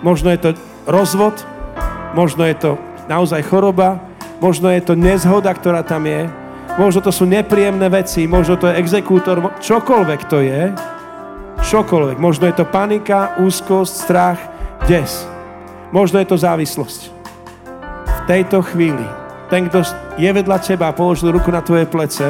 [0.00, 0.50] Možno je to
[0.88, 1.36] rozvod,
[2.16, 2.70] možno je to
[3.06, 4.00] naozaj choroba,
[4.42, 6.26] možno je to nezhoda, ktorá tam je,
[6.80, 10.72] možno to sú nepríjemné veci, možno to je exekútor, čokoľvek to je,
[11.72, 12.20] Čokoľvek.
[12.20, 14.36] Možno je to panika, úzkosť, strach,
[14.84, 15.24] des.
[15.88, 17.08] Možno je to závislosť.
[18.04, 19.08] V tejto chvíli
[19.48, 19.80] ten, kto
[20.20, 22.28] je vedľa teba a položil ruku na tvoje plece,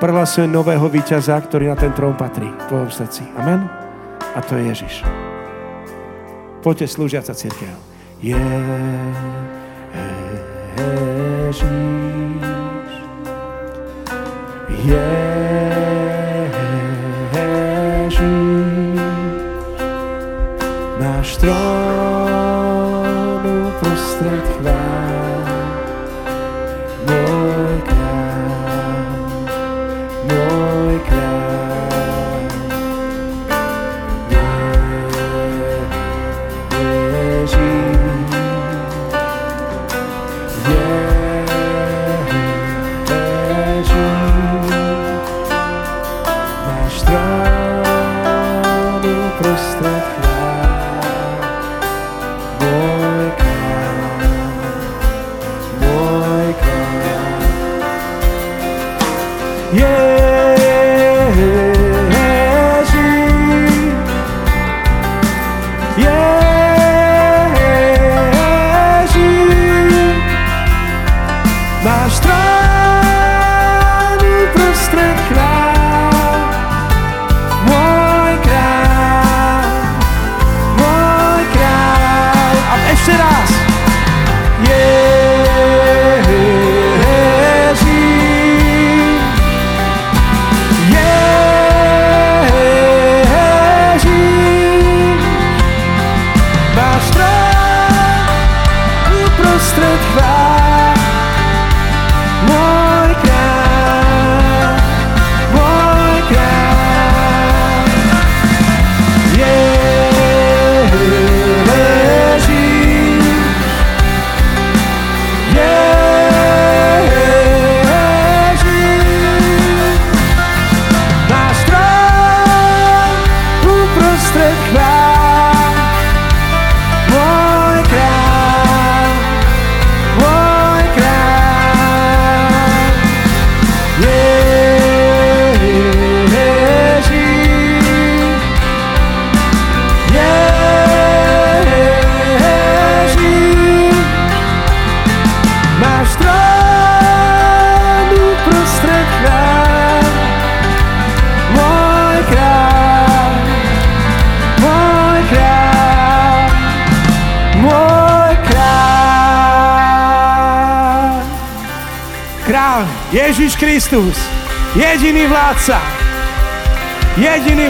[0.00, 3.28] prehlasuje nového víťaza, ktorý na ten trón patrí v tvojom srdci.
[3.36, 3.68] Amen?
[4.32, 5.04] A to je Ježiš.
[6.64, 7.76] Poďte slúžiaca církev.
[8.24, 8.40] Ježiš.
[14.80, 15.87] Ježiš
[21.42, 22.07] náš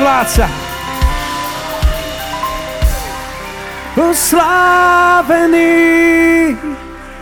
[0.08, 0.48] plaatsen.
[4.14, 5.66] Slaveni,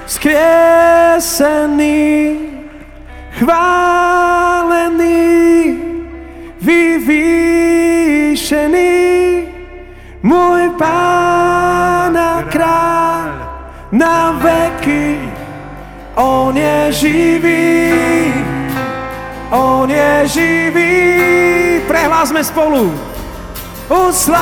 [0.06, 1.56] skreseni.
[22.26, 22.90] Prehlásme spolu.
[23.86, 24.34] Uslávený,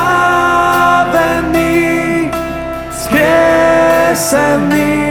[2.89, 5.04] skriesený,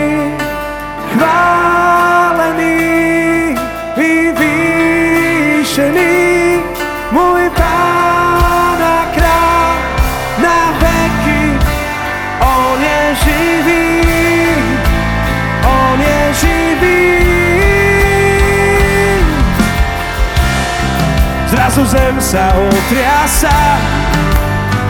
[21.94, 23.54] zem sa otriasa,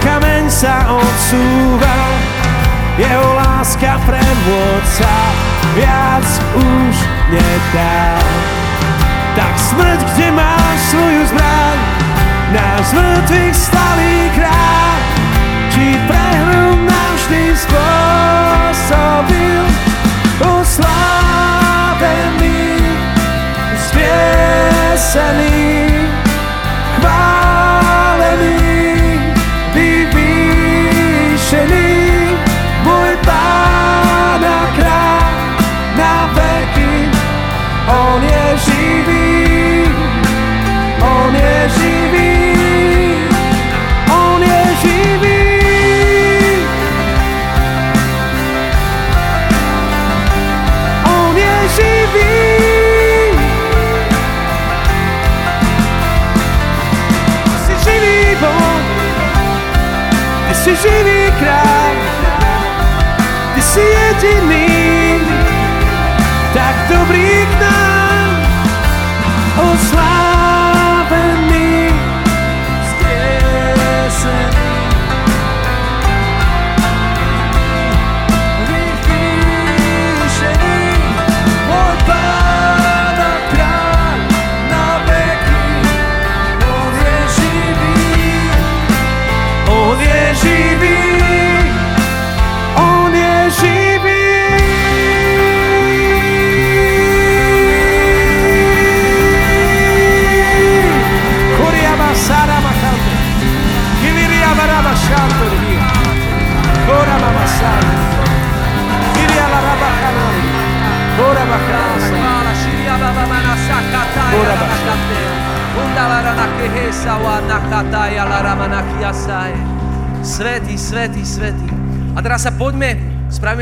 [0.01, 2.01] kameň sa odsúva,
[2.97, 5.13] jeho láska premôca
[5.77, 6.25] viac
[6.57, 6.97] už
[7.29, 8.17] nedá.
[9.37, 11.77] Tak smrť, kde máš svoju zbraň,
[12.57, 14.97] náš mŕtvych stalý kráľ,
[15.77, 19.61] či prehru navždy spôsobil
[20.41, 21.21] uslávený,
[23.93, 25.85] spiesený.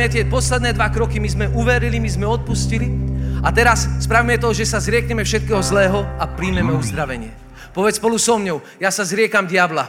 [0.02, 1.22] Spravíme tie posledné dva kroky.
[1.22, 2.90] My sme uverili, my sme odpustili.
[3.38, 7.30] A teraz spravíme to, že sa zriekneme všetkého zlého a príjmeme uzdravenie.
[7.70, 9.86] Povedz spolu so mňou, ja sa zriekam diabla.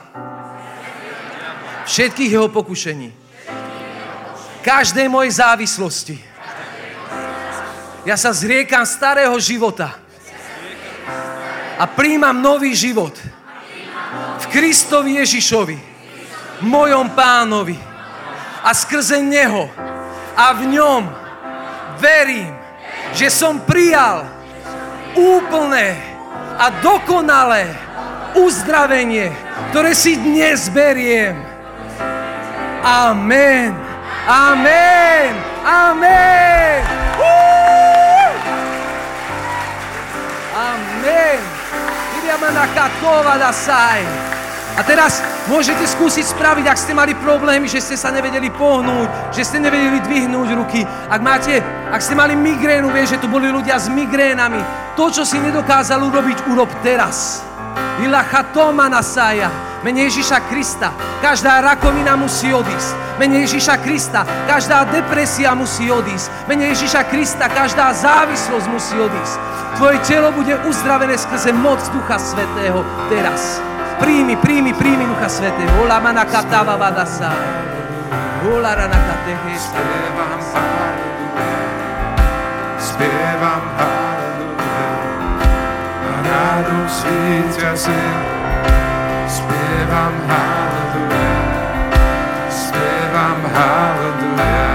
[1.89, 3.09] Všetkých jeho pokušení.
[4.61, 6.21] Každej mojej závislosti.
[8.05, 9.97] Ja sa zriekam starého života
[11.81, 13.17] a príjmam nový život
[14.37, 15.77] v Kristovi Ježišovi,
[16.61, 17.81] mojom pánovi.
[18.61, 19.92] A skrze Neho
[20.33, 21.03] a v ňom
[22.01, 22.53] verím,
[23.13, 24.25] že som prijal
[25.13, 25.93] úplné
[26.57, 27.69] a dokonalé
[28.33, 29.29] uzdravenie,
[29.69, 31.37] ktoré si dnes beriem.
[32.83, 33.77] Amen.
[34.25, 35.31] Amen.
[35.63, 36.81] Amen.
[40.53, 41.43] Amen.
[44.73, 49.45] A teraz môžete skúsiť spraviť, ak ste mali problémy, že ste sa nevedeli pohnúť, že
[49.45, 50.81] ste nevedeli dvihnúť ruky.
[51.13, 51.61] Ak máte,
[51.93, 54.57] ak ste mali migrénu, vieš, že tu boli ľudia s migrénami.
[54.97, 57.45] To, čo si nedokázal urobiť, urob teraz.
[58.01, 59.53] Ila chatoma nasaja.
[59.85, 60.89] Mene Ježiša Krista.
[61.21, 63.21] Každá rakovina musí odísť.
[63.21, 64.25] Mene Ježiša Krista.
[64.49, 66.49] Každá depresia musí odísť.
[66.49, 67.45] Mene Ježiša Krista.
[67.45, 69.35] Každá závislosť musí odísť.
[69.77, 72.81] Tvoje telo bude uzdravené skrze moc Ducha Svetého
[73.11, 73.72] teraz.
[74.03, 75.71] Príjmi, príjmi, príjmi Ducha Svetého.
[75.79, 77.31] Ola mana katava vadasa.
[78.43, 79.55] Ola rana katehe.
[79.55, 81.55] Spievam haleluja.
[82.75, 84.87] Spievam haleluja.
[86.03, 88.43] A radosť víťazím.
[89.23, 91.37] Spievam haleluja,
[92.51, 94.72] spievam haleluja,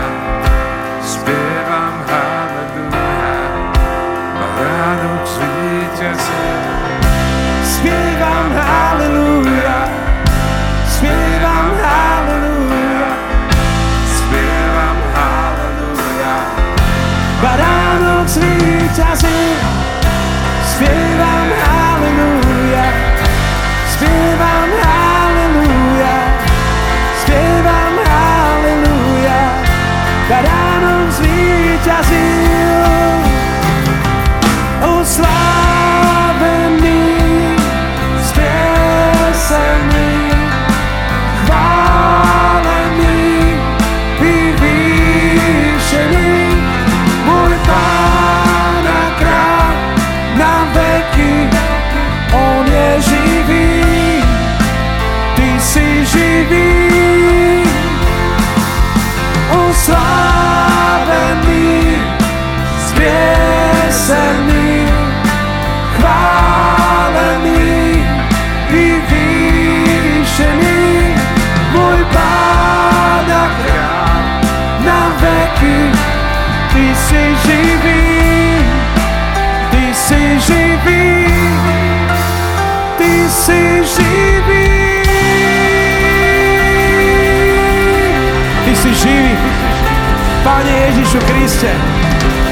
[91.08, 91.72] Ježišu Kriste,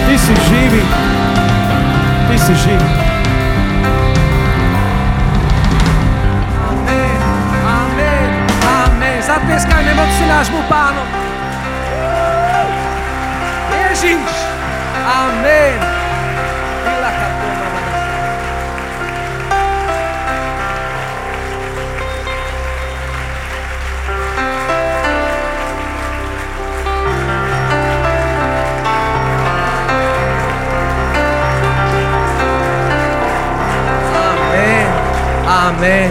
[0.09, 0.81] Ty si živý.
[2.25, 2.89] Ty si živý.
[6.65, 7.21] Amen,
[7.69, 8.31] amen,
[8.65, 9.19] amen.
[9.21, 11.21] Zatlieskajme moci nášmu pánovi.
[13.77, 14.46] Ježiš.
[35.77, 36.09] Amen.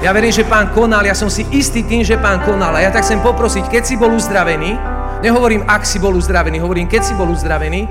[0.00, 2.72] Ja verím, že pán konal, ja som si istý tým, že pán konal.
[2.72, 6.88] A ja tak chcem poprosiť, keď si bol uzdravený, Nehovorím, ak si bol uzdravený, hovorím,
[6.88, 7.84] keď si bol uzdravený,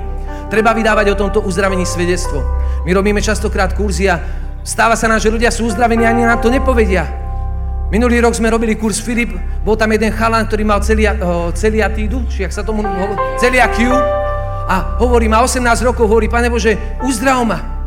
[0.49, 2.41] treba vydávať o tomto uzdravení svedectvo.
[2.81, 4.17] My robíme častokrát kurzy a
[4.65, 7.05] stáva sa nám, že ľudia sú uzdravení a ani nám to nepovedia.
[7.93, 12.25] Minulý rok sme robili kurz Filip, bol tam jeden chalan, ktorý mal celia, uh, celiatídu,
[12.29, 13.93] či jak sa tomu hovorí, celiakiu.
[14.69, 17.78] A hovorí, má 18 rokov, hovorí, Pane Bože, uzdrav ma.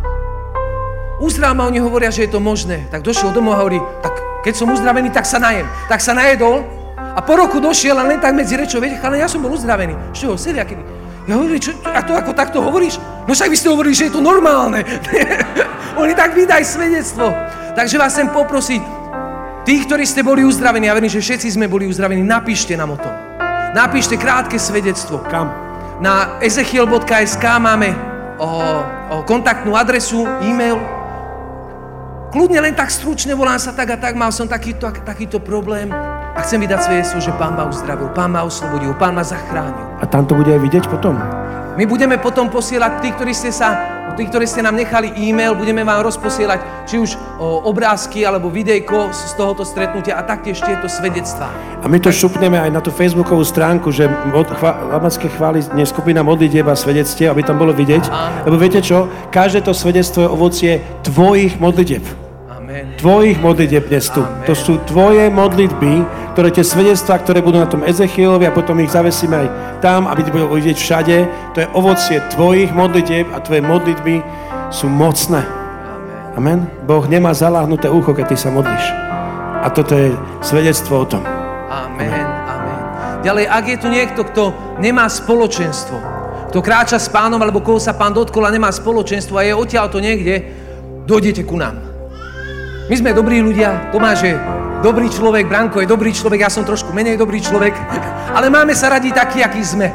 [1.23, 2.91] Uzdrav ma, oni hovoria, že je to možné.
[2.91, 4.11] Tak došiel domov a hovorí, tak
[4.43, 5.71] keď som uzdravený, tak sa najem.
[5.87, 6.67] Tak sa najedol
[6.99, 9.95] a po roku došiel a len tak medzi rečou, viete, ale ja som bol uzdravený.
[10.11, 10.83] Čo, kedy?
[11.31, 12.99] Ja hovorím, čo, a to ako takto hovoríš?
[13.31, 14.83] No však vy ste hovorili, že je to normálne.
[16.03, 17.31] Oni tak vydaj svedectvo.
[17.79, 18.83] Takže vás chcem poprosiť,
[19.63, 22.99] tí, ktorí ste boli uzdravení, ja verím, že všetci sme boli uzdravení, napíšte nám o
[22.99, 23.15] tom.
[23.79, 25.23] Napíšte krátke svedectvo.
[25.31, 25.55] Kam?
[26.03, 27.95] Na ezechiel.sk máme
[28.43, 28.83] o,
[29.15, 30.83] o kontaktnú adresu, e-mail,
[32.33, 35.93] Kľudne len tak stručne volám sa tak a tak, mal som takýto, takýto problém
[36.33, 40.01] a chcem vydať svedectvo, že Pán ma uzdravil, Pán ma oslobodil, Pán ma zachránil.
[40.01, 41.21] A tam to bude aj vidieť potom?
[41.77, 45.81] My budeme potom posielať, tí, ktorí ste sa tí, ktorí ste nám nechali e-mail, budeme
[45.85, 51.49] vám rozposielať či už o, obrázky alebo videjko z tohoto stretnutia a taktiež tieto svedectvá.
[51.81, 55.89] A my to šupneme aj na tú facebookovú stránku, že od chva, Lamacké chvály dnes
[55.91, 58.05] skupina modlitieb a svedectiev, aby tam bolo vidieť.
[58.13, 58.53] Amen.
[58.53, 59.09] Lebo viete čo?
[59.33, 60.73] Každé to svedectvo je ovocie
[61.03, 62.22] tvojich modlitieb.
[62.73, 64.25] Tvojich modlitieb dnes tu.
[64.25, 65.93] To sú tvoje modlitby,
[66.33, 69.49] ktoré tie svedectvá, ktoré budú na tom Ezechielovi a potom ich zavesíme aj
[69.85, 71.17] tam, aby to budú vidieť všade.
[71.53, 74.25] To je ovocie tvojich modlitieb a tvoje modlitby
[74.73, 75.45] sú mocné.
[76.33, 76.65] Amen.
[76.89, 78.85] Boh nemá zaláhnuté ucho, keď ty sa modlíš.
[79.61, 81.21] A toto je svedectvo o tom.
[81.69, 82.09] Amen.
[82.49, 82.81] Amen.
[83.21, 84.43] Ďalej, ak je tu niekto, kto
[84.81, 86.01] nemá spoločenstvo,
[86.49, 89.93] kto kráča s pánom, alebo koho sa pán dotkol a nemá spoločenstvo a je odtiaľ
[89.93, 90.41] to niekde,
[91.05, 91.92] dojdete ku nám.
[92.93, 94.37] My sme dobrí ľudia, Tomáš je
[94.85, 97.73] dobrý človek, Branko je dobrý človek, ja som trošku menej dobrý človek,
[98.37, 99.89] ale máme sa radi takí, akí sme.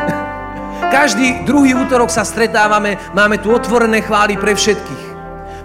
[0.97, 5.03] Každý druhý útorok sa stretávame, máme tu otvorené chvály pre všetkých.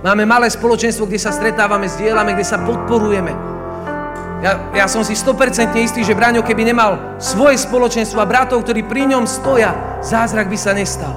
[0.04, 3.32] Máme malé spoločenstvo, kde sa stretávame, zdieľame, kde sa podporujeme.
[4.44, 8.84] Ja, ja som si 100% istý, že Braňo, keby nemal svoje spoločenstvo a bratov, ktorí
[8.84, 9.72] pri ňom stoja,
[10.04, 11.16] zázrak by sa nestal.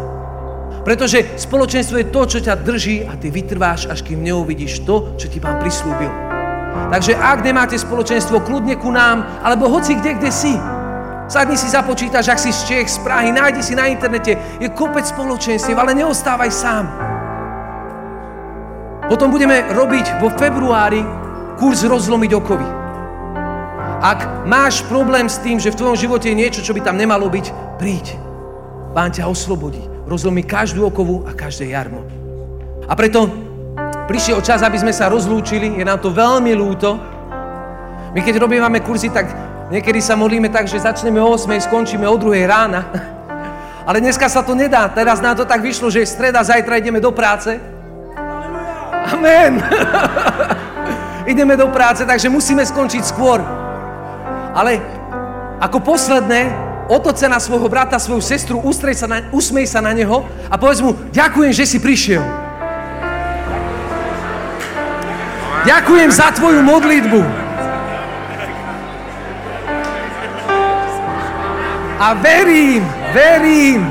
[0.86, 5.26] Pretože spoločenstvo je to, čo ťa drží a ty vytrváš, až kým neuvidíš to, čo
[5.26, 6.14] ti pán prislúbil.
[6.94, 10.54] Takže ak nemáte spoločenstvo, kľudne ku nám, alebo hoci kde, kde si.
[11.26, 15.10] Sadni si započítaš, ak si z Čech, z Prahy, nájdi si na internete, je kopec
[15.10, 16.86] spoločenstiev, ale neostávaj sám.
[19.10, 21.02] Potom budeme robiť vo februári
[21.58, 22.70] kurz rozlomiť okovy.
[24.06, 27.26] Ak máš problém s tým, že v tvojom živote je niečo, čo by tam nemalo
[27.26, 28.22] byť, príď.
[28.94, 32.06] Pán ťa oslobodí rozlomí každú okovu a každé jarmo.
[32.86, 33.26] A preto
[34.06, 36.98] prišiel čas, aby sme sa rozlúčili, je nám to veľmi ľúto.
[38.14, 39.28] My keď robíme kurzy, tak
[39.74, 42.86] niekedy sa modlíme tak, že začneme o 8, skončíme o 2 rána.
[43.90, 44.90] Ale dneska sa to nedá.
[44.90, 47.54] Teraz nám to tak vyšlo, že je streda, zajtra ideme do práce.
[49.14, 49.62] Amen.
[51.34, 53.46] ideme do práce, takže musíme skončiť skôr.
[54.56, 54.82] Ale
[55.62, 58.62] ako posledné, otoč sa na svojho brata, svoju sestru,
[58.94, 62.22] sa na, usmej sa na neho a povedz mu, ďakujem, že si prišiel.
[65.66, 67.22] Ďakujem za tvoju modlitbu.
[71.96, 72.86] A verím,
[73.16, 73.82] verím,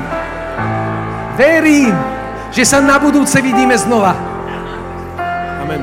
[1.35, 1.91] verím,
[2.55, 4.15] že sa na budúce vidíme znova.
[5.67, 5.81] Amen.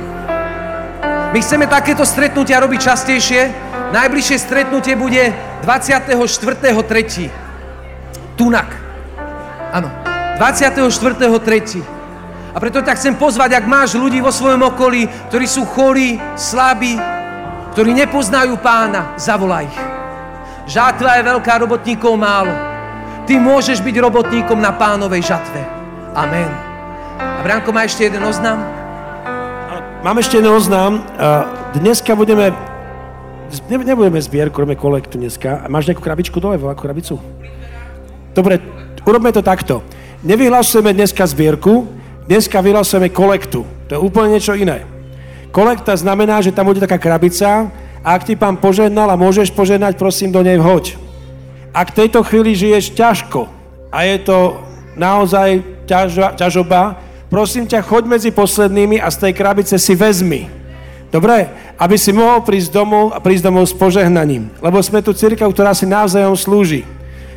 [1.37, 3.72] My chceme takéto stretnutia robiť častejšie.
[3.93, 7.29] Najbližšie stretnutie bude 24.3.
[8.41, 8.73] Tunak.
[9.69, 9.93] Áno.
[10.41, 11.85] 24.3.
[12.53, 16.97] A preto ťa chcem pozvať, ak máš ľudí vo svojom okolí, ktorí sú chorí, slabí,
[17.77, 19.79] ktorí nepoznajú pána, zavolaj ich.
[20.73, 22.53] Žátva je veľká, robotníkov málo.
[23.29, 25.61] Ty môžeš byť robotníkom na pánovej žatve.
[26.17, 26.49] Amen.
[27.21, 28.57] A Branko má ešte jeden oznám?
[30.01, 31.05] Mám ešte jeden oznám.
[31.77, 32.72] Dneska budeme...
[33.53, 35.69] Nebudeme zbierku, robíme kolektu dneska.
[35.69, 37.21] Máš nejakú krabičku dole, veľkú krabicu?
[38.33, 38.65] Dobre,
[39.05, 39.85] urobme to takto.
[40.25, 41.85] Nevyhlasujeme dneska zbierku,
[42.25, 43.69] dneska vyhlasujeme kolektu.
[43.89, 44.89] To je úplne niečo iné.
[45.53, 47.69] Kolekta znamená, že tam bude taká krabica
[48.01, 50.97] a ak ti pán požehnal a môžeš požehnať, prosím, do nej vhoď.
[51.77, 53.53] Ak v tejto chvíli žiješ ťažko
[53.93, 54.65] a je to
[54.97, 56.97] naozaj ťažo, ťažoba,
[57.29, 60.62] prosím ťa, choď medzi poslednými a z tej krabice si vezmi.
[61.13, 61.53] Dobre?
[61.77, 64.49] Aby si mohol prísť domov a prísť domov s požehnaním.
[64.65, 66.89] Lebo sme tu církev, ktorá si navzájom slúži.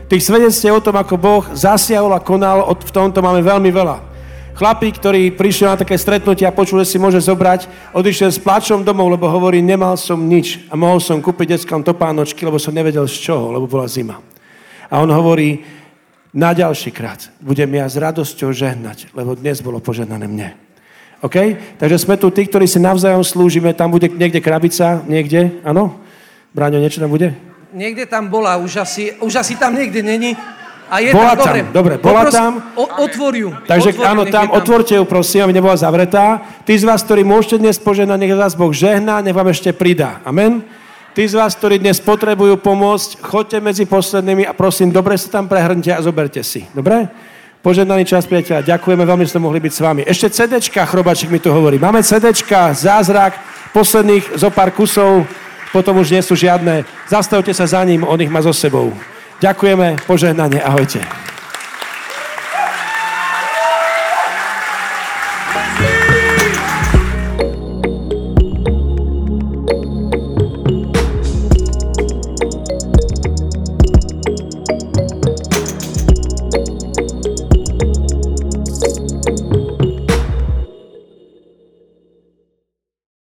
[0.08, 4.16] Tých svedectiev o tom, ako Boh zasiahol a konal, v tomto máme veľmi veľa.
[4.56, 8.88] Chlapík, ktorý prišiel na také stretnutie a počul, že si môže zobrať, odišiel s plačom
[8.88, 13.04] domov, lebo hovorí, nemal som nič a mohol som kúpiť detskom topánočky, lebo som nevedel
[13.04, 14.16] z čoho, lebo bola zima.
[14.88, 15.60] A on hovorí,
[16.32, 20.65] na ďalší krát budem ja s radosťou žehnať, lebo dnes bolo požehnané mne.
[21.26, 21.38] OK?
[21.82, 25.98] Takže sme tu tí, ktorí si navzájom slúžime, tam bude niekde krabica, niekde, áno?
[26.54, 27.34] Bráňo, niečo tam bude?
[27.76, 30.38] Niekde tam bola, už asi, už asi tam niekde není.
[30.86, 31.60] A je bola tam, dobre.
[31.74, 32.52] Dobre, bola Popros, tam.
[32.78, 33.50] O, otvor ju.
[33.66, 36.46] Takže otvor áno, tam, tam, otvorte ju, prosím, aby nebola zavretá.
[36.62, 40.22] Tí z vás, ktorí môžete dnes poženať, nech vás Boh žehná, nech vám ešte pridá.
[40.22, 40.62] Amen.
[41.18, 45.50] Tí z vás, ktorí dnes potrebujú pomôcť, choďte medzi poslednými a prosím, dobre sa tam
[45.50, 46.70] prehrnte a zoberte si.
[46.76, 47.10] Dobre?
[47.66, 48.62] Požehnaný čas, priateľa.
[48.78, 50.02] Ďakujeme veľmi, že ste mohli byť s vami.
[50.06, 51.82] Ešte CDčka, Chrobačik mi tu hovorí.
[51.82, 53.42] Máme CDčka, zázrak,
[53.74, 55.26] posledných zo pár kusov,
[55.74, 56.86] potom už nie sú žiadne.
[57.10, 58.94] Zastavte sa za ním, on ich má so sebou.
[59.42, 61.02] Ďakujeme, požehnanie, ahojte.